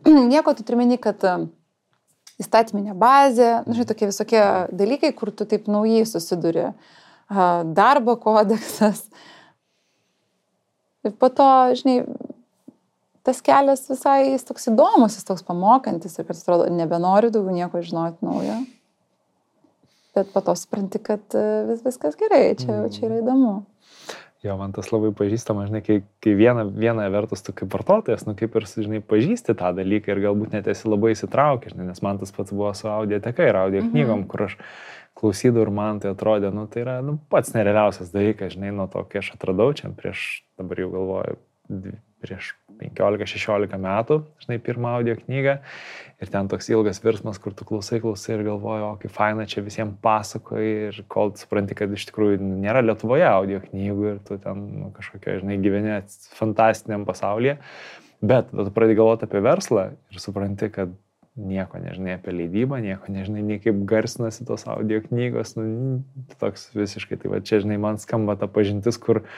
[0.31, 1.23] nieko tu turi meni, kad
[2.37, 4.43] įstatyminė bazė, nu, žinai, tokie visokie
[4.75, 6.69] dalykai, kur tu taip naujai susiduri.
[7.27, 9.07] Darbo kodeksas.
[11.07, 11.47] Ir po to,
[11.79, 12.01] žinai,
[13.27, 17.83] tas kelias visai jis toks įdomus, jis toks pamokantis ir kad atrodo, nebenoriu daugiau nieko
[17.83, 18.57] žinoti naujo.
[20.17, 23.59] Bet po to supranti, kad e, vis, viskas gerai, čia, čia yra įdomu.
[24.45, 28.35] Jo, man tas labai pažįstama, žinai, kai, kai viena, viena vertus tu kaip vartotojas, nu
[28.37, 32.33] kaip ir, žinai, pažįsti tą dalyką ir galbūt net esi labai įsitraukęs, nes man tas
[32.35, 34.27] pats buvo su audioteka ir audio knygom, mhm.
[34.29, 34.57] kur aš
[35.17, 39.01] klausydavau ir man tai atrodė, nu tai yra nu, pats nerealiausias dalykas, žinai, nuo to,
[39.09, 40.27] kai aš atradau čia prieš,
[40.61, 41.41] dabar jau galvoju,
[42.27, 45.57] prieš 15-16 metų, žinai, pirmą audio knygą.
[46.21, 49.61] Ir ten toks ilgas virsmas, kur tu klausai, klausai ir galvoji, o kaip faina čia
[49.65, 54.63] visiems pasakoji ir kol supranti, kad iš tikrųjų nėra Lietuvoje audio knygų ir tu ten
[54.81, 55.99] nu, kažkokia, žinai, gyveni
[56.37, 57.59] fantastiniam pasaulyje.
[58.25, 60.95] Bet tu pradedi galvoti apie verslą ir supranti, kad
[61.37, 65.99] nieko nežinai apie leidybą, nieko nežinai, nei kaip garsinasi tos audio knygos, nu,
[66.41, 69.35] toks visiškai, tai va čia, žinai, man skamba ta pažintis, kur uh,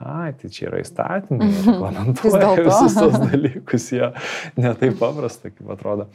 [0.00, 4.08] ai, tai čia yra įstatymai, reglamentuoja visus tos dalykus, jie
[4.60, 6.08] netai paprasta, kaip atrodo.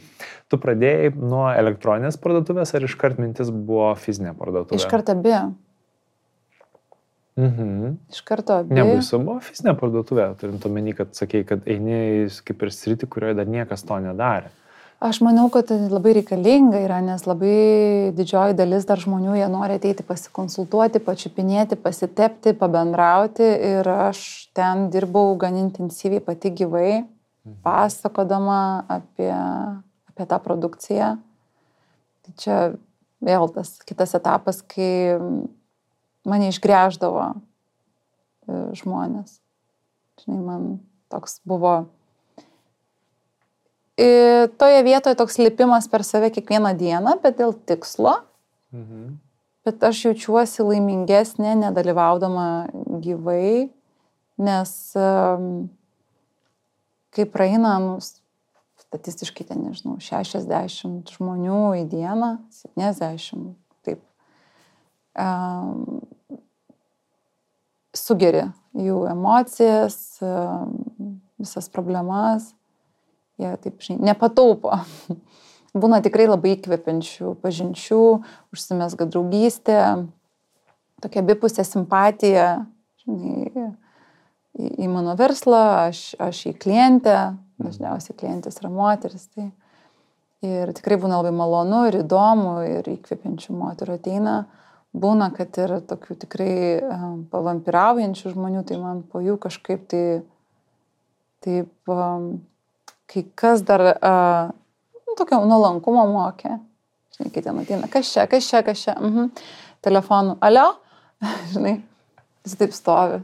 [0.49, 4.81] Tu pradėjai nuo elektroninės parduotuvės ar iškart mintis buvo fizinė parduotuvė?
[4.81, 5.37] Iškart abi.
[7.35, 7.97] Mhm.
[8.11, 8.75] Iš karto abi.
[8.77, 13.49] Nebaisu buvo fizinė parduotuvė, turint omeny, kad sakei, kad eini kaip ir sritį, kurioje dar
[13.51, 14.53] niekas to nedarė.
[15.05, 19.75] Aš manau, kad tai labai reikalinga yra, nes labai didžioji dalis dar žmonių, jie nori
[19.77, 24.23] ateiti pasikonsultuoti, pačiupinėti, pasitepti, pabendrauti ir aš
[24.57, 27.59] ten dirbau gan intensyviai pati gyvai, mhm.
[27.67, 28.57] pasakodama
[28.97, 29.29] apie,
[30.09, 31.11] apie tą produkciją.
[32.25, 32.57] Tai čia
[33.21, 35.19] vėl tas kitas etapas, kai
[36.25, 37.35] mane išgrėždavo e,
[38.81, 39.37] žmonės.
[40.23, 40.65] Žinai, man
[41.13, 41.83] toks buvo
[44.59, 48.17] toje vietoje toks lipimas per save kiekvieną dieną, bet dėl tikslo.
[48.75, 49.15] Mhm.
[49.65, 52.67] Bet aš jaučiuosi laimingesnė, nedalyvaudama
[53.01, 53.71] gyvai,
[54.37, 54.73] nes
[57.15, 57.95] kai praeina, nu,
[58.83, 63.55] statistiškai ten, nežinau, 60 žmonių į dieną, 70,
[63.87, 64.03] taip,
[65.17, 66.03] um,
[67.95, 68.43] sugeri
[68.75, 70.77] jų emocijas, um,
[71.41, 72.51] visas problemas
[73.41, 74.77] Jie taip, žinai, nepataupo.
[75.75, 78.03] Būna tikrai labai įkvepiančių pažinčių,
[78.55, 79.79] užsimesga draugystė,
[81.03, 82.63] tokia abipusė simpatija,
[83.03, 83.67] žinai,
[84.55, 87.17] į, į mano verslą, aš, aš į klientę,
[87.59, 89.27] dažniausiai klientės yra moteris.
[89.35, 89.49] Tai.
[90.45, 94.35] Ir tikrai būna labai malonu ir įdomu ir įkvepiančių moterų ateina.
[94.95, 100.03] Būna, kad ir tokių tikrai um, pavampiraujančių žmonių, tai man po jų kažkaip tai
[101.43, 102.45] taip um,
[103.11, 104.53] kai kas dar uh,
[105.17, 106.57] tokio nuolankumo mokė.
[107.15, 108.95] Žinai, kai ten ateina, kas čia, kas čia, kas čia.
[108.99, 109.31] Mhm.
[109.85, 110.71] Telefonu, alio,
[111.53, 111.77] žinai,
[112.45, 113.21] jis taip stovi.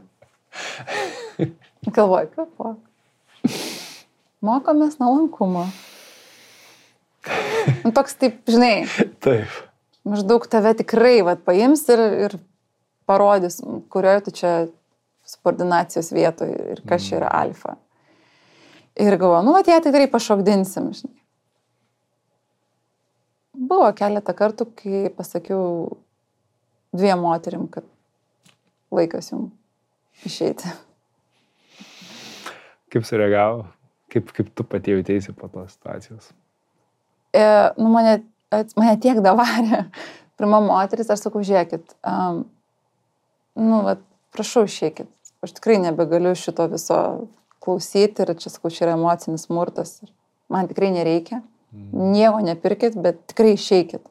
[1.92, 2.76] Galvoju, po.
[4.42, 5.66] Mokomės nuolankumo.
[7.82, 8.86] Nu, toks taip, žinai.
[9.22, 9.50] Taip.
[10.08, 12.38] Maždaug tave tikrai vat, paims ir, ir
[13.06, 13.60] parodys,
[13.92, 14.52] kurioje tu čia
[15.28, 17.42] subordinacijos vietoje ir kas čia yra mm.
[17.42, 17.76] alfa.
[19.00, 21.18] Ir galvoju, nu, atėjo tikrai pašokdinsim, žinai.
[23.52, 25.96] Buvo keletą kartų, kai pasakiau
[26.92, 27.86] dviem moterim, kad
[28.92, 30.68] laikas jums išeiti.
[32.92, 33.64] Kaip sureagavo?
[34.12, 36.28] Kaip, kaip tu pati jautėsi po tos situacijos?
[37.32, 37.44] E,
[37.78, 38.18] nu, mane,
[38.76, 39.86] mane tiek davarė.
[40.36, 42.42] Pirma moteris, aš sakau, žiūrėkit, um,
[43.56, 43.96] nu, va,
[44.34, 45.08] prašau, išėkit.
[45.44, 46.98] Aš tikrai nebegaliu šito viso
[47.62, 50.00] klausyti ir čia, sakau, čia yra emocinis smurtas.
[50.52, 51.40] Man tikrai nereikia.
[51.72, 52.10] Mm.
[52.12, 54.02] Nieko nepirkit, bet tikrai išeikit.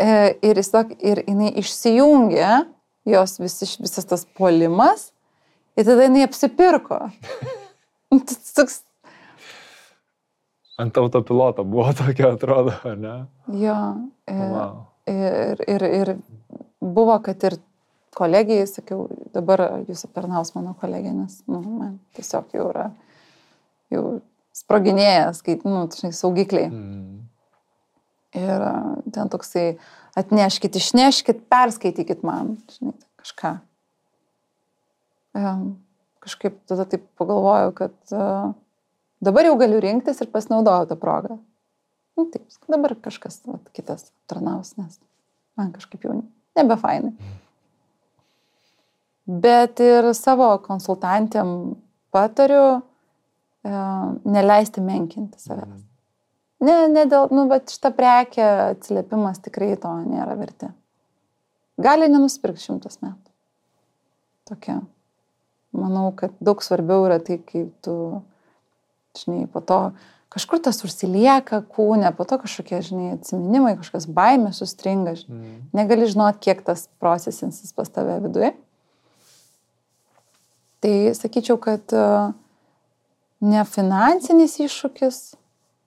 [0.00, 0.06] E,
[0.42, 0.72] ir, jis,
[1.04, 2.48] ir jinai išsijungė,
[3.12, 5.10] jos visi, visas tas polimas,
[5.76, 7.04] ir tada jinai apsipirko.
[8.56, 8.80] Toks...
[10.80, 13.14] Ant autopiloto buvo tokia, atrodo, ar ne?
[13.60, 13.76] Jo.
[14.30, 14.80] Ir, wow.
[15.10, 16.14] ir, ir, ir
[16.80, 17.58] buvo, kad ir
[18.16, 22.88] kolegijai sakiau, dabar jūs aptarnaus mano kolegė, nes nu, man tiesiog jau yra,
[23.92, 24.04] jau
[24.54, 26.70] sproginėja, skait, nu, žinai, saugikliai.
[26.70, 27.20] Mm.
[28.34, 28.64] Ir
[29.14, 29.66] ten toksai,
[30.18, 33.54] atneškit, išneškit, perskaitykit man, žinai, kažką.
[35.34, 35.64] Um,
[36.22, 38.52] kažkaip tada taip pagalvojau, kad uh,
[39.24, 41.38] dabar jau galiu rinktis ir pasinaudojau tą progą.
[42.14, 45.00] Nu, taip, dabar kažkas vat, kitas tarnaus, nes
[45.58, 46.20] man kažkaip jau
[46.54, 47.14] nebefainai.
[47.14, 47.40] Mm
[49.26, 51.74] bet ir savo konsultantėm
[52.14, 53.74] patariu e,
[54.28, 55.82] neleisti menkinti savęs.
[56.64, 60.70] Ne, ne dėl, nu, bet šitą prekę atsiliepimas tikrai to nėra verti.
[61.80, 63.32] Gali nenusipirkti šimtas metų.
[64.48, 64.78] Tokia.
[65.74, 67.96] Manau, kad daug svarbiau yra tai, kaip tu,
[69.18, 69.78] žinai, po to
[70.34, 75.16] kažkur tas užsilieka kūne, po to kažkokie, žinai, atsiminimai, kažkas baimė sustringa.
[75.18, 75.40] Žinai.
[75.40, 75.58] Mm.
[75.74, 78.54] Negali žinot, kiek tas procesinsis pas tave viduje.
[80.84, 82.06] Tai sakyčiau, kad e,
[83.48, 85.20] ne finansinis iššūkis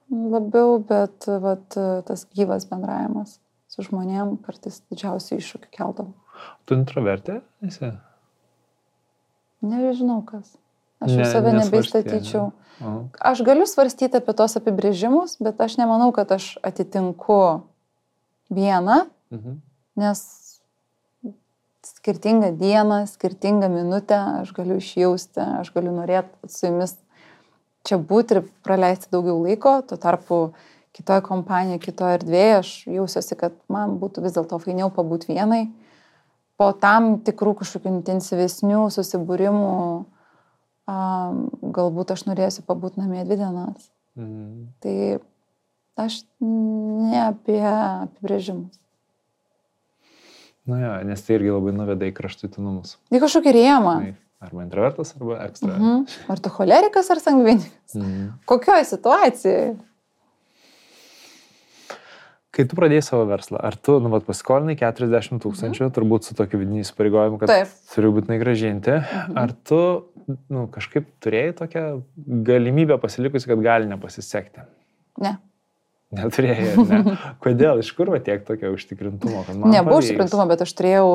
[0.10, 3.36] labiau, bet vat, e, tas gyvas bendravimas
[3.70, 6.16] su žmonėm kartais didžiausių iššūkių keldavo.
[6.66, 7.92] Tu introvertė esi?
[9.62, 10.56] Nežinau kas.
[10.98, 12.48] Aš jau ne, save nebeistatyčiau.
[12.82, 12.96] Ne.
[13.22, 17.62] Aš galiu svarstyti apie tos apibrėžimus, bet aš nemanau, kad aš atitinku
[18.50, 19.62] vieną, mhm.
[20.02, 20.26] nes
[22.08, 26.94] skirtingą dieną, skirtingą minutę aš galiu išjausti, aš galiu norėti su jumis
[27.84, 30.38] čia būti ir praleisti daugiau laiko, tuo tarpu
[30.96, 35.66] kitoje kompanijoje, kitoje erdvėje aš jausiuosi, kad man būtų vis dėlto fainiau pabūti vienai.
[36.56, 39.76] Po tam tikrų kažkokių intensyvesnių susibūrimų
[40.88, 41.44] um,
[41.76, 43.92] galbūt aš norėsiu pabūti namie dvi dienas.
[44.16, 44.66] Mhm.
[44.80, 44.98] Tai
[46.08, 48.80] aš ne apie apibrėžimus.
[50.68, 52.98] Na, jo, nes tai irgi labai nuveda į kraštutinumus.
[53.14, 53.98] Į kažkokį rėmą.
[54.44, 55.74] Arba introvertas, arba ekstra.
[55.74, 56.02] Mhm.
[56.30, 57.96] Ar tu cholerikas, ar sangvinikas?
[57.96, 58.26] Mhm.
[58.50, 59.78] Kokioje situacijoje?
[62.58, 65.94] Kai tu pradėjai savo verslą, ar tu, nu, paskolinai 40 tūkstančių, mhm.
[65.94, 67.74] turbūt su tokiu vidiniu įsipareigojimu, kad Taip.
[67.94, 69.36] turiu būtinai gražinti, mhm.
[69.38, 69.82] ar tu
[70.28, 71.84] nu, kažkaip turėjai tokią
[72.48, 74.66] galimybę pasilikusi, kad gali nepasisekti?
[75.24, 75.38] Ne.
[76.16, 77.18] Neturėjai, ne?
[77.44, 79.44] Kodėl, iš kur va tiek tokio užtikrintumo?
[79.68, 81.10] Nebuvo užtikrintumo, bet aš turėjau,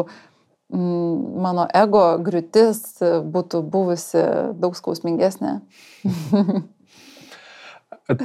[0.74, 1.14] mm,
[1.46, 3.00] mano ego griūtis
[3.32, 4.26] būtų buvusi
[4.60, 5.60] daug skausmingesnė.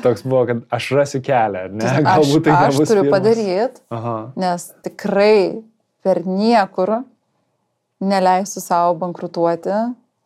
[0.04, 1.92] toks buvo, kad aš rasiu kelią, ne?
[2.06, 3.84] Galbūt tai aš, aš turiu padaryti,
[4.40, 5.64] nes tikrai
[6.06, 7.02] per niekur
[8.04, 9.78] neleisiu savo bankrutuoti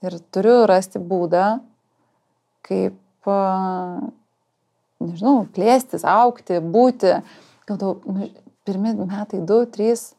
[0.06, 1.60] ir turiu rasti būdą,
[2.68, 2.98] kaip,
[5.10, 7.18] nežinau, plėstis, aukti, būti.
[7.70, 8.32] Galbūt nu,
[8.68, 10.12] pirmi metai, du, trys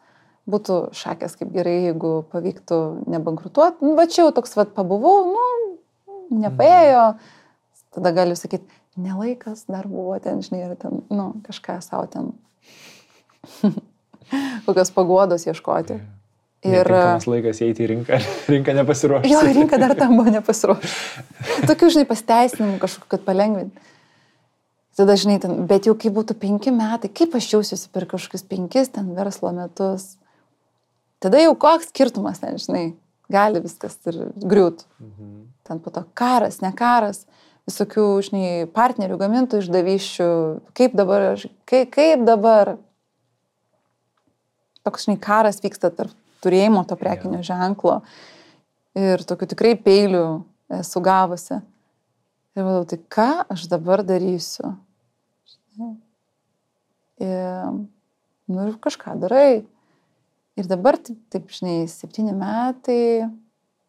[0.51, 2.79] būtų šakės kaip gerai, jeigu pavyktų
[3.13, 3.85] nebankrutuoti.
[3.85, 7.13] Nu, va čia jau toks, va, pabuvau, nu, nepaėjo.
[7.95, 8.67] Tada galiu sakyti,
[8.99, 12.33] nelaikas dar buvo ten, žinai, ir ten, nu, kažką savo ten,
[14.67, 16.01] kokios paguodos ieškoti.
[16.63, 18.19] Ir laikas eiti į rinką,
[18.55, 19.33] rinka nepasiruošusi.
[19.33, 21.25] Jo, rinka dar tam buvo nepasiruošusi.
[21.71, 23.91] Tokių, žinai, pasteisinimų kažkokiu, kad palengvinti.
[24.97, 28.93] Tada, žinai, ten, bet jau kai būtų penki metai, kaip aš jausiuosi per kažkokius penkis
[28.93, 30.19] ten verslo metus.
[31.23, 32.85] Tada jau koks skirtumas, ten, žinai,
[33.33, 34.85] gali viskas ir griūt.
[35.01, 35.31] Mhm.
[35.65, 37.25] Ten po to karas, ne karas
[37.71, 40.31] visokių, žinai, partnerių, gamintojų išdavyščių,
[40.77, 41.29] kaip dabar,
[41.71, 42.75] kaip, kaip dabar.
[44.83, 46.13] Toks, žinai, karas vyksta tarp
[46.43, 48.01] turėjimo to prekinio ženklo
[48.99, 50.25] ir tokių tikrai peilių
[50.83, 51.61] esu gavusi.
[52.53, 54.75] Ir vadau, tai ką aš dabar darysiu?
[57.23, 57.79] Ir,
[58.53, 59.63] nu ir kažką darai.
[60.61, 63.25] Ir dabar, taip, taip žinai, septyni metai,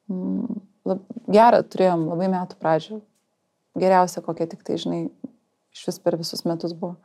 [0.07, 2.99] mm, lab, gerą turėjom labai metų pradžią,
[3.83, 5.01] geriausia, kokia tik tai, žinai,
[5.75, 6.95] iš vis per visus metus buvo.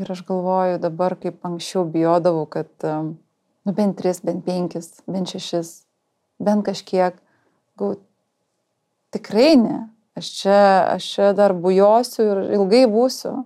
[0.00, 5.74] Ir aš galvoju dabar, kaip anksčiau bijodavau, kad, nu, bent tris, bent penkis, bent šešis,
[6.40, 7.20] bent kažkiek,
[7.76, 7.98] gau,
[9.12, 9.78] tikrai ne.
[10.18, 10.60] Aš čia,
[10.92, 13.42] aš čia dar bujosiu ir ilgai būsiu.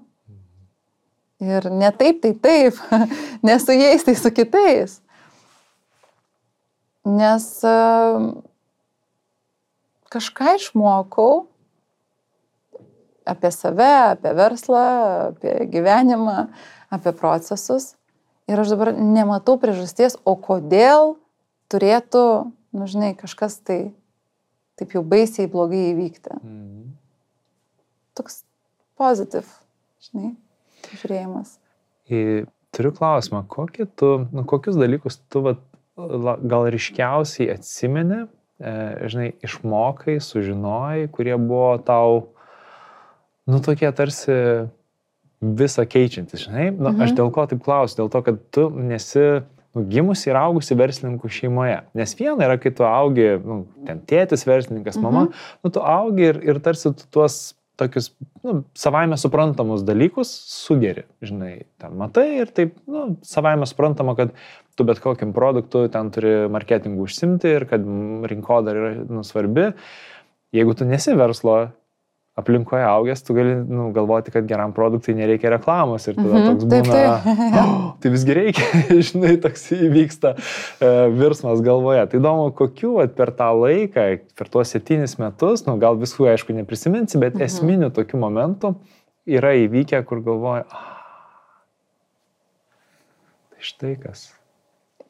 [1.42, 2.78] Ir ne taip, tai taip,
[3.46, 5.00] ne su jais, tai su kitais.
[7.06, 7.44] Nes
[10.10, 11.44] kažką išmokau
[13.26, 14.86] apie save, apie verslą,
[15.28, 16.48] apie gyvenimą,
[16.90, 17.94] apie procesus.
[18.46, 21.16] Ir aš dabar nematau priežasties, o kodėl
[21.70, 22.26] turėtų,
[22.78, 23.80] nu žinai, kažkas tai
[24.80, 26.38] taip jau baisiai blogai įvykti.
[26.40, 26.90] Mhm.
[28.16, 28.42] Toks
[28.96, 29.48] pozitiv,
[30.06, 30.32] žinai,
[30.88, 31.58] žiūrėjimas.
[32.08, 32.20] Į,
[32.76, 35.60] turiu klausimą, kokį tu, nu, kokius dalykus tu vat,
[35.96, 38.24] gal ryškiausiai atsimeni
[38.56, 42.30] E, žinai, išmokai, sužinojai, kurie buvo tau,
[43.44, 44.36] nu, tokie tarsi
[45.44, 46.70] visą keičiantis, žinai.
[46.70, 47.02] Nu, mhm.
[47.04, 49.26] Aš dėl ko taip klausiu, dėl to, kad tu nesi
[49.76, 51.82] nu, gimusi ir augusi verslininkų šeimoje.
[51.98, 55.46] Nes viena yra, kai tu augi, nu, ten tėtis verslininkas, mama, mhm.
[55.64, 61.66] nu, tu augi ir, ir tarsi tu tuos tokius nu, savaime suprantamus dalykus sugeri, žinai,
[61.80, 64.32] ten matai ir taip, nu, savaime suprantama, kad
[64.76, 67.84] tu bet kokiam produktui ten turi marketingų užsimti ir kad
[68.32, 69.70] rinkodara yra nu, svarbi.
[70.56, 71.58] Jeigu tu nesi verslo
[72.36, 76.50] aplinkoje augęs, tu gali nu, galvoti, kad geram produktui nereikia reklamos ir tada mm -hmm.
[76.50, 77.60] toks Taip, būna, taip.
[77.62, 78.66] oh, tai visgi reikia,
[79.08, 82.06] žinai, toks įvyksta e, virsmas galvoje.
[82.06, 84.04] Tai įdomu, kokiu vat, per tą laiką,
[84.38, 87.42] per tuos septynis metus, nu, gal visų aišku neprisiminsi, bet Mhm.
[87.44, 88.74] esminių tokių momentų
[89.26, 91.00] yra įvykę, kur galvoji, ah,
[93.50, 94.32] tai štai kas.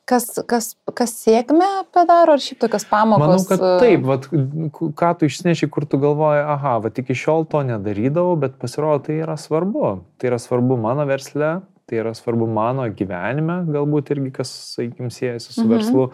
[0.07, 3.25] Kas, kas, kas sėkmę padaro, ar šiaip tokios pamokos?
[3.27, 4.29] Manau, kad e, taip, vat,
[4.77, 9.03] ku- ką tu išsineši, kur tu galvoji, aha, va iki šiol to nedarydavau, bet pasirodo,
[9.09, 9.97] tai yra svarbu.
[10.23, 11.57] Tai yra svarbu mano versle,
[11.91, 15.75] tai yra svarbu mano gyvenime, galbūt irgi kas, sakykim, siejasi su Mhm.
[15.75, 16.07] verslu.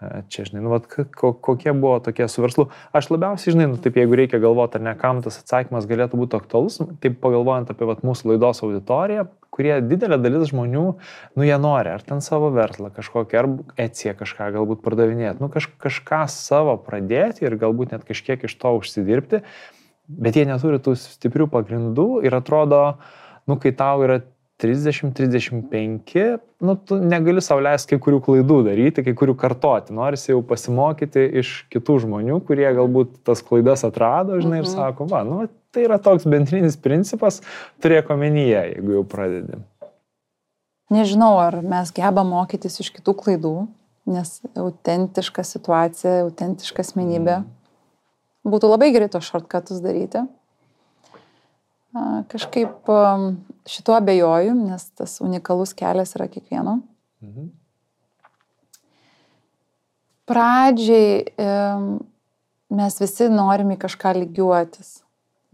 [0.00, 2.66] E, Čia, žinai, nu, vat, ko, kokie buvo tokie su verslu.
[2.92, 6.36] Aš labiausiai, žinai, nu, taip, jeigu reikia galvoti, ar ne kam tas atsakymas galėtų būti
[6.40, 10.84] aktualus, taip pagalvojant apie vat, mūsų laidos auditoriją, kurie didelė dalis žmonių,
[11.36, 13.48] nu, jie nori, ar ten savo verslą kažkokią, ar
[13.88, 18.74] eciją kažką galbūt pardavinėti, nu, kaž, kažką savo pradėti ir galbūt net kažkiek iš to
[18.80, 19.42] užsidirbti,
[20.06, 22.82] bet jie neturi tų stiprių pagrindų ir atrodo,
[23.48, 24.20] nu, kai tau yra
[24.62, 29.92] 30-35, nu, tu negali sauliaisti kai kurių klaidų daryti, kai kurių kartoti.
[29.96, 34.72] Norisi jau pasimokyti iš kitų žmonių, kurie galbūt tas klaidas atrado, žinai, ir Mhm.
[34.72, 37.42] sako, va, nu, tai yra toks bendrinis principas,
[37.82, 39.60] turėk omenyje, jeigu jau pradedi.
[40.90, 43.68] Nežinau, ar mes geba mokytis iš kitų klaidų,
[44.06, 47.40] nes autentiška situacija, autentiška asmenybė.
[48.46, 50.22] Būtų labai gerai tos šortkatus daryti.
[52.30, 53.28] Kažkaip am,
[53.68, 56.80] šituo abejoju, nes tas unikalus kelias yra kiekvieno.
[57.24, 57.48] Mhm.
[60.26, 61.22] Pradžiai
[62.74, 65.00] mes visi norim į kažką lygiuotis.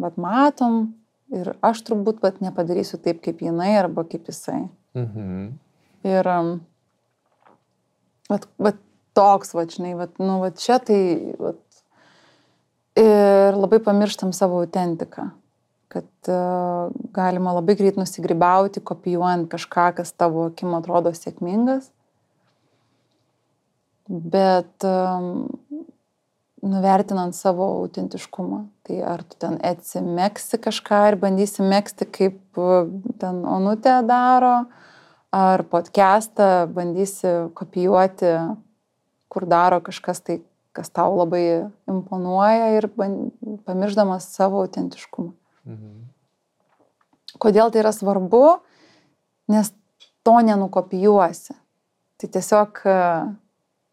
[0.01, 0.94] Bet matom
[1.32, 4.64] ir aš turbūt pat nepadarysiu taip, kaip jinai arba kaip jisai.
[4.97, 5.52] Mhm.
[6.09, 6.55] Ir um,
[8.32, 8.81] vat, vat
[9.16, 11.60] toks, va, žinai, vat, nu, va čia tai, vat,
[12.98, 15.28] ir labai pamirštam savo autentiką,
[15.93, 21.90] kad uh, galima labai greit nusigribauti, kopijuojant kažką, kas tavo akim atrodo sėkmingas,
[24.09, 25.51] bet um,
[26.64, 28.62] nuvertinant savo autentiškumą.
[28.89, 32.89] Tai ar tu ten atsimeksi kažką ir bandysi mėgsti, kaip uh,
[33.20, 34.62] ten Onutė daro,
[35.32, 38.32] ar podcastą bandysi kopijuoti,
[39.32, 40.40] kur daro kažkas tai,
[40.73, 42.89] kas tau labai imponuoja ir
[43.69, 45.35] pamirždamas savo autentiškumą.
[45.68, 46.02] Mhm.
[47.43, 48.60] Kodėl tai yra svarbu?
[49.52, 49.72] Nes
[50.22, 51.55] to nenukopijuosi.
[52.20, 52.97] Tai tiesiog e,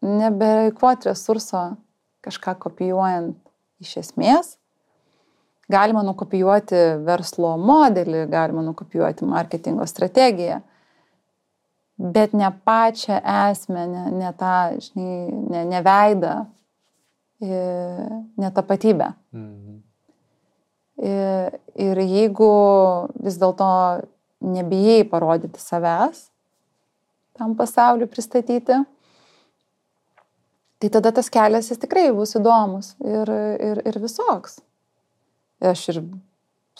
[0.06, 1.64] nebereikvoti resurso
[2.24, 3.38] kažką kopijuojant
[3.82, 4.54] iš esmės.
[5.70, 10.58] Galima nukopijuoti verslo modelį, galima nukopijuoti marketingo strategiją,
[11.98, 13.20] bet ne pačią
[13.50, 15.20] esmę, ne, ne tą, žinai,
[15.52, 16.34] ne, ne veidą,
[17.42, 17.60] e,
[18.42, 19.12] ne tapatybę.
[19.34, 19.78] Mhm.
[21.00, 22.50] Ir, ir jeigu
[23.24, 23.68] vis dėlto
[24.44, 26.26] nebijai parodyti savęs,
[27.40, 28.82] tam pasauliu pristatyti,
[30.80, 33.32] tai tada tas kelias jis tikrai bus įdomus ir,
[33.70, 34.58] ir, ir visoks.
[35.60, 36.02] Aš ir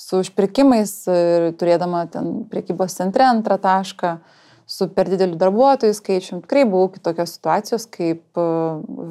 [0.01, 4.15] su užpirkimais, ir turėdama ten priekybos centre antrą tašką,
[4.71, 8.23] su per dideliu darbuotojų skaičiumi, tikrai buvau kitokios situacijos, kaip,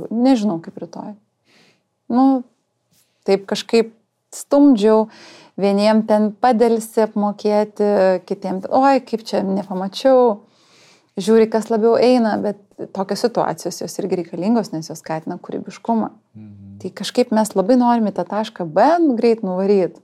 [0.09, 1.13] nežinau, kaip rytoj.
[2.09, 2.25] Nu,
[3.27, 3.91] taip kažkaip
[4.35, 5.07] stumdžiau,
[5.59, 7.89] vieniem ten padėlsi apmokėti,
[8.29, 10.41] kitiem, oi, kaip čia nepamačiau,
[11.19, 12.61] žiūri, kas labiau eina, bet
[12.95, 16.11] tokios situacijos jos irgi reikalingos, nes jos skatina kūrybiškumą.
[16.37, 16.77] Mhm.
[16.79, 18.85] Tai kažkaip mes labai norime tą tašką B
[19.19, 19.99] greit nuvaryti,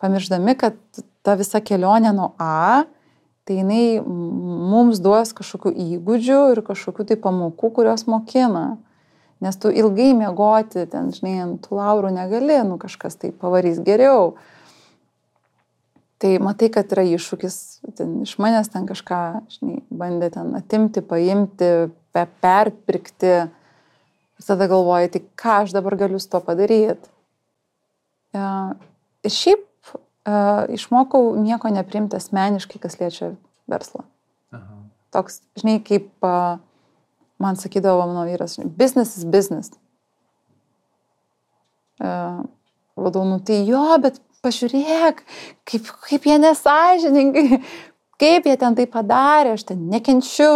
[0.00, 0.78] pamirždami, kad
[1.22, 2.86] ta visa kelionė nuo A,
[3.44, 8.78] tai jinai mums duos kažkokių įgūdžių ir kažkokių tai pamokų, kurios mokina.
[9.44, 14.32] Nes tu ilgai miegoti, ten, žinai, ant tų laurų negali, nu kažkas tai pavarys geriau.
[16.18, 17.58] Tai matai, kad yra iššūkis,
[17.94, 19.20] ten, iš manęs ten kažką,
[19.54, 21.70] žinai, bandė ten atimti, paimti,
[22.14, 23.36] pe perpirkti.
[24.38, 27.10] Ir tada galvoji, tai ką aš dabar galiu su to padaryti.
[28.34, 28.42] E,
[29.26, 29.96] Ir šiaip e,
[30.78, 33.32] išmokau nieko neprimti asmeniškai, kas liečia
[33.70, 34.04] verslą.
[34.54, 34.78] Aha.
[35.14, 36.34] Toks, žinai, kaip e,
[37.38, 39.70] man sakydavo mano vyras, business is business.
[41.98, 42.44] Uh,
[42.94, 45.24] vadau, nu tai jo, bet pažiūrėk,
[45.66, 47.60] kaip, kaip jie nesažininkai,
[48.22, 50.50] kaip jie ten tai padarė, aš ten nekenčiu.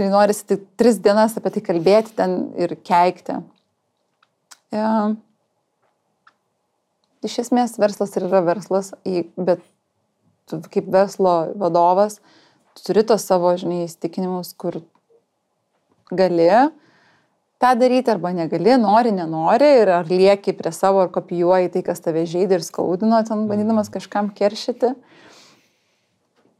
[0.00, 3.40] Ir norisi tik tris dienas apie tai kalbėti ten ir keikti.
[4.70, 5.16] Uh,
[7.26, 8.92] iš esmės verslas ir yra verslas,
[9.36, 9.64] bet
[10.72, 12.20] kaip verslo vadovas
[12.74, 14.80] tu turi tos savo, žinai, įstikinimus, kur
[16.16, 16.48] gali,
[17.60, 22.00] tą daryti, arba negali, nori, nenori, ir ar lieki prie savo, ar kopijuoji tai, kas
[22.04, 24.94] tave žaidė ir skaudino, ten bandydamas kažkam keršyti.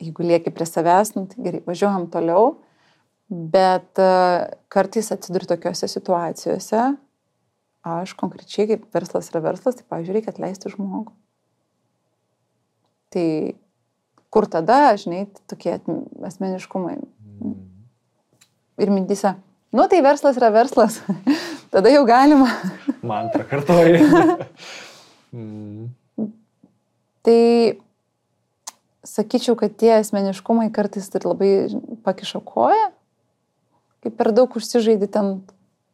[0.00, 2.54] Jeigu lieki prie savęs, nu, tai gerai, važiuojam toliau.
[3.30, 6.84] Bet uh, kartais atsiduri tokiuose situacijose,
[7.86, 11.12] aš konkrečiai kaip verslas yra verslas, tai, pavyzdžiui, reikia atleisti žmogų.
[13.14, 13.26] Tai
[14.30, 15.78] kur tada, žinai, tokie
[16.26, 16.98] asmeniškumai.
[17.40, 17.69] Mm.
[18.80, 19.34] Ir mintyse,
[19.76, 21.00] nu tai verslas yra verslas,
[21.72, 22.48] tada jau galima.
[23.10, 24.00] Man prakartoji.
[25.36, 25.88] mm.
[27.20, 27.42] Tai
[29.04, 31.52] sakyčiau, kad tie asmeniškumai kartais ir labai
[32.06, 32.88] pakiša koją,
[34.00, 35.34] kaip per daug užsižaidži ten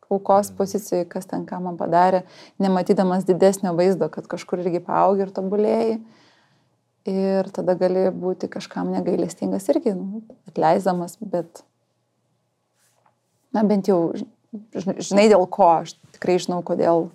[0.06, 0.56] aukos mm.
[0.60, 2.22] pozicijoje, kas ten ką man padarė,
[2.62, 5.96] nematydamas didesnio vaizdo, kad kažkur irgi paaugi ir tobulėjai.
[7.06, 11.62] Ir tada gali būti kažkam negailestingas irgi, nu, atleisdamas, bet,
[13.56, 14.12] na bent jau,
[14.76, 17.08] žinai dėl ko, aš tikrai žinau, kodėl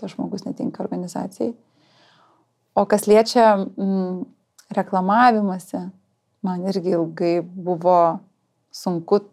[0.00, 1.54] tas žmogus netinka organizacijai.
[2.76, 4.22] O kas liečia mm,
[4.76, 5.82] reklamavimąsi,
[6.46, 8.20] man irgi ilgai buvo
[8.72, 9.24] sunku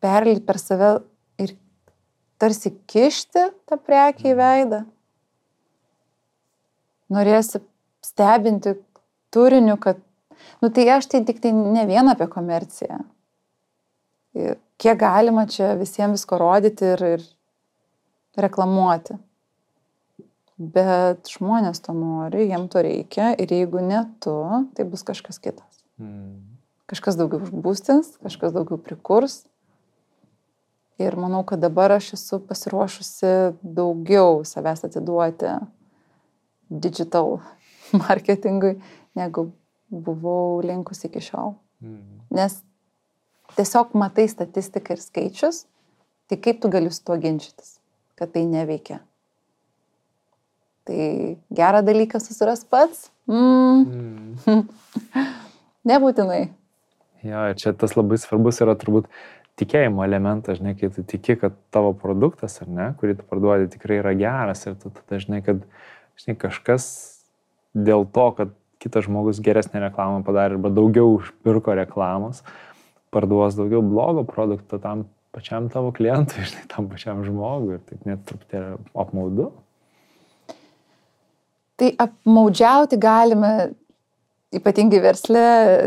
[0.00, 0.90] perlyti per save
[1.42, 1.54] ir
[2.38, 4.82] tarsi kišti tą prekę į veidą.
[7.14, 7.62] Norėsi
[8.04, 8.76] stebinti
[9.34, 10.00] turiniu, kad,
[10.62, 13.00] nu tai aš tai tik tai ne vien apie komerciją.
[14.78, 17.24] Kiek galima čia visiems visko rodyti ir, ir
[18.38, 19.16] reklamuoti.
[20.58, 24.34] Bet žmonės to nori, jiem to reikia ir jeigu ne tu,
[24.74, 25.82] tai bus kažkas kitas.
[26.02, 26.40] Mm.
[26.90, 29.42] Kažkas daugiau užbūstins, kažkas daugiau prikurs,
[30.98, 33.28] Ir manau, kad dabar aš esu pasiruošusi
[33.62, 35.52] daugiau savęs atiduoti
[36.68, 37.38] digital
[38.02, 38.80] marketingui,
[39.14, 39.52] negu
[39.88, 41.54] buvau linkus iki šiol.
[41.78, 42.18] Mm.
[42.34, 42.58] Nes
[43.56, 45.64] tiesiog matai statistiką ir skaičius,
[46.28, 47.78] tai kaip tu gali su tuo ginčytis,
[48.18, 49.00] kad tai neveikia.
[50.88, 51.08] Tai
[51.52, 53.08] gerą dalyką susiras pats?
[53.28, 54.36] Mm.
[54.48, 54.62] Mm.
[55.88, 56.46] Nebūtinai.
[57.26, 59.08] Jo, ir čia tas labai svarbus yra turbūt
[59.58, 63.98] tikėjimo elementas, žinai, kai tu tiki, kad tavo produktas, ar ne, kurį tu parduodi, tikrai
[64.02, 65.64] yra geras ir tu tada žinai, kad
[66.20, 66.86] žinai, kažkas
[67.74, 72.44] dėl to, kad kitas žmogus geresnę reklamą padarė arba daugiau užpirko reklamos,
[73.18, 78.22] parduos daugiau blogo produkto tam pačiam tavo klientui, žinai, tam pačiam žmogui ir taip net
[78.30, 79.50] truputėlį apmaudu.
[81.78, 83.52] Tai apmaudžiauti galime
[84.48, 85.42] ypatingai versle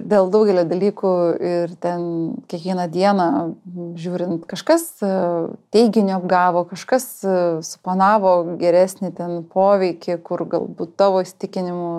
[0.05, 2.03] dėl daugelio dalykų ir ten
[2.51, 3.27] kiekvieną dieną
[3.97, 5.09] žiūrint, kažkas e,
[5.73, 11.89] teiginio apgavo, kažkas e, supanavo geresnį ten poveikį, kur galbūt tavo įstikinimu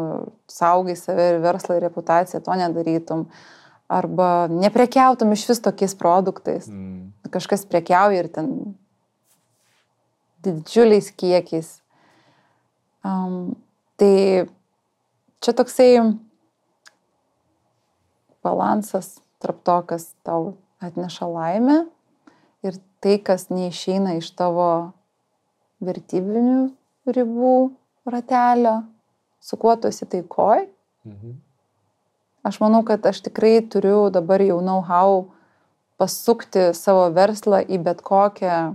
[0.50, 3.26] saugai save ir verslą ir reputaciją, to nedarytum.
[3.93, 6.69] Arba neprekiautum iš vis tokiais produktais.
[6.70, 7.12] Mm.
[7.32, 8.48] Kažkas prekiauja ir ten
[10.44, 11.81] didžiuliais kiekiais.
[13.05, 13.55] Um,
[13.98, 14.47] tai
[15.43, 15.98] čia toksai
[18.43, 21.78] balansas tarp to, kas tau atneša laimę
[22.62, 24.93] ir tai, kas neišeina iš tavo
[25.82, 26.70] vertybinių
[27.10, 27.55] ribų
[28.06, 28.82] ratelio,
[29.43, 30.69] su kuo tu esi taikoj.
[31.06, 31.40] Mhm.
[32.43, 35.28] Aš manau, kad aš tikrai turiu dabar jau know-how
[36.01, 38.74] pasukti savo verslą į bet kokią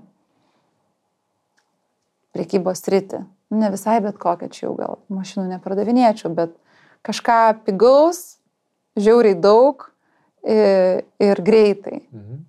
[2.31, 3.25] priekybos rytį.
[3.57, 6.55] Ne visai bet kokią, čia jau gal mašinų nepardavinėčiau, bet
[7.07, 8.37] kažką pigaus,
[8.99, 9.89] žiauriai daug
[10.43, 12.01] ir, ir greitai.
[12.11, 12.43] Mhm.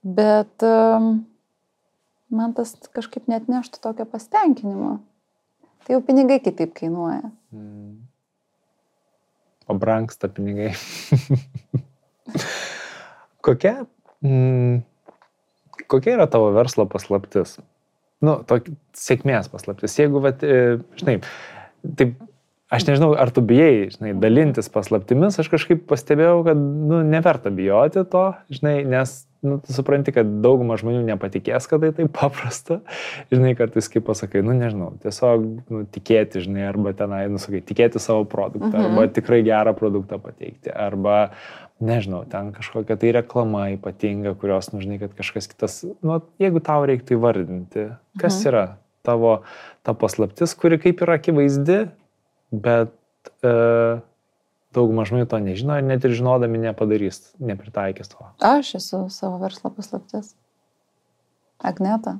[0.00, 1.26] Bet um,
[2.32, 4.94] man tas kažkaip net neštų tokio pasitenkinimo.
[5.84, 7.28] Tai jau pinigai kitaip kainuoja.
[7.52, 8.09] Mm.
[9.70, 10.72] Pabranksta pinigai.
[13.46, 13.84] kokia,
[14.26, 14.80] mm,
[15.86, 17.58] kokia yra tavo verslo paslaptis?
[18.20, 19.94] Nu, tokia sėkmės paslaptis.
[19.96, 21.20] Jeigu, vat, e, žinai,
[21.96, 22.18] taip
[22.70, 28.04] aš nežinau, ar tu bijai, žinai, dalintis paslaptimis, aš kažkaip pastebėjau, kad, nu, neverta bijoti
[28.12, 32.80] to, žinai, nes, nu, tu supranti, kad dauguma žmonių nepatikės, kad tai taip paprasta,
[33.32, 38.02] žinai, kartais kaip pasakai, nu, nežinau, tiesiog, nu, tikėti, žinai, arba tenai, nu, sakai, tikėti
[38.02, 38.90] savo produktą, mhm.
[38.90, 41.30] arba tikrai gerą produktą pateikti, arba,
[41.80, 46.84] nežinau, ten kažkokia tai reklama ypatinga, kurios, nu, žinai, kad kažkas kitas, nu, jeigu tau
[46.88, 47.88] reiktų įvardinti,
[48.20, 48.52] kas mhm.
[48.52, 48.64] yra
[49.06, 49.40] tavo
[49.86, 51.86] ta paslaptis, kuri kaip yra akivaizdi,
[52.52, 52.92] bet
[53.40, 53.54] e,
[54.74, 58.20] dauguma žmonių to nežino ir net ir žinodami nepadarys, nepritaikys to.
[58.44, 60.34] Aš esu savo verslo paslaptis.
[61.60, 62.18] Agneta.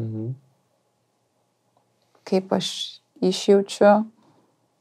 [0.00, 0.32] Mhm.
[2.30, 2.70] Kaip aš
[3.24, 4.04] išjaučiu,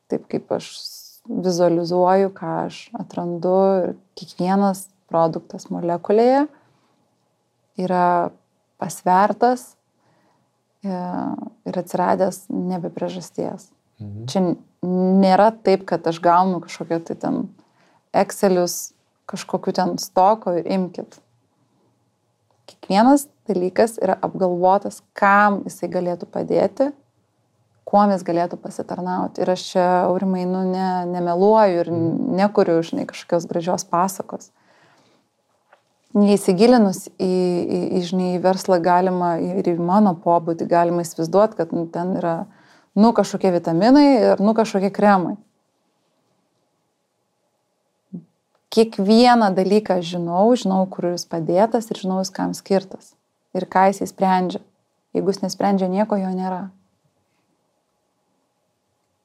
[0.09, 0.69] taip kaip aš
[1.29, 6.45] vizualizuoju, ką aš atrandu ir kiekvienas produktas molekulėje
[7.79, 8.31] yra
[8.79, 9.73] pasvertas
[10.83, 13.69] e, ir atsiradęs nebe priežasties.
[13.99, 14.27] Mhm.
[14.31, 14.43] Čia
[15.23, 17.41] nėra taip, kad aš gaunu kažkokią tai ten
[18.15, 18.93] Excelius,
[19.29, 21.19] kažkokiu ten stoko ir imkit.
[22.69, 26.91] Kiekvienas dalykas yra apgalvotas, kam jisai galėtų padėti,
[27.89, 29.41] kuo jis galėtų pasitarnauti.
[29.41, 31.91] Ir aš čia, aurimai, nu, ne, nemeluoju ir
[32.39, 34.51] nekuriu, žinai, kažkokios gražios pasakos.
[36.17, 41.73] Neįsigilinus į, į, į, žinai, į verslą galima ir į mano pobūdį galima įsivaizduoti, kad
[41.75, 42.35] nu, ten yra,
[42.99, 45.37] nu, kažkokie vitaminai ir, nu, kažkokie kremai.
[48.69, 53.15] Kiekvieną dalyką žinau, žinau, kur jis padėtas ir žinau, kam skirtas
[53.57, 54.61] ir ką jis įsprendžia.
[55.15, 56.67] Jeigu jis nesprendžia nieko, jo nėra.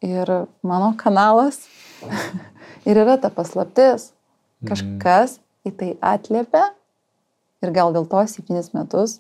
[0.05, 0.31] Ir
[0.65, 1.61] mano kanalas
[2.89, 4.13] ir yra ta paslaptis.
[4.63, 4.71] Mhm.
[4.71, 5.39] Kažkas
[5.69, 6.71] į tai atliepia
[7.65, 9.19] ir gal dėl to septynis metus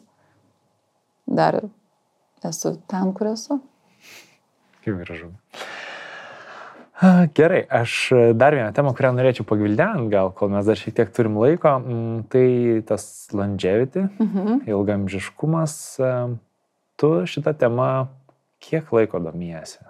[1.26, 1.62] dar
[2.44, 3.60] esu ten, kur esu.
[4.84, 5.32] Kaip gražu.
[7.34, 11.34] Gerai, aš dar vieną temą, kurią norėčiau pagvildenti, gal kol mes dar šiek tiek turim
[11.42, 12.46] laiko, mm, tai
[12.86, 14.60] tas longevity, mhm.
[14.70, 15.74] ilgamžiškumas.
[16.94, 17.88] Tu šitą temą
[18.62, 19.82] kiek laiko domiesi?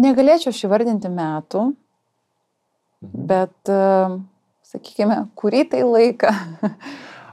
[0.00, 0.72] Negalėčiau šį
[1.06, 3.24] metų, mhm.
[3.30, 3.72] bet,
[4.72, 6.34] sakykime, kurį tai laiką.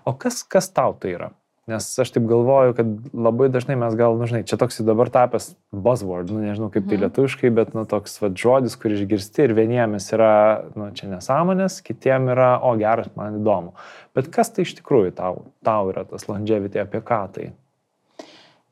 [0.06, 1.32] o kas, kas tau tai yra?
[1.68, 5.50] Nes aš taip galvoju, kad labai dažnai mes gal, nu, žinai, čia toks dabar tapęs
[5.76, 7.04] buzzword, nu, nežinau kaip tai mhm.
[7.04, 10.32] lietuviškai, bet, nu, toks va, žodis, kurį išgirsti ir vieniems yra,
[10.80, 13.76] nu, čia nesąmonės, kitiem yra, o geras, man įdomu.
[14.16, 17.50] Bet kas tai iš tikrųjų tau, tau yra tas longevity, apie ką tai?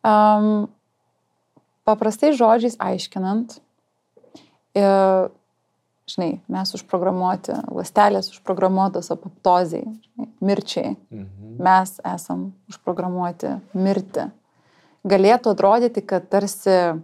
[0.05, 0.69] Um,
[1.83, 3.57] paprastai žodžiais aiškinant,
[4.71, 4.87] e,
[6.09, 9.87] žinai, mes užprogramuoti, lastelės užprogramuotos apoptozijai,
[10.45, 10.95] mirčiai.
[11.09, 11.57] Mhm.
[11.65, 14.29] Mes esam užprogramuoti mirti.
[15.05, 17.01] Galėtų atrodyti, kad tarsi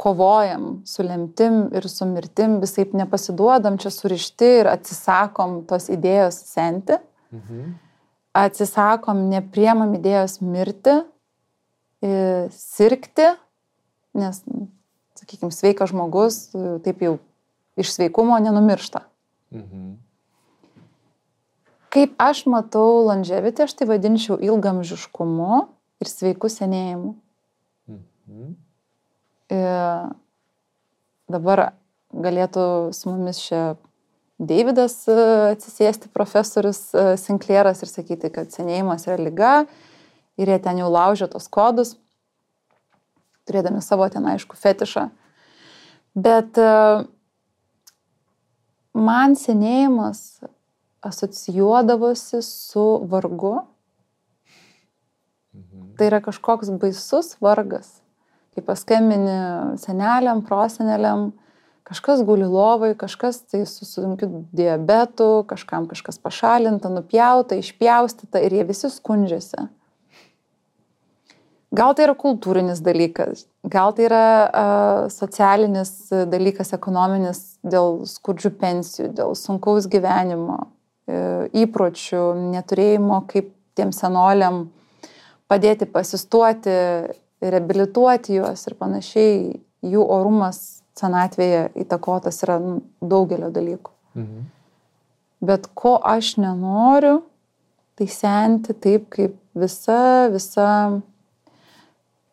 [0.00, 6.98] kovojam su lemtim ir su mirtim, visai nepasiduodam čia surišti ir atsisakom tos idėjos senti.
[7.30, 7.72] Mhm.
[8.40, 11.00] Atsisakom, nepriemam idėjos mirti,
[12.54, 13.26] sirgti,
[14.14, 14.38] nes,
[15.18, 16.38] sakykime, sveikas žmogus
[16.84, 17.18] taip jau
[17.76, 19.04] iš sveikumo nenumiršta.
[19.50, 19.92] Mhm.
[21.90, 25.66] Kaip aš matau longevity, aš tai vadinčiau ilgamžiškumu
[26.00, 27.14] ir sveiku senėjimu.
[27.90, 28.50] Mhm.
[29.50, 30.10] Ir e,
[31.30, 31.72] dabar
[32.14, 33.62] galėtų su mumis čia
[34.40, 35.14] Davidas e,
[35.52, 39.54] atsisėsti, profesorius e, Sinclairas ir sakyti, kad senėjimas yra lyga
[40.40, 41.96] ir jie ten jau laužia tos kodus,
[43.44, 45.10] turėdami savo ten aišku fetišą.
[46.16, 47.04] Bet uh,
[48.94, 50.40] man senėjimas
[51.00, 53.64] asocijuodavosi su vargu.
[55.54, 55.94] Mhm.
[55.96, 58.00] Tai yra kažkoks baisus vargas.
[58.54, 61.30] Kai paskambini seneliam, proseneliam,
[61.86, 68.64] kažkas guli lovai, kažkas tai su sunkiu diabetu, kažkam kažkas pašalinta, nupjauta, išpjaustyta ir jie
[68.66, 69.68] visi skundžiasi.
[71.70, 75.92] Gal tai yra kultūrinis dalykas, gal tai yra uh, socialinis
[76.26, 82.24] dalykas, ekonominis dėl skurdžių pensijų, dėl sunkaus gyvenimo, uh, įpročių,
[82.56, 84.64] neturėjimo kaip tiem senoliam
[85.50, 86.74] padėti pasistuoti,
[87.40, 89.36] reabilituoti juos ir panašiai,
[89.86, 93.94] jų orumas senatvėje įtakotas yra nu, daugelio dalykų.
[94.18, 94.48] Mhm.
[95.40, 97.22] Bet ko aš nenoriu,
[97.96, 100.66] tai senti taip, kaip visa, visa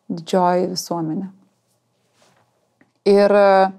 [0.08, 1.28] didžioji visuomenė.
[3.08, 3.70] Ir e,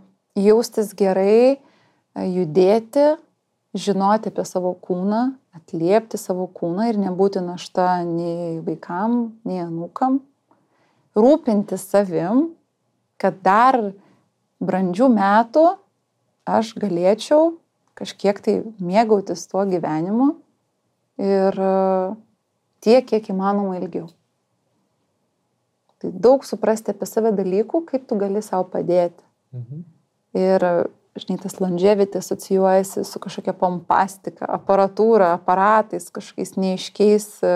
[0.42, 3.12] jaustis gerai, e, judėti,
[3.78, 5.24] žinoti apie savo kūną,
[5.58, 10.20] atliepti savo kūną ir nebūti našta nei vaikam, nei anūkam,
[11.18, 12.50] rūpinti savim,
[13.22, 13.78] kad dar
[14.64, 15.66] brandžių metų
[16.50, 17.58] aš galėčiau
[18.00, 20.32] kažkiek tai mėgautis tuo gyvenimu
[21.20, 21.74] ir e,
[22.86, 24.08] tiek, kiek įmanoma ilgiau.
[26.00, 29.20] Tai daug suprasti apie save dalykų, kaip tu gali savo padėti.
[29.56, 29.84] Mhm.
[30.40, 30.66] Ir,
[31.20, 37.54] žinai, tas longevity asocijuojasi su kažkokia pompastika, aparatūra, aparatais, kažkokiais neiškiais e,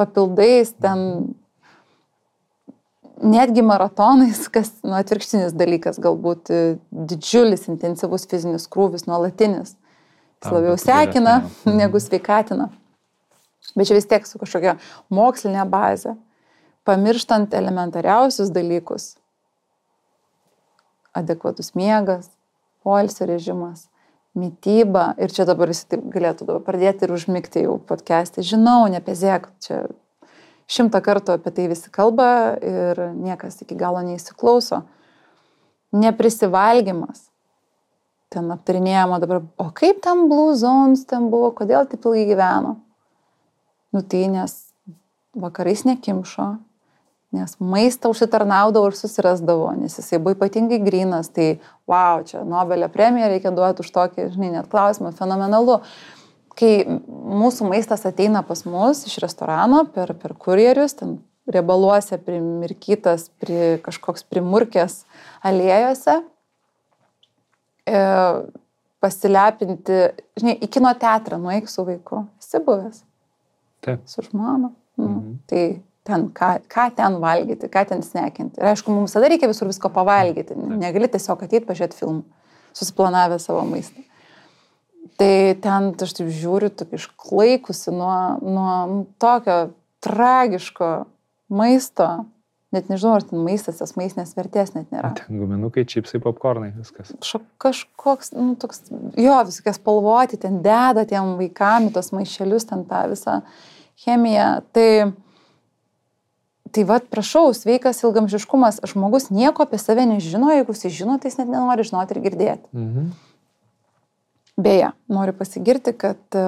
[0.00, 1.36] papildais, ten
[3.22, 9.76] netgi maratonais, kas, nu, atvirkštinis dalykas, galbūt e, didžiulis, intensyvus fizinis krūvis, nuolatinis.
[10.42, 12.72] Jis labiau sekina negu sveikatina.
[13.76, 14.76] Bet čia vis tiek su kažkokia
[15.12, 16.16] mokslinė bazė
[16.86, 19.16] pamirštant elementariausius dalykus.
[21.16, 22.30] Adekvatus miegas,
[22.84, 23.88] poilsio režimas,
[24.36, 29.48] mytyba, ir čia dabar jis taip galėtų dabar pradėti ir užmigti jau podcast'į, žinau, nepezėk,
[29.64, 29.86] čia
[30.70, 32.28] šimtą kartų apie tai visi kalba
[32.60, 34.82] ir niekas iki galo neįsiklauso.
[35.96, 37.30] Neprisivalgymas.
[38.30, 42.74] Ten aptarinėjama dabar, o kaip tam Blue Zones ten buvo, kodėl taip ilgai gyveno.
[43.94, 44.58] Nu tai nes
[45.38, 46.48] vakarais nekimšo,
[47.36, 51.56] nes maistą užsitarnaudavo ir susirasdavo, nes jisai buvo ypatingai grinas, tai
[51.88, 55.80] wow, čia Nobelio premiją reikia duoti už tokį, žinai, net klausimą, fenomenalu.
[56.56, 63.76] Kai mūsų maistas ateina pas mus iš restorano per, per kurjerius, ten riebaluose primirkytas, pri,
[63.84, 65.02] kažkoks primurkės
[65.46, 66.18] aliejose,
[67.86, 68.00] e,
[69.04, 70.00] pasilepinti,
[70.40, 73.04] žinai, į kino teatrą nueik su vaiku, esi buvęs.
[73.86, 74.02] Taip.
[74.10, 74.72] Su žmona.
[74.96, 75.36] Nu, mhm.
[75.46, 75.62] Tai
[76.06, 78.60] ten, ką, ką ten valgyti, ką ten snekinti.
[78.60, 80.56] Ir aišku, mums visada reikia visur visko pavalgyti.
[80.56, 82.22] Negali tiesiog ateiti pažiūrėti filmų,
[82.76, 84.04] susiplanavę savo maistą.
[85.16, 85.32] Tai
[85.64, 88.72] ten, aš taip žiūriu, taip išklaikusi nuo, nuo
[89.22, 89.58] tokio
[90.04, 90.90] tragiško
[91.48, 92.08] maisto,
[92.74, 95.14] net nežinau, ar ten maistas, tas maistinės vertės net nėra.
[95.16, 97.14] Ten guminukai, čipsai, popkornai, viskas.
[97.24, 98.84] Šo, kažkoks, nu, toks,
[99.16, 103.38] jo, viskas spalvoti, ten deda tiem vaikam tos maišelius, ten tą visą
[104.04, 104.50] chemiją.
[104.76, 104.88] Tai,
[106.72, 111.38] Tai vad, prašau, sveikas ilgamžiškumas, žmogus nieko apie save nežino, jeigu jis žino, tai jis
[111.38, 112.68] net nenori žinoti ir girdėti.
[112.74, 113.14] Mhm.
[114.56, 116.42] Beje, noriu pasigirti, kad e,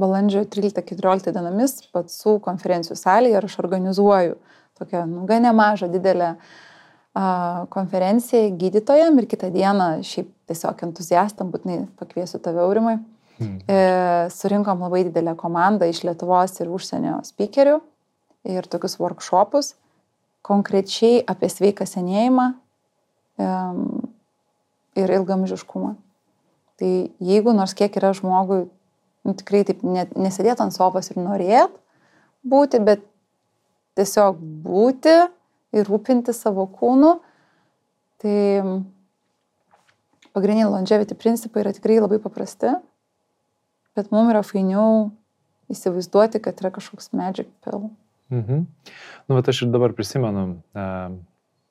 [0.00, 4.38] balandžio 13-14 dienomis patsų konferencijų salėje aš organizuoju
[4.80, 6.30] tokią, nu, gan nemažą, didelę
[7.12, 12.96] a, konferenciją gydytojam ir kitą dieną šiaip tiesiog entuziastam, būtinai pakviesiu tave aurimai.
[13.36, 13.60] Mhm.
[13.68, 13.84] E,
[14.32, 17.76] surinkom labai didelę komandą iš Lietuvos ir užsienio speakerių
[18.48, 19.74] ir tokius workshopus
[20.46, 22.46] konkrečiai apie sveiką senėjimą
[25.00, 25.94] ir ilgamžiškumą.
[26.80, 28.64] Tai jeigu nors kiek yra žmogui,
[29.24, 31.74] nu, tikrai taip net, nesėdėt ant sofos ir norėt
[32.40, 33.04] būti, bet
[34.00, 35.12] tiesiog būti
[35.76, 37.18] ir rūpinti savo kūnu,
[38.20, 38.36] tai
[40.32, 42.72] pagrindiniai longevity principai yra tikrai labai paprasti,
[43.98, 45.10] bet mums yra fainiau
[45.70, 47.90] įsivaizduoti, kad yra kažkoks magic pill.
[48.30, 48.66] Mhm.
[49.28, 50.60] Nu, bet aš ir dabar prisimenu,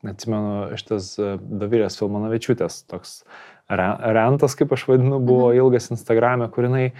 [0.07, 3.21] atsimenu šitas Davilės Filmanavičiūtės toks
[3.69, 5.59] rentas, kaip aš vadinu, buvo mhm.
[5.61, 6.91] ilgas Instagram'e, kur jinai,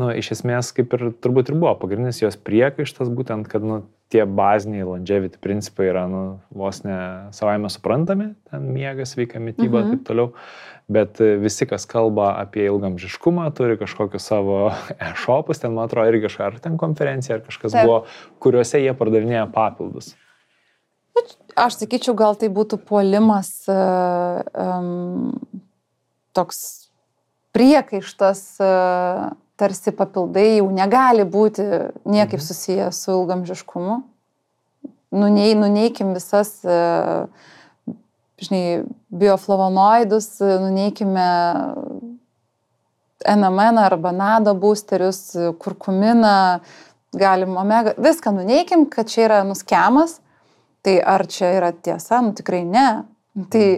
[0.00, 4.22] nu, iš esmės, kaip ir turbūt ir buvo, pagrindinis jos priekaištas būtent, kad, nu, tie
[4.28, 6.22] baziniai longevity principai yra, nu,
[6.54, 6.98] vos ne
[7.34, 9.96] savaime suprantami, ten miegas, sveika mytyba ir mhm.
[9.96, 10.32] taip toliau
[10.88, 14.58] bet visi, kas kalba apie ilgamžiškumą, turi kažkokius savo
[15.10, 17.88] e-shopus, ten, man atrodo, irgi kažką, ar ten konferencija, ar kažkas Taip.
[17.88, 18.02] buvo,
[18.44, 20.12] kuriuose jie pardavinėja papildus.
[21.54, 25.30] Aš sakyčiau, gal tai būtų puolimas um,
[26.34, 26.58] toks
[27.54, 31.64] priekaištas, uh, tarsi papildai jau negali būti
[32.04, 32.46] niekaip mhm.
[32.46, 34.00] susijęs su ilgamžiškumu.
[35.14, 37.28] Nunei, nuneikim visas uh,
[38.42, 41.26] žinai, bioflavonoidus, nuneikime
[43.36, 45.20] NMN arba NADO boosterius,
[45.62, 46.60] kurkuminą,
[47.14, 50.18] galim omega, viską nuneikim, kad čia yra nuskemas.
[50.84, 52.18] Tai ar čia yra tiesa?
[52.20, 52.88] Nu tikrai ne.
[53.50, 53.68] Tai,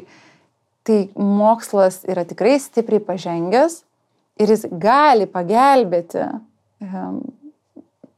[0.88, 3.84] tai mokslas yra tikrai stipriai pažengęs
[4.40, 6.24] ir jis gali pagelbėti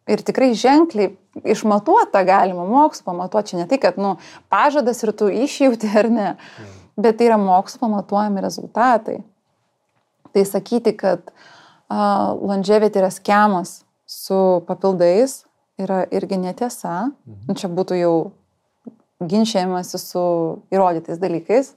[0.09, 1.13] ir tikrai ženkliai
[1.45, 3.53] išmatuota galima mokslu pamatuoti.
[3.53, 4.17] Čia ne tai, kad nu,
[4.51, 6.31] pažadas ir tu išjauti ar ne,
[6.97, 9.21] bet tai yra mokslu pamatuojami rezultatai.
[10.35, 15.43] Tai sakyti, kad uh, longevity yra schemas su papildais
[15.79, 17.11] yra irgi netiesa.
[17.25, 17.47] Mhm.
[17.49, 18.15] Nu, čia būtų jau
[19.29, 20.23] ginčiamasi su
[20.75, 21.75] įrodytais dalykais.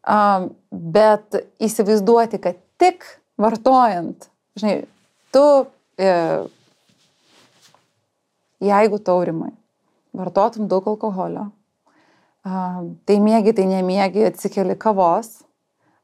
[0.00, 3.04] Uh, bet įsivaizduoti, kad tik
[3.40, 4.26] vartojant,
[4.58, 4.82] žinai,
[5.34, 5.44] tu
[6.00, 6.10] e,
[8.60, 9.52] jeigu taurimai
[10.16, 11.48] vartotum daug alkoholio,
[12.42, 15.42] tai mėgi, tai nemiegi, atsikeli kavos,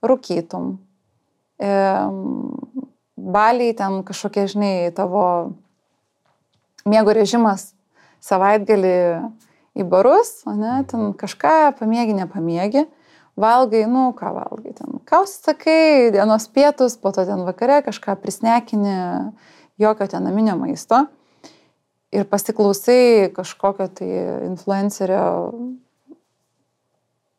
[0.07, 0.77] rūkytum,
[3.17, 5.25] baliai ten kažkokie, žinai, tavo
[6.87, 7.73] miego režimas
[8.25, 8.97] savaitgalį
[9.77, 12.87] į barus, ne, ten kažką pamiegi, nepamiegi,
[13.37, 18.97] valgai, nu ką valgai ten, ką sakai, dienos pietus, po to ten vakare kažką prisnekini,
[19.79, 21.07] jokio ten naminio maisto
[22.17, 24.09] ir pasiklausai kažkokio tai
[24.47, 25.25] influencerio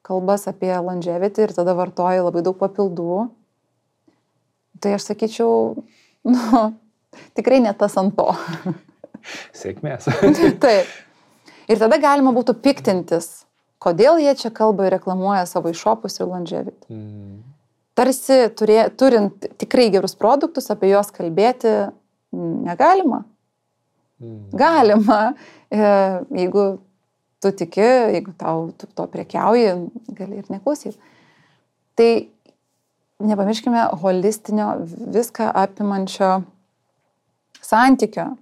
[0.08, 3.28] kalbas apie longevity ir tada vartoji labai daug papildų,
[4.80, 5.84] tai aš sakyčiau,
[6.34, 6.62] nu,
[7.36, 8.30] tikrai ne tas ant to.
[9.58, 10.08] Sėkmės.
[10.64, 10.96] Taip.
[11.68, 13.47] Ir tada galima būtų piktintis,
[13.84, 16.88] kodėl jie čia kalba ir reklamuoja savo išopus ir longevity.
[16.94, 17.44] Mm.
[17.98, 21.72] tarsi turė, turint tikrai gerus produktus, apie juos kalbėti
[22.32, 23.24] negalima.
[24.22, 24.44] Mm.
[24.58, 25.22] Galima,
[25.70, 25.80] e,
[26.42, 26.66] jeigu
[27.42, 29.74] tu tiki, jeigu tau tu to prekiauji,
[30.18, 30.98] gali ir neklausyti.
[31.98, 32.12] Tai
[33.30, 34.72] nepamirškime holistinio,
[35.14, 36.42] viską apimančio
[37.62, 38.36] santykio.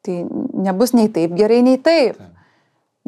[0.00, 0.16] Tai
[0.64, 2.16] nebus nei taip gerai, nei taip.
[2.16, 2.29] taip.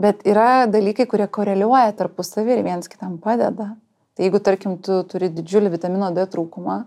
[0.01, 3.75] Bet yra dalykai, kurie koreliuoja tarpusavį ir vienas kitam padeda.
[4.17, 6.79] Tai jeigu, tarkim, tu turi didžiulį vitamino D trūkumą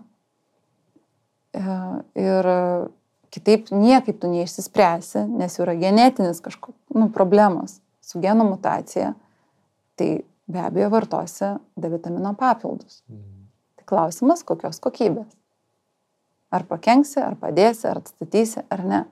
[1.54, 1.76] e,
[2.22, 2.48] ir
[3.34, 9.14] kitaip niekaip tu neišsispręsi, nes jau yra genetinis kažkoks nu, problemas su genų mutacija,
[9.98, 10.10] tai
[10.46, 13.02] be abejo vartosi D vitamino papildus.
[13.10, 13.48] Mhm.
[13.80, 15.28] Tai klausimas, kokios kokybės.
[16.54, 19.02] Ar pakenksi, ar padėsi, ar atstatysi, ar ne.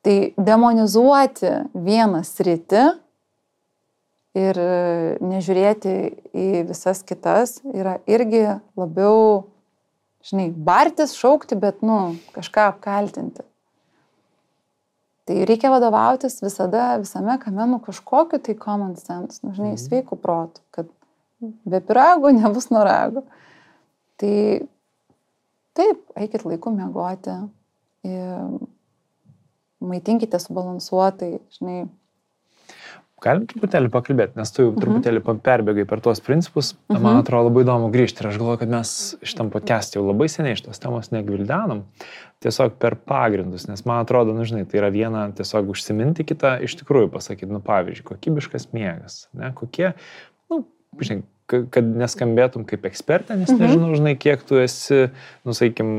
[0.00, 2.84] Tai demonizuoti vieną sritį
[4.40, 4.60] ir
[5.20, 5.94] nežiūrėti
[6.32, 8.46] į visas kitas yra irgi
[8.78, 9.50] labiau,
[10.24, 13.44] žinai, bartis, šaukti, bet, nu, kažką apkaltinti.
[15.28, 19.82] Tai reikia vadovautis visada, visame kame, nu, kažkokiu tai common sense, nu, žinai, mhm.
[19.84, 20.88] sveikų protų, kad
[21.40, 23.26] be pirago nebus norago.
[24.20, 24.34] Tai
[25.76, 27.36] taip, eikit laiku miegoti,
[29.80, 31.88] maitinkite subalansuotai, žinai.
[33.20, 34.80] Galim truputėlį pakalbėti, nes tu jau mhm.
[34.80, 36.72] truputėlį perbėgai per tuos principus.
[36.88, 37.02] Mhm.
[37.04, 40.56] Man atrodo labai įdomu grįžti ir aš galvoju, kad mes šitam podcast'e jau labai seniai
[40.56, 41.84] šitos temos negvildenam,
[42.40, 46.78] tiesiog per pagrindus, nes man atrodo, nu žinai, tai yra viena tiesiog užsiminti, kita iš
[46.80, 49.92] tikrųjų pasakyti, nu pavyzdžiui, kokybiškas miegas, ne, kokie,
[50.48, 50.62] nu,
[51.04, 51.26] žinai,
[51.74, 53.62] kad neskambėtum kaip ekspertė, nes mhm.
[53.62, 55.06] nežinau, žinai, kiek tu esi,
[55.48, 55.92] nusaikim,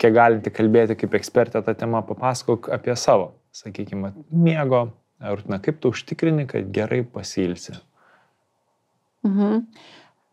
[0.00, 4.88] kiek galinti kalbėti kaip ekspertė tą temą, papasakok apie savo, sakykime, miego
[5.20, 7.78] rutiną, kaip tu užtikrini, kad gerai pasilsi.
[9.26, 9.64] Mhm.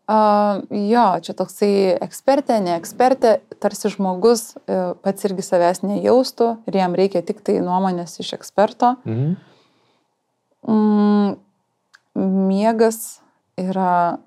[0.08, 6.78] Uh, jo, čia toksai ekspertė, ne ekspertė, tarsi žmogus uh, pats irgi savęs nejaustų ir
[6.80, 8.94] jam reikia tik tai nuomonės iš eksperto.
[9.04, 9.34] Mhm.
[10.68, 11.36] Mm,
[12.48, 13.20] miegas
[13.60, 14.18] yra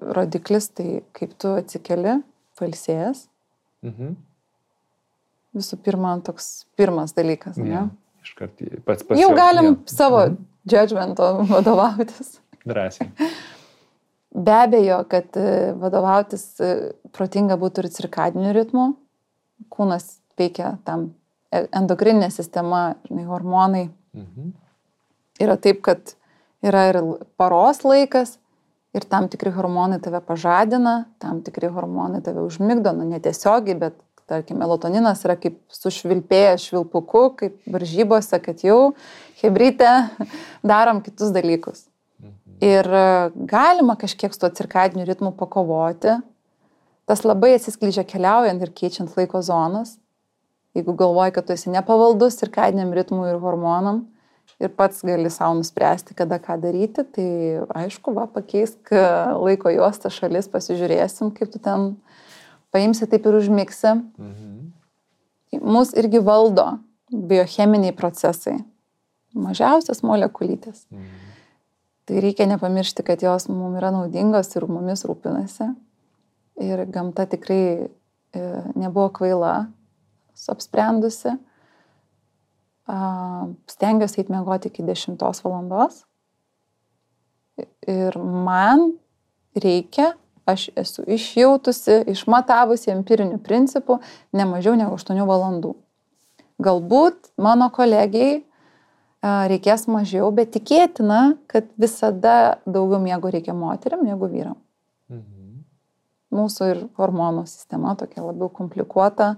[0.00, 2.18] rodiklis, tai kaip tu atsikeli,
[2.58, 3.26] falsėjęs.
[3.86, 4.16] Mhm.
[5.58, 7.70] Visų pirma, toks pirmas dalykas, ne?
[7.72, 7.84] Ja,
[8.24, 9.20] iškart pats pats.
[9.20, 9.76] Jau galim ja.
[9.90, 10.42] savo mhm.
[10.70, 12.36] judgmento vadovautis.
[12.68, 13.10] Drąsiai.
[14.38, 16.72] Be abejo, kad e, vadovautis e,
[17.16, 18.90] protinga būtų ir cirkadiniu ritmu.
[19.72, 21.08] Kūnas veikia tam
[21.50, 23.86] e, endokrininė sistema, žinai, hormonai.
[24.18, 24.52] Mhm.
[25.40, 26.12] Yra taip, kad
[26.66, 27.00] yra ir
[27.40, 28.36] paros laikas,
[28.96, 33.98] ir tam tikri hormonai tave pažadina, tam tikri hormonai tave užmigdo, nu netiesiogiai, bet
[34.28, 38.92] tarkim, melatoninas yra kaip sušvilpėjęs švilpuku, kaip varžybose, kad jau
[39.42, 39.92] hebryte
[40.72, 41.86] darom kitus dalykus.
[42.20, 42.58] Mhm.
[42.64, 43.06] Ir e,
[43.48, 46.18] galima kažkiek su to cirkadiniu ritmu pakovoti.
[47.08, 49.96] Tas labai atsiskleidžia keliaujant ir keičiant laiko zonas.
[50.76, 54.04] Jeigu galvoji, kad tu esi nepavaldus cirkadiniam ritmui ir hormonam,
[54.58, 57.28] ir pats gali savo nuspręsti, kada ką daryti, tai
[57.84, 59.02] aišku, va, pakeisk e,
[59.38, 61.92] laiko juostą šalis, pasižiūrėsim, kaip tu ten
[62.74, 63.94] paimsi taip ir užmigsi.
[64.18, 64.56] Mhm.
[65.64, 66.66] Mūsų irgi valdo
[67.08, 68.58] biocheminiai procesai.
[69.38, 70.84] Mažiausias molekulytės.
[70.90, 71.26] Mhm.
[72.08, 75.68] Tai reikia nepamiršti, kad jos mums yra naudingos ir mumis rūpinasi.
[76.64, 79.68] Ir gamta tikrai e, nebuvo kvaila,
[80.48, 81.34] apsprendusi
[82.88, 86.04] stengiuosi eiti mėgoti iki 10 valandos.
[87.88, 88.92] Ir man
[89.58, 90.14] reikia,
[90.48, 93.98] aš esu išjautusi, išmatavusi empirinių principų
[94.32, 95.74] ne mažiau negu 8 valandų.
[96.58, 98.42] Galbūt mano kolegijai
[99.22, 104.56] reikės mažiau, bet tikėtina, kad visada daugiau miego reikia moteriam negu vyram.
[105.10, 105.64] Mhm.
[106.38, 109.36] Mūsų ir hormonų sistema tokia labiau komplikuota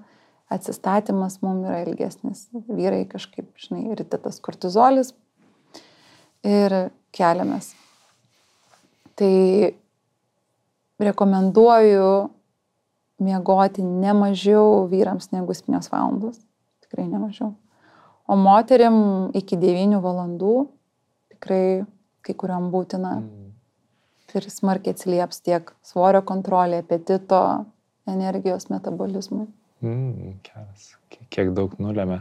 [0.51, 2.49] atsistatymas mums yra ilgesnis.
[2.69, 5.15] Vyrai kažkaip, žinai, ryte tas kortizolis
[6.47, 7.73] ir keliamės.
[9.21, 9.35] Tai
[11.01, 12.11] rekomenduoju
[13.21, 16.41] miegoti ne mažiau vyrams negu 7 valandos.
[16.85, 17.55] Tikrai ne mažiau.
[18.31, 20.55] O moteriam iki 9 valandų
[21.35, 21.85] tikrai
[22.25, 23.19] kai kuriam būtina.
[23.21, 23.47] Mm.
[24.31, 27.41] Ir smarkiai atsilieps tiek svorio kontrolė, apetito,
[28.07, 29.49] energijos metabolizmui.
[29.81, 30.95] Mm, geras.
[31.33, 32.21] Kiek daug nulėmė.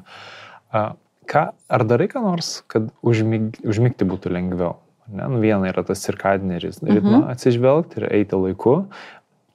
[0.71, 0.83] A,
[1.29, 4.77] ką, ar darai ką nors, kad užmig, užmigti būtų lengviau?
[5.09, 5.25] Ne?
[5.25, 7.31] Nu, viena yra tas cirkadinė ritma mm -hmm.
[7.33, 8.75] atsižvelgti ir eiti laiku,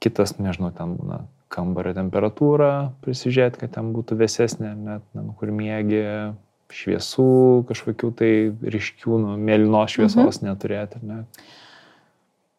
[0.02, 6.34] kitas, nežinau, ten būna kambario temperatūra, prisižiūrėti, kad ten būtų vėsesnė, net, nu, kur mėgi,
[6.74, 8.32] šviesų, kažkokių tai
[8.74, 10.48] ryškių, nu, mėlynos šviesos -hmm.
[10.48, 10.98] neturėti.
[11.02, 11.24] Ne?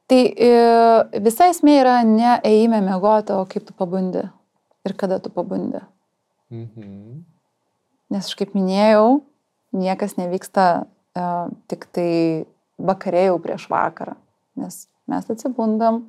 [0.07, 4.23] Tai e, visa esmė yra ne eime mėgoti, o kaip tu pabundi
[4.85, 5.81] ir kada tu pabundi.
[6.53, 7.23] Mhm.
[8.13, 9.23] Nes aš kaip minėjau,
[9.75, 12.45] niekas nevyksta uh, tik tai
[12.77, 14.15] vakarėjau prieš vakarą,
[14.59, 16.05] nes mes atsibundam,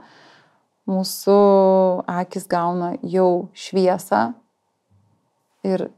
[0.87, 1.39] mūsų
[2.11, 4.29] akis gauna jau šviesą
[5.67, 5.89] ir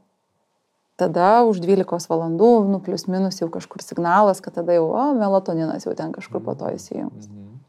[0.99, 5.85] tada už 12 valandų, nu, plus minus jau kažkur signalas, kad tada jau, o, melatoninas
[5.87, 7.29] jau ten kažkur po to įsijungs.
[7.29, 7.59] Mhm.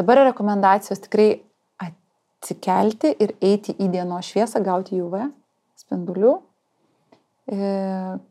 [0.00, 1.42] Dabar rekomendacijos tikrai
[2.42, 5.28] atsikelti ir eiti į dienos šviesą, gauti UV
[5.78, 6.32] spindulių,
[7.46, 7.70] e,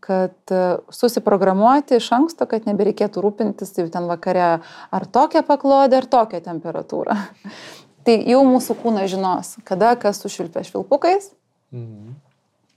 [0.03, 0.53] kad
[0.91, 7.15] susiprogramuoti iš anksto, kad nebereikėtų rūpintis jau ten vakare ar tokią paklodę, ar tokią temperatūrą.
[8.05, 11.31] tai jau mūsų kūnas žinos, kada kas sušvilpia švilpukais.
[11.71, 12.15] Mhm.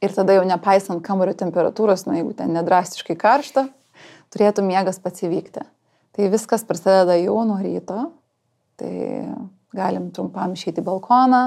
[0.04, 3.70] Ir tada jau nepaisant kambario temperatūros, na jeigu ten nedrastiškai karšta,
[4.34, 5.62] turėtų miegas pats įvykti.
[6.14, 8.10] Tai viskas prasideda jau nuo ryto,
[8.76, 8.94] Tai
[9.74, 11.42] galim trumpam išeiti į balkoną,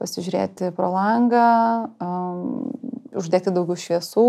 [0.00, 1.46] pasižiūrėti pro langą,
[2.02, 2.72] um,
[3.16, 4.28] uždegti daugiau šviesų.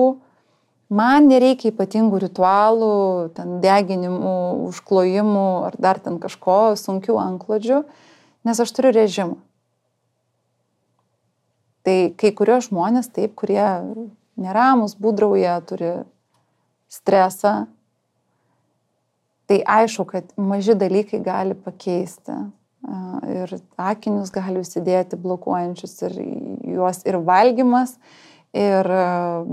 [0.88, 2.94] Man nereikia ypatingų ritualų,
[3.36, 4.38] ten deginimų,
[4.70, 7.82] užklojimų ar dar ten kažko sunkių anklodžių,
[8.48, 9.36] nes aš turiu režimą.
[11.84, 13.64] Tai kai kurios žmonės taip, kurie
[14.40, 15.92] neramus, būdrauja, turi
[16.92, 17.66] stresą,
[19.48, 22.36] Tai aišku, kad maži dalykai gali pakeisti.
[23.28, 23.52] Ir
[23.82, 26.18] akinius gali užsidėti blokuojančius ir
[26.78, 27.96] juos ir valgymas,
[28.56, 28.88] ir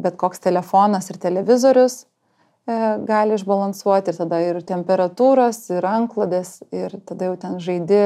[0.04, 2.76] bet koks telefonas ir televizorius e,
[3.08, 8.04] gali išbalansuoti ir tada ir temperatūros, ir anklodės, ir tada jau ten žaidi,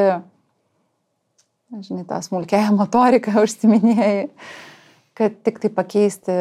[1.82, 4.16] žinai, tą smulkėją motoriką užsiminėjai
[5.18, 6.34] kad tik tai pakeisti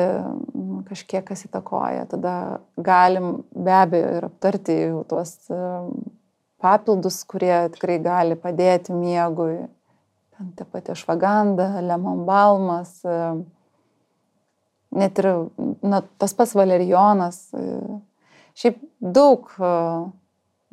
[0.53, 2.05] nu, kažkiek, kas įtakoja.
[2.11, 2.33] Tada
[2.77, 5.61] galim be abejo ir aptarti jau tuos e,
[6.61, 9.67] papildus, kurie tikrai gali padėti miegui.
[10.37, 13.17] Ten ta pati švaganda, lemon balmas, e,
[14.97, 15.29] net ir
[15.81, 17.39] na, tas pats valerijonas.
[17.57, 17.63] E,
[18.57, 19.49] šiaip daug,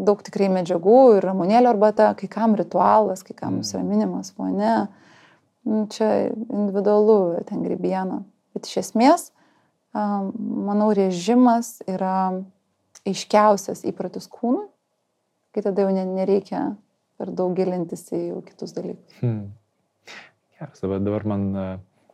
[0.00, 3.62] daug tikrai medžiagų ir ramonėlio arbata, kai kam ritualas, kai kam mm.
[3.62, 4.76] nusiraminimas, o ne.
[5.64, 8.20] Nu, čia individualu, ten grybiena.
[8.56, 9.30] Bet iš esmės,
[9.94, 12.44] manau, režimas yra
[13.08, 14.66] aiškiausias įpratis kūnui,
[15.54, 16.64] kai tada jau nereikia
[17.18, 19.20] per daug gilintis į jau kitus dalykus.
[19.22, 19.52] Hmm.
[20.58, 21.46] Geras, dabar, dabar man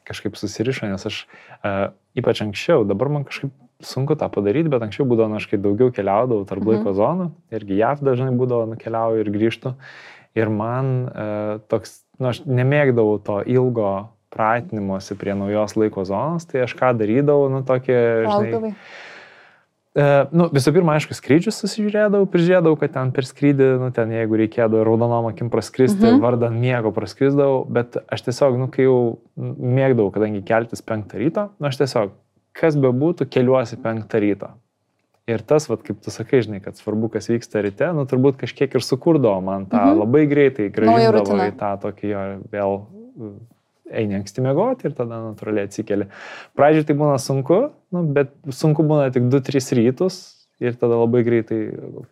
[0.09, 5.07] kažkaip susiriša, nes aš uh, ypač anksčiau, dabar man kažkaip sunku tą padaryti, bet anksčiau
[5.09, 6.73] būdavo, aš kai daugiau keliaudavau tarp mhm.
[6.75, 9.75] laiko zonų, irgi JAV dažnai būdavo, nukeliauju ir grįžtu.
[10.39, 13.93] Ir man uh, toks nu, aš nemėgdavau to ilgo
[14.31, 17.97] pratinimuose prie naujos laiko zonos, tai aš ką darydavau, nu, tokį,
[18.29, 19.10] žinai, E,
[20.31, 24.85] nu, visų pirma, aišku, skrydžius susižiūrėdavau, prižiūrėdavau, kad ten per skrydį, nu, ten jeigu reikėdavo
[24.87, 26.23] raudonom akim praskristi, -hmm.
[26.23, 31.67] vardan miego praskrisdavau, bet aš tiesiog, nu, kai jau mėgdavau, kadangi keltis penktą ryto, nu,
[31.67, 32.15] aš tiesiog,
[32.55, 34.55] kas be būtų, keliuosi penktą ryto.
[35.31, 38.73] Ir tas, vat, kaip tu sakai, žinai, kad svarbu, kas vyksta ryte, nu turbūt kažkiek
[38.75, 40.03] ir sukurdavo man tą mhm.
[40.05, 42.79] labai greitai, gražindavo į tą tokį jo vėl
[43.91, 46.09] eini anksti mėgoti ir tada natūraliai atsikeli.
[46.59, 47.61] Pradžiui tai būna sunku,
[47.95, 50.21] nu, bet sunku būna tik 2-3 rytus
[50.63, 51.61] ir tada labai greitai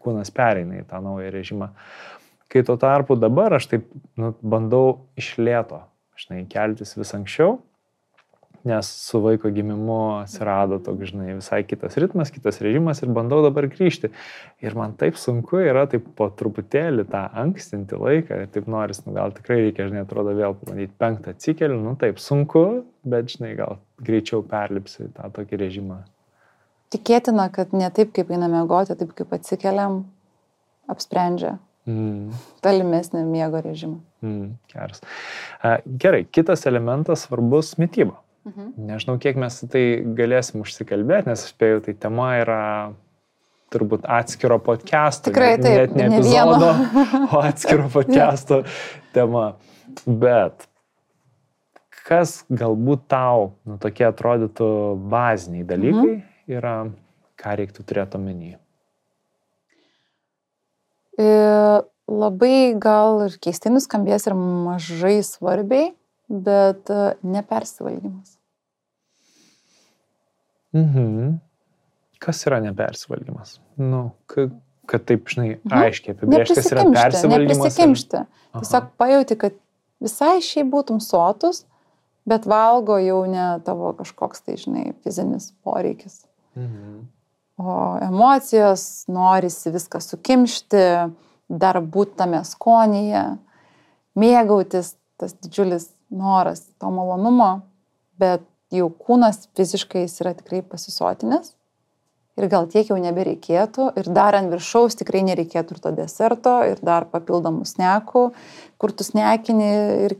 [0.02, 1.70] kūnas pereina į tą naują režimą.
[2.48, 5.82] Kai tuo tarpu dabar aš taip nu, bandau iš lėto,
[6.18, 7.58] žinai, keltis vis anksčiau
[8.66, 13.68] nes su vaiko gimimu atsirado toks, žinai, visai kitas ritmas, kitas režimas ir bandau dabar
[13.70, 14.10] grįžti.
[14.64, 19.14] Ir man taip sunku yra taip po truputėlį tą ankstinti laiką ir taip noris, nu
[19.16, 22.66] gal tikrai reikia, žinai, atrodo vėl pabandyti penktą atsikeliu, nu taip sunku,
[23.08, 26.02] bet, žinai, gal greičiau perlipsi tą tokį režimą.
[26.92, 30.06] Tikėtina, kad ne taip, kaip einame mėgoti, taip kaip atsikeliam,
[30.88, 31.58] apsprendžia
[31.88, 32.38] mm.
[32.64, 33.98] tolimesnį miego režimą.
[34.24, 35.02] Mm, geras.
[36.00, 38.16] Gerai, kitas elementas svarbus- mytyba.
[38.48, 38.70] Mhm.
[38.88, 39.84] Nežinau, kiek mes tai
[40.16, 42.62] galėsim užsikalbėti, nes spėjau, tai tema yra
[43.72, 45.32] turbūt atskiro podcast'o.
[45.32, 45.92] Tikrai taip.
[45.92, 46.70] Net ne epizodo,
[47.34, 48.62] o atskiro podcast'o
[49.16, 49.50] tema.
[50.06, 50.68] Bet
[52.08, 54.70] kas galbūt tau, nu, tokie atrodytų
[55.12, 56.24] baziniai dalykai mhm.
[56.56, 56.74] yra,
[57.38, 58.56] ką reiktų turėti omenyje?
[61.18, 61.28] E,
[62.08, 65.92] labai gal ir keistai nuskambės ir mažai svarbiai,
[66.30, 68.37] bet e, nepersivalgymas.
[70.76, 71.38] Mhm.
[72.18, 73.58] Kas yra nepersivalgymas?
[73.78, 74.52] Nu, kad,
[74.90, 75.74] kad taip, žinai, mhm.
[75.84, 77.60] aiškiai apibrėžti, kas yra persivalgymas.
[77.62, 78.22] Neprisikimšti.
[78.24, 78.48] Ir...
[78.58, 79.58] Tiesiog pajauti, kad
[80.02, 81.62] visai šiaip būtum sotus,
[82.28, 86.24] bet valgo jau ne tavo kažkoks tai, žinai, fizinis poreikis.
[86.58, 87.06] Mhm.
[87.58, 87.72] O
[88.06, 90.82] emocijos norisi viską sukimšti,
[91.48, 93.24] dar būti tame skonyje,
[94.18, 97.62] mėgautis, tas didžiulis noras to malonumo,
[98.20, 101.54] bet jau kūnas fiziškai jis yra tikrai pasisotinęs
[102.38, 106.80] ir gal tiek jau nebereikėtų ir dar ant viršaus tikrai nereikėtų ir to deserto ir
[106.84, 108.24] dar papildomų snekų,
[108.78, 109.70] kur tu snekini
[110.06, 110.16] ir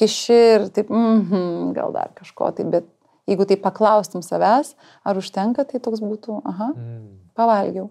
[0.00, 2.88] kiši ir taip, mm -hmm, gal dar kažko tai, bet
[3.26, 4.74] jeigu tai paklaustum savęs,
[5.04, 7.18] ar užtenka, tai toks būtų, aha, mm.
[7.34, 7.90] pavalgiau.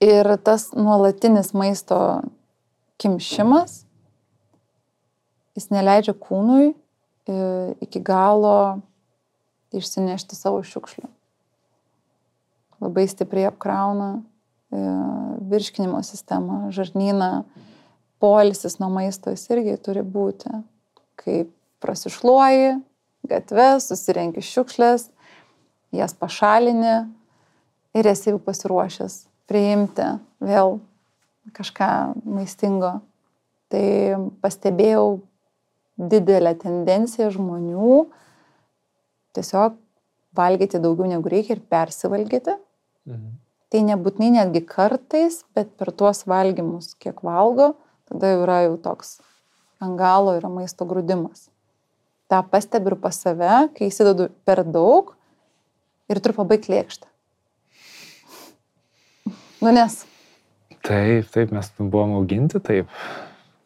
[0.00, 2.22] Ir tas nuolatinis maisto
[2.98, 3.84] kimšimas,
[5.54, 6.74] jis neleidžia kūnui
[7.28, 8.80] iki galo
[9.72, 11.08] išsinešti savo šiukšlių
[12.82, 14.20] labai stipriai apkrauna e,
[15.50, 17.44] virškinimo sistemą, žarnyną,
[18.22, 20.50] polisis nuo maisto jis irgi turi būti.
[21.18, 21.44] Kai
[21.82, 22.76] prasišluoji
[23.30, 25.08] gatves, susirenki šiukšlės,
[25.94, 26.94] jas pašalini
[27.98, 30.06] ir esi jau pasiruošęs priimti
[30.42, 30.78] vėl
[31.54, 31.92] kažką
[32.24, 33.00] maistingo.
[33.72, 33.84] Tai
[34.44, 35.22] pastebėjau
[35.96, 38.06] didelę tendenciją žmonių
[39.36, 39.76] tiesiog
[40.36, 42.56] valgyti daugiau negu reikia ir persivalgyti.
[43.08, 43.38] Mhm.
[43.72, 47.72] Tai nebūtinai netgi kartais, bet per tuos valgymus, kiek valgo,
[48.08, 49.16] tada jau yra jau toks
[49.82, 51.48] ant galo yra maisto grūdimas.
[52.30, 55.14] Ta pastebiu ir pas save, kai įsidedu per daug
[56.12, 57.08] ir turiu pabaigti lėkštą.
[59.62, 60.02] Nu nes.
[60.82, 62.90] Taip, taip, mes buvom auginti taip,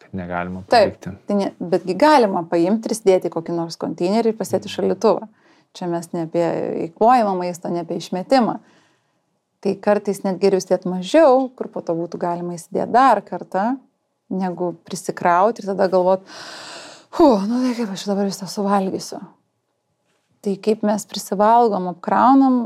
[0.06, 1.10] kad negalima pabaigti.
[1.10, 5.26] Taip, tai ne, betgi galima paimti ir sėdėti kokį nors konteinerį ir pasėti šalituvą.
[5.76, 6.46] Čia mes ne apie
[6.86, 8.56] įkvojimą maisto, ne apie išmetimą.
[9.64, 13.74] Tai kartais net geriau sėdėti mažiau, kur po to būtų galima įsidėti dar kartą,
[14.32, 16.24] negu prisikrauti ir tada galvot,
[17.18, 19.20] hu, nu tai kaip aš dabar visą suvalgysiu.
[20.44, 22.58] Tai kaip mes prisivalgom, apkraunam,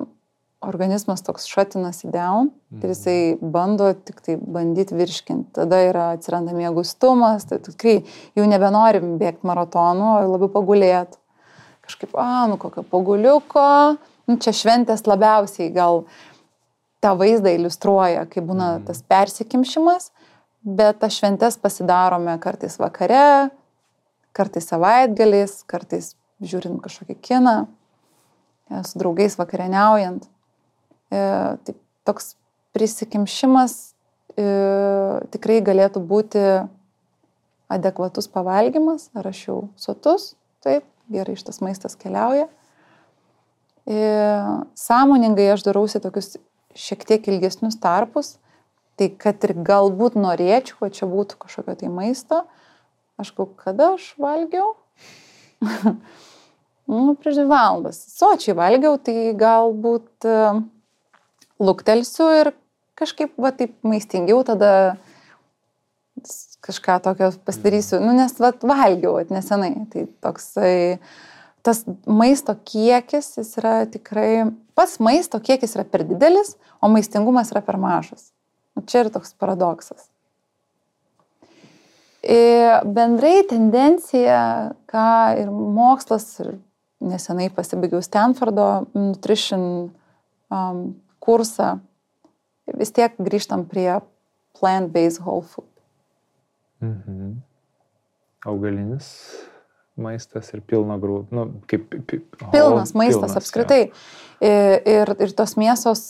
[0.60, 2.82] organizmas toks šatinas į down mhm.
[2.82, 5.54] ir jisai bando tik tai bandyti virškinti.
[5.56, 8.00] Tada yra atsiranda mėgustumas, tai tikrai
[8.36, 11.16] jau nebenorim bėgti maratonu, o labiau pagulėti.
[11.86, 13.66] Kažkaip, a, nu kokio paguliuko,
[14.28, 16.04] nu, čia šventės labiausiai gal
[17.00, 18.88] tą vaizdą iliustruoja, kai būna mhm.
[18.90, 20.10] tas persikimšimas,
[20.60, 23.48] bet tas šventės pasidarome kartais vakare,
[24.36, 26.12] kartais savaitgaliais, kartais
[26.44, 27.56] žiūrint kažkokį kiną,
[28.68, 30.28] e, su draugais vakarieniaujant.
[31.10, 31.20] E,
[31.66, 31.74] tai
[32.06, 32.34] toks
[32.76, 33.74] prisikimšimas
[34.38, 34.44] e,
[35.34, 36.44] tikrai galėtų būti
[37.70, 40.32] adekvatus pavalgymas, ar aš jau sotus,
[40.64, 42.48] taip, gerai šitas maistas keliauja.
[43.90, 44.00] E,
[44.78, 46.36] sąmoningai aš darausi tokius
[46.78, 48.36] šiek tiek ilgesnius tarpus,
[48.98, 52.44] tai kad ir galbūt norėčiau, kad čia būtų kažkokio tai maisto,
[53.20, 54.74] aš galvoju, kada aš valgiau?
[56.90, 58.02] nu, prieš dvi valandas.
[58.14, 60.60] Sočiai valgiau, tai galbūt uh,
[61.60, 62.52] luktelsiu ir
[63.00, 64.72] kažkaip, va, taip maistingiau tada
[66.64, 69.72] kažką tokio pasidarysiu, nu, nes, va, valgiau, at nesenai.
[69.92, 71.00] Tai toksai,
[71.64, 77.64] tas maisto kiekis, jis yra tikrai pats maisto kiekis yra per didelis, o maistingumas yra
[77.64, 78.30] per mažas.
[78.76, 80.08] O čia yra toks paradoksas.
[82.20, 84.40] Ir bendrai tendencija,
[84.90, 85.10] ką
[85.40, 86.58] ir mokslas, ir
[87.00, 89.62] nesenai pasibaigiau Stanfordo nutrition
[90.52, 90.82] um,
[91.30, 91.76] kursą,
[92.74, 94.00] vis tiek grįžtam prie
[94.58, 95.70] plant-based whole food.
[96.82, 97.38] Mhm.
[98.50, 99.08] Augalinis
[100.00, 101.28] maistas ir pilno grūdų.
[101.36, 103.80] Nu, kaip, pi, oh, pilnas maistas pilnas, apskritai.
[104.40, 106.04] Ir, ir, ir tos mėsos,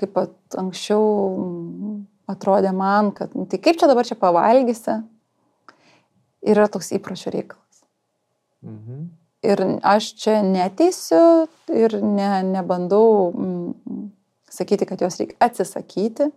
[0.00, 0.18] kaip
[0.58, 1.04] anksčiau
[2.30, 4.98] atrodė man, kad nu, tai kaip čia dabar čia pavalgysi,
[6.50, 7.84] yra toks įpročio reikalas.
[8.64, 9.06] Mhm.
[9.44, 14.06] Ir aš čia neteisiu ir ne, nebandau mm,
[14.54, 16.30] sakyti, kad jos reikia atsisakyti,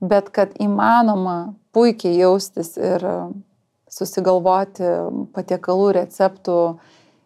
[0.00, 3.04] bet kad įmanoma puikiai jaustis ir
[3.90, 4.86] susigalvoti
[5.34, 6.58] patiekalų receptų,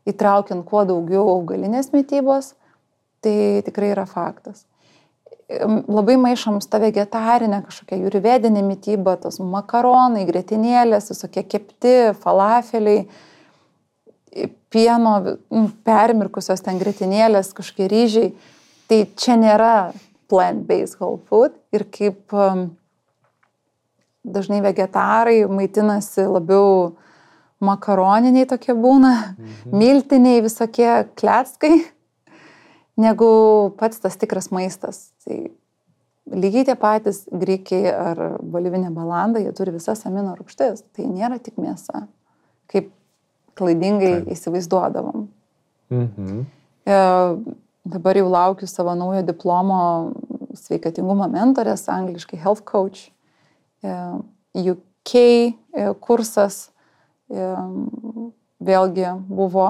[0.08, 2.54] įtraukiant kuo daugiau augalinės mytybos,
[3.24, 4.64] tai tikrai yra faktas.
[5.44, 13.04] Labai maišom tą vegetarinę kažkokią jūrivedinę mytybą, tos makaronai, grėtinėlės, visokie kepti, falafeliai,
[14.72, 15.14] pieno
[15.86, 18.32] permirkusios ten grėtinėlės, kažkokie ryžiai.
[18.90, 19.92] Tai čia nėra
[20.28, 22.66] plant-based whole food ir kaip um,
[24.24, 26.94] dažnai vegetarai maitinasi labiau
[27.64, 29.76] makaroniniai tokie būna, mhm.
[29.76, 31.78] miltiniai visokie kleckai,
[33.00, 33.28] negu
[33.78, 35.06] pats tas tikras maistas.
[35.24, 35.38] Tai
[36.32, 41.60] lygiai tie patys grikiai ar bolivinė balanda, jie turi visas amino rūgštis, tai nėra tik
[41.60, 42.06] mėsa,
[42.72, 42.90] kaip
[43.58, 44.32] klaidingai Taip.
[44.34, 45.28] įsivaizduodavom.
[45.94, 46.44] Mhm.
[46.84, 46.96] E,
[47.84, 49.80] dabar jau laukiu savo naujo diplomo
[50.56, 53.10] sveikatingumo mentorės, angliškai health coach,
[53.84, 55.12] UK
[56.00, 56.70] kursas
[58.64, 59.68] vėlgi buvo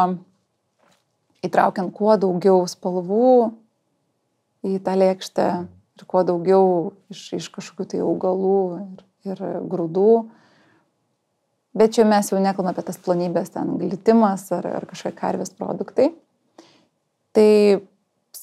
[1.44, 3.30] įtraukiant kuo daugiau spalvų
[4.64, 5.48] į tą lėkštę
[5.98, 6.68] ir kuo daugiau
[7.12, 10.14] iš, iš kažkokių tai augalų ir, ir grūdų.
[11.74, 16.12] Bet čia mes jau nekalbame apie tas planybės, ten glitimas ar, ar kažkokie karvės produktai.
[17.34, 17.50] Tai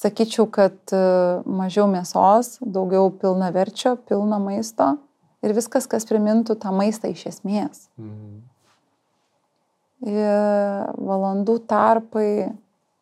[0.02, 1.02] sakyčiau, kad e,
[1.46, 4.96] mažiau mėsos, daugiau pilna verčio, pilna maisto
[5.42, 7.86] ir viskas, kas primintų tą maistą iš esmės.
[8.00, 8.40] Mhm.
[10.12, 12.50] Ir valandų tarpai,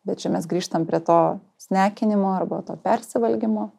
[0.05, 1.17] bet čia mes grįžtam prie to
[1.61, 3.71] snekinimo arba to persivalgymo.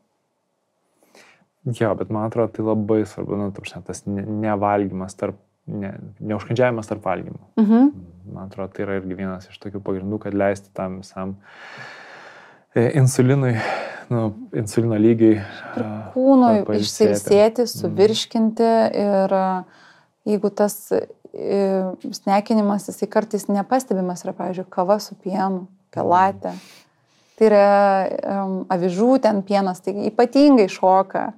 [1.78, 5.38] Jo, bet man atrodo, tai labai svarbu, nu, tas nevalgymas tarp,
[5.70, 7.42] ne, neužkandžiavimas tarp valgymų.
[7.62, 7.92] Mhm.
[8.34, 12.01] Man atrodo, tai yra irgi vienas iš tokių pagrindų, kad leisti tam visam e,
[12.74, 13.54] insulinui,
[14.08, 15.40] nu, insulino lygiai.
[16.14, 17.72] Kūnui išsilsėti, mhm.
[17.72, 18.70] suvirškinti
[19.02, 19.36] ir
[20.28, 20.78] jeigu tas
[22.12, 26.54] snekinimas, jisai kartais nepastebimas yra, pavyzdžiui, kava su pienu, pelatė.
[27.38, 27.68] Tai yra
[28.42, 31.30] um, avižų ten pienas, tai ypatingai šoka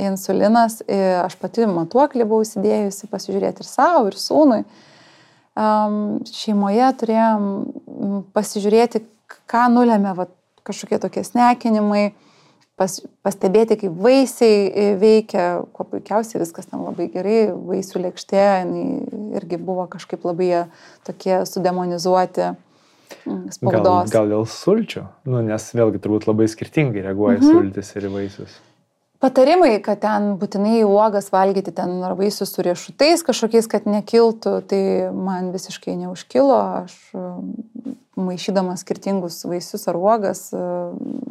[0.00, 0.80] insulinas.
[1.24, 4.62] Aš pati matuoklį buvau įsidėjusi pasižiūrėti ir savo, ir sūnui.
[5.60, 7.48] Um, šeimoje turėjom
[8.36, 9.02] pasižiūrėti,
[9.50, 10.28] ką nulėmė va,
[10.70, 12.10] kažkokie tokie snekinimai
[12.80, 15.44] pas, pastebėti, kaip vaisiai e, veikia,
[15.76, 18.46] kuo puikiausiai viskas ten labai gerai, vaisių lėkštė
[19.40, 20.64] irgi buvo kažkaip labai
[21.06, 24.08] tokie sudemonizuoti mm, spaudos.
[24.08, 27.52] Gal, gal dėl sulčių, nu, nes vėlgi turbūt labai skirtingai reaguoja mhm.
[27.52, 28.58] sultis ir vaisius.
[29.20, 34.82] Patarimai, kad ten būtinai uogas valgyti ten ar vaisius su riešutais kažkokiais, kad nekiltų, tai
[35.12, 36.56] man visiškai neužkilo.
[36.86, 36.94] Aš
[38.16, 40.62] maišydama skirtingus vaisius ar uogas, e,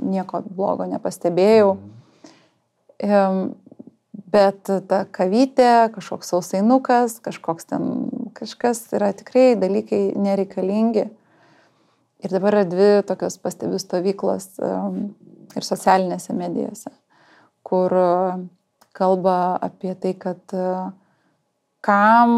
[0.05, 1.77] nieko blogo nepastebėjau.
[3.01, 3.49] Mhm.
[4.29, 7.85] Bet ta kavytė, kažkoks sausainukas, kažkoks ten
[8.37, 11.07] kažkas yra tikrai dalykai nereikalingi.
[12.19, 16.91] Ir dabar yra dvi tokios pastebių stovyklos ir socialinėse medijose,
[17.63, 17.93] kur
[18.95, 20.57] kalba apie tai, kad
[21.85, 22.31] kam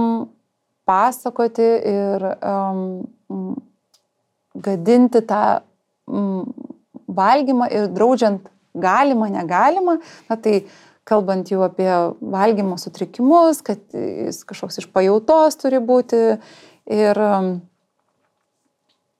[0.85, 2.81] pasakoti ir um,
[4.55, 5.41] gadinti tą
[6.09, 6.43] mm,
[7.11, 9.97] valgymą ir draudžiant galima, negalima,
[10.29, 10.61] na tai
[11.07, 11.89] kalbant jau apie
[12.21, 16.21] valgymo sutrikimus, kad jis kažkoks iš pajautos turi būti
[16.91, 17.53] ir um,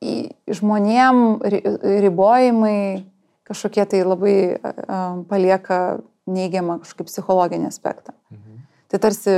[0.02, 1.41] žmonėm
[2.06, 3.03] ribojimai
[3.52, 4.36] kažkokie tai labai
[5.30, 5.82] palieka
[6.32, 8.15] neigiamą kažkokį psichologinį aspektą.
[8.32, 8.64] Mhm.
[8.91, 9.36] Tai tarsi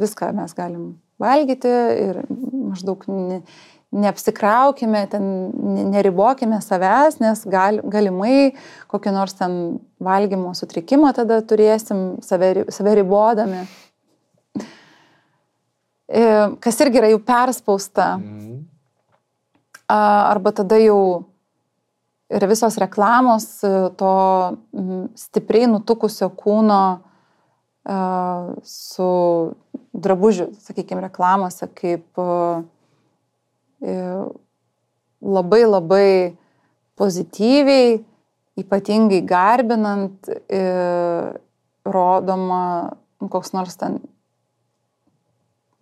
[0.00, 1.72] viską mes galim valgyti
[2.06, 3.04] ir maždaug
[3.90, 5.24] neapsikraukime, ten
[5.90, 8.52] neribokime savęs, nes gal, galimai
[8.90, 9.54] kokį nors ten
[10.02, 13.64] valgymo sutrikimą tada turėsim save, save ribodami.
[16.10, 16.22] E,
[16.62, 18.14] kas irgi yra jau perspausta.
[18.18, 18.62] Mhm.
[19.90, 21.29] Arba tada jau
[22.30, 24.10] ir visos reklamos e, to
[25.18, 26.82] stipriai nutukusio kūno
[28.62, 29.06] su
[29.96, 32.20] drabužiu, sakykime, reklamose, kaip
[33.80, 33.92] E,
[35.20, 36.36] labai labai
[37.00, 38.04] pozityviai,
[38.60, 40.60] ypatingai garbinant, e,
[41.88, 42.62] rodoma
[43.32, 43.98] koks nors ten,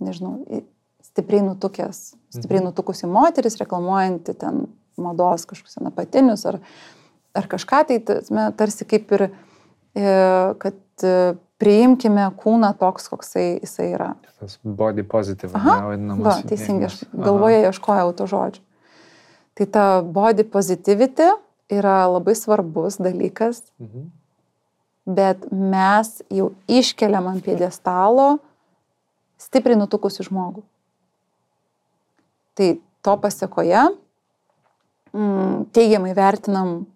[0.02, 0.62] nežinau,
[1.02, 2.70] stipriai nutukęs, stipriai mhm.
[2.70, 4.66] nutukusi moteris, reklamuojanti ten
[5.02, 6.60] mados kažkokius apatinius ar,
[7.36, 8.18] ar kažką, tai
[8.58, 9.28] tarsi kaip ir,
[9.94, 10.12] e,
[10.62, 11.06] kad
[11.58, 14.12] priimkime kūną toks, koksai jisai yra.
[14.38, 16.22] Tas body positive, vadinamas.
[16.24, 18.62] Va, teisingai, aš galvoje ieškojau to žodžio.
[19.58, 21.26] Tai ta body positivity
[21.74, 24.06] yra labai svarbus dalykas, mhm.
[25.18, 28.36] bet mes jau iškeliam ant piedestalo
[29.38, 30.62] stipriai nutukusi žmogų.
[32.58, 32.68] Tai
[33.06, 33.82] to pasiekoje
[35.12, 36.86] mm, teigiamai vertinam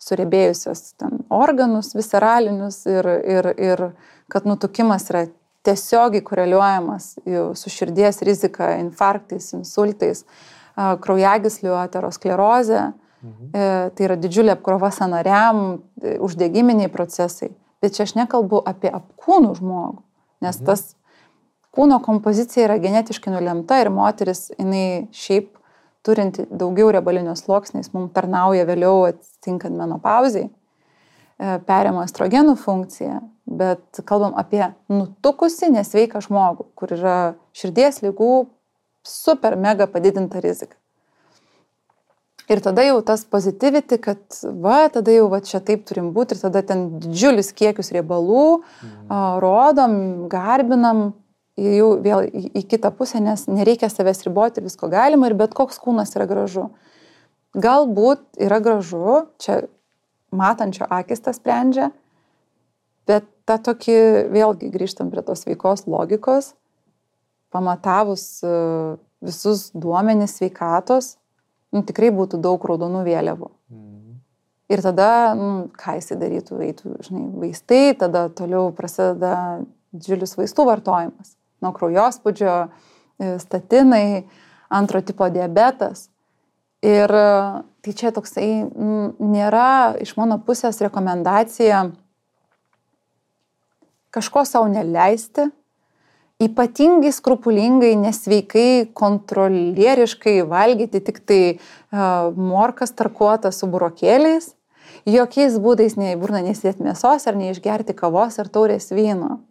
[0.00, 3.84] surebėjusios ten organus visceralinius ir, ir, ir
[4.32, 5.26] kad nutukimas yra
[5.66, 7.12] tiesiogiai koreliuojamas
[7.60, 10.24] su širdies rizika, infarktais, insultais,
[10.76, 12.90] kraujagyslių aterosklerozė.
[13.20, 13.50] Mhm.
[13.52, 17.50] E, tai yra didžiulė apkrova sanariam, e, uždegiminiai procesai.
[17.84, 20.00] Bet čia aš nekalbu apie apkūnų žmogų,
[20.40, 20.64] nes mhm.
[20.64, 20.94] tas
[21.76, 25.59] kūno kompozicija yra genetiškai nulemta ir moteris, jinai šiaip
[26.06, 33.20] turinti daugiau riebalinio sluoksniais, mums tarnauja vėliau atsitinkant menopauzai, e, perėmą estrogenų funkciją,
[33.60, 37.18] bet kalbam apie nutukusi nesveiką žmogų, kur yra
[37.56, 38.34] širdies lygų
[39.06, 40.76] super mega padidinta rizika.
[42.50, 46.40] Ir tada jau tas pozitivity, kad va, tada jau va, čia taip turim būti ir
[46.40, 49.94] tada ten didžiulis kiekius riebalų a, rodom,
[50.32, 51.12] garbinam
[51.58, 56.14] jau vėl į, kitą pusę, nes nereikia savęs riboti visko galima ir bet koks kūnas
[56.16, 56.68] yra gražu.
[57.58, 59.64] Galbūt yra gražu, čia
[60.30, 61.90] matančio akis tas sprendžia,
[63.10, 63.98] bet tą tokį,
[64.30, 66.52] vėlgi grįžtam prie tos veikos logikos,
[67.50, 68.52] pamatavus e,
[69.26, 71.16] visus duomenis sveikatos,
[71.74, 73.50] nu, tikrai būtų daug raudonų vėliavų.
[73.72, 73.98] Mhm.
[74.70, 79.34] Ir tada, nu, ką jisai darytų, eitų, žinai, vaistai, tada toliau prasideda
[79.90, 81.34] didžiulis vaistų vartojimas.
[81.60, 82.54] Nuo kraujospūdžio,
[83.20, 84.24] e, statinai,
[84.70, 86.08] antro tipo diabetas.
[86.84, 87.26] Ir e,
[87.84, 88.48] tai čia toksai
[89.20, 91.88] nėra iš mano pusės rekomendacija
[94.10, 95.46] kažko savo neleisti,
[96.40, 104.54] ypatingai skrupulingai, nesveikai, kontrolieriškai valgyti tik tai uh, morkas tarkuotą su burokėliais,
[105.08, 109.42] jokiais būdais nei burna nesidėti mėsos ar neišgerti kavos ar taurės vyno.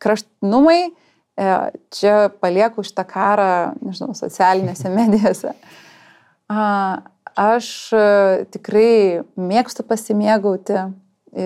[0.00, 3.52] Kraštinumai, uh, čia palieku šitą karą,
[3.84, 5.54] nežinau, socialinėse medijose.
[6.50, 10.88] Aš uh, tikrai mėgstu pasimėgauti,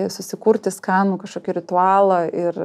[0.09, 2.55] susikurti skanų kažkokį ritualą ir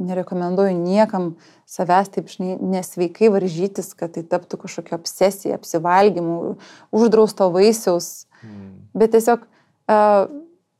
[0.00, 1.34] nerekomenduoju niekam
[1.68, 6.56] savęs taip žinai, nesveikai varžytis, kad tai taptų kažkokia obsesija, apsivalgymų,
[6.96, 8.26] uždrausto vaisiaus.
[8.42, 8.70] Mm.
[8.96, 10.30] Bet tiesiog uh,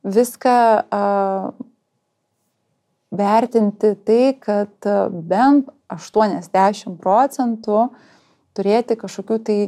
[0.05, 1.51] viską uh,
[3.11, 7.89] vertinti tai, kad uh, bent 80 procentų
[8.55, 9.59] turėti kažkokių tai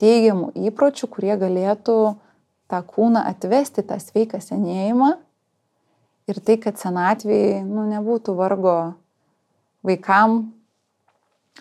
[0.00, 1.96] teigiamų įpročių, kurie galėtų
[2.70, 5.14] tą kūną atvesti tą sveiką senėjimą
[6.30, 8.76] ir tai, kad senatvėje nu, nebūtų vargo
[9.86, 10.52] vaikam,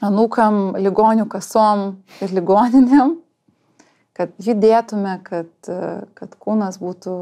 [0.06, 1.88] anūkam, ligonių kasom
[2.24, 3.18] ir ligoninėm,
[4.16, 5.52] kad judėtume, kad,
[6.20, 7.16] kad kūnas būtų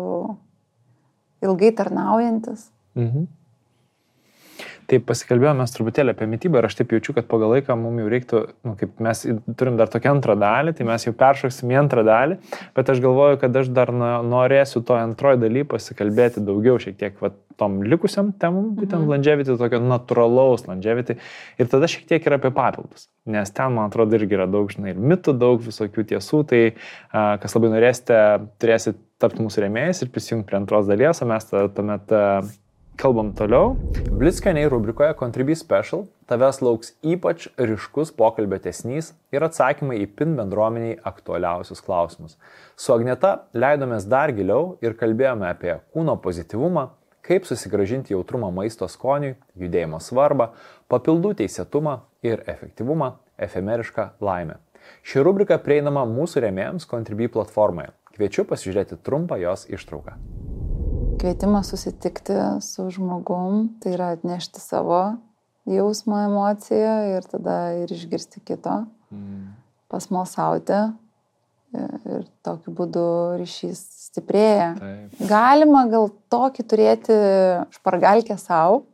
[1.46, 2.70] ilgai tarnaujantis.
[2.98, 3.28] Mhm.
[4.88, 8.40] Tai pasikalbėjome truputėlį apie mytybą ir aš taip jaučiu, kad pagal laiką mums jau reiktų,
[8.64, 9.24] nu, kaip mes
[9.60, 12.38] turim dar tokią antrą dalį, tai mes jau peršoksim į antrą dalį,
[12.78, 17.34] bet aš galvoju, kad aš dar norėsiu to antroji daly pasikalbėti daugiau šiek tiek va,
[17.60, 19.12] tom likusiam temom, būtent mhm.
[19.12, 21.18] longevity, tokio natūralaus longevity
[21.58, 24.94] ir tada šiek tiek ir apie papildus, nes ten, man atrodo, irgi yra daug, žinai,
[24.94, 26.62] ir mitų, daug visokių tiesų, tai
[27.12, 28.22] kas labai norėsite,
[28.62, 32.16] turėsite tapti mūsų rėmėjais ir prisijungti prie antros dalies, o mes tuomet
[32.98, 33.76] Kalbam toliau.
[34.12, 40.96] Blitzkeniai rubrikoje Contribui Special tavęs lauks ypač ryškus pokalbio tesnys ir atsakymai į PIN bendruomeniai
[41.06, 42.40] aktualiausius klausimus.
[42.74, 46.88] Su Agneta leidomės dar giliau ir kalbėjome apie kūno pozityvumą,
[47.22, 50.50] kaip susigražinti jautrumą maisto skoniui, judėjimo svarbą,
[50.90, 54.58] papildų teisėtumą ir efektyvumą, efemerišką laimę.
[55.06, 57.94] Ši rubrika prieinama mūsų rėmėjams Contribui platformoje.
[58.18, 60.18] Kviečiu pasižiūrėti trumpą jos ištrauką
[61.18, 65.02] kvietimas susitikti su žmogum, tai yra atnešti savo
[65.68, 69.44] jausmą, emociją ir tada ir išgirsti kito, mm.
[69.92, 70.80] pasmalsauti
[71.78, 73.08] ir tokiu būdu
[73.42, 74.70] ryšys stiprėja.
[74.80, 75.18] Taip.
[75.30, 77.18] Galima gal tokį turėti
[77.76, 78.86] špargalkę savo,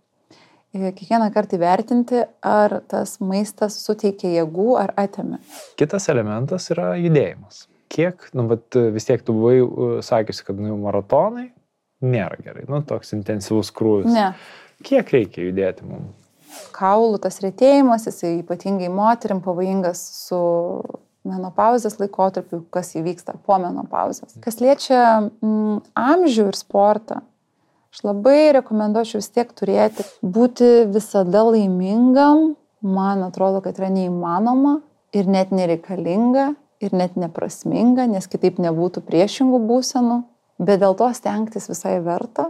[0.74, 5.38] kiekvieną kartą įvertinti, ar tas maistas suteikia jėgų ar atėmė.
[5.80, 7.68] Kitas elementas yra judėjimas.
[7.94, 11.52] Kiek, nu, bet vis tiek tu buvai sakiusi, kad nu, maratonai,
[12.04, 12.66] nėra gerai.
[12.70, 14.12] Nu, toks intensyvus krūvis.
[14.14, 14.34] Ne.
[14.84, 16.20] Kiek reikia judėti mums?
[16.74, 20.40] Kaulų tas rėtėjimas, jisai ypatingai moterim pavojingas su
[21.28, 24.36] menopauzės laikotarpiu, kas įvyksta po menopauzės.
[24.44, 27.22] Kas liečia mm, amžių ir sportą,
[27.94, 32.54] aš labai rekomenduočiau vis tiek turėti, būti visada laimingam,
[32.84, 34.82] man atrodo, kad yra neįmanoma
[35.16, 36.52] ir net nereikalinga
[36.84, 40.20] ir net neprasminga, nes kitaip nebūtų priešingų būsenų
[40.65, 42.49] bet dėl to stengtis visai verta.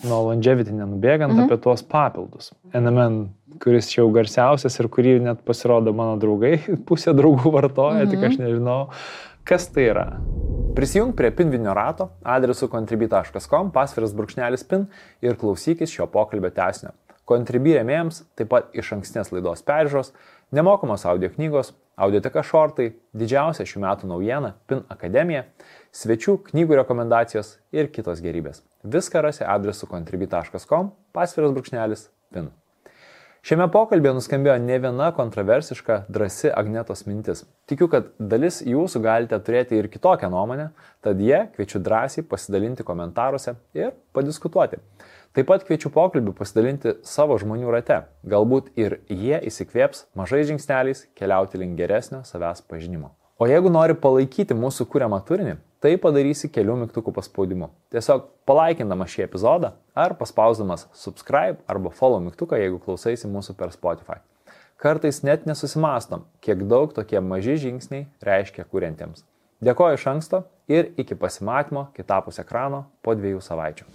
[0.00, 1.44] Nuo longevity nenubėgant mhm.
[1.44, 2.54] apie tuos papildus.
[2.72, 3.26] NMN,
[3.60, 6.56] kuris čia jau garsiausias ir kurį net pasirodo mano draugai,
[6.88, 8.14] pusė draugų vartoja, mhm.
[8.14, 8.46] tik aš mhm.
[8.46, 8.78] nežinau,
[9.48, 10.06] kas tai yra.
[10.76, 14.86] Prisijung prie pinvinio rato adresu contribui.com, pasviras brūkšnelis pin
[15.20, 16.94] ir klausykis šio pokalbio tesnio.
[17.28, 20.14] Contribui rėmėjams taip pat iš ankstinės laidos peržiūros,
[20.56, 25.44] nemokamos audio knygos, audioteka šortai, didžiausia šių metų naujiena- PIN akademija
[25.92, 28.62] svečių, knygų rekomendacijos ir kitos gerybės.
[28.84, 32.50] Viską rasi adresu contribui.com, pasviras brūkšnelis PIN.
[33.40, 37.46] Šiame pokalbėje nuskambėjo ne viena kontroversiška, drasi Agnetos mintis.
[37.70, 40.66] Tikiu, kad dalis jūsų galite turėti ir kitokią nuomonę,
[41.00, 44.76] tad jie kviečiu drąsiai pasidalinti komentaruose ir padiskutuoti.
[45.30, 48.00] Taip pat kviečiu pokalbį pasidalinti savo žmonių rate.
[48.26, 53.12] Galbūt ir jie įsikvėps mažai žingsneliais keliauti link geresnio savęs pažinimo.
[53.38, 57.70] O jeigu nori palaikyti mūsų kūriamą turinį, tai padarysi kelių mygtukų paspaudimu.
[57.94, 64.18] Tiesiog palaikindamas šį epizodą ar paspausdamas subscribe arba follow mygtuką, jeigu klausaisi mūsų per Spotify.
[64.82, 69.22] Kartais net nesusimastom, kiek daug tokie maži žingsniai reiškia kuriantiems.
[69.62, 73.86] Dėkoju iš anksto ir iki pasimatymo kitapus ekrano po dviejų savaičių.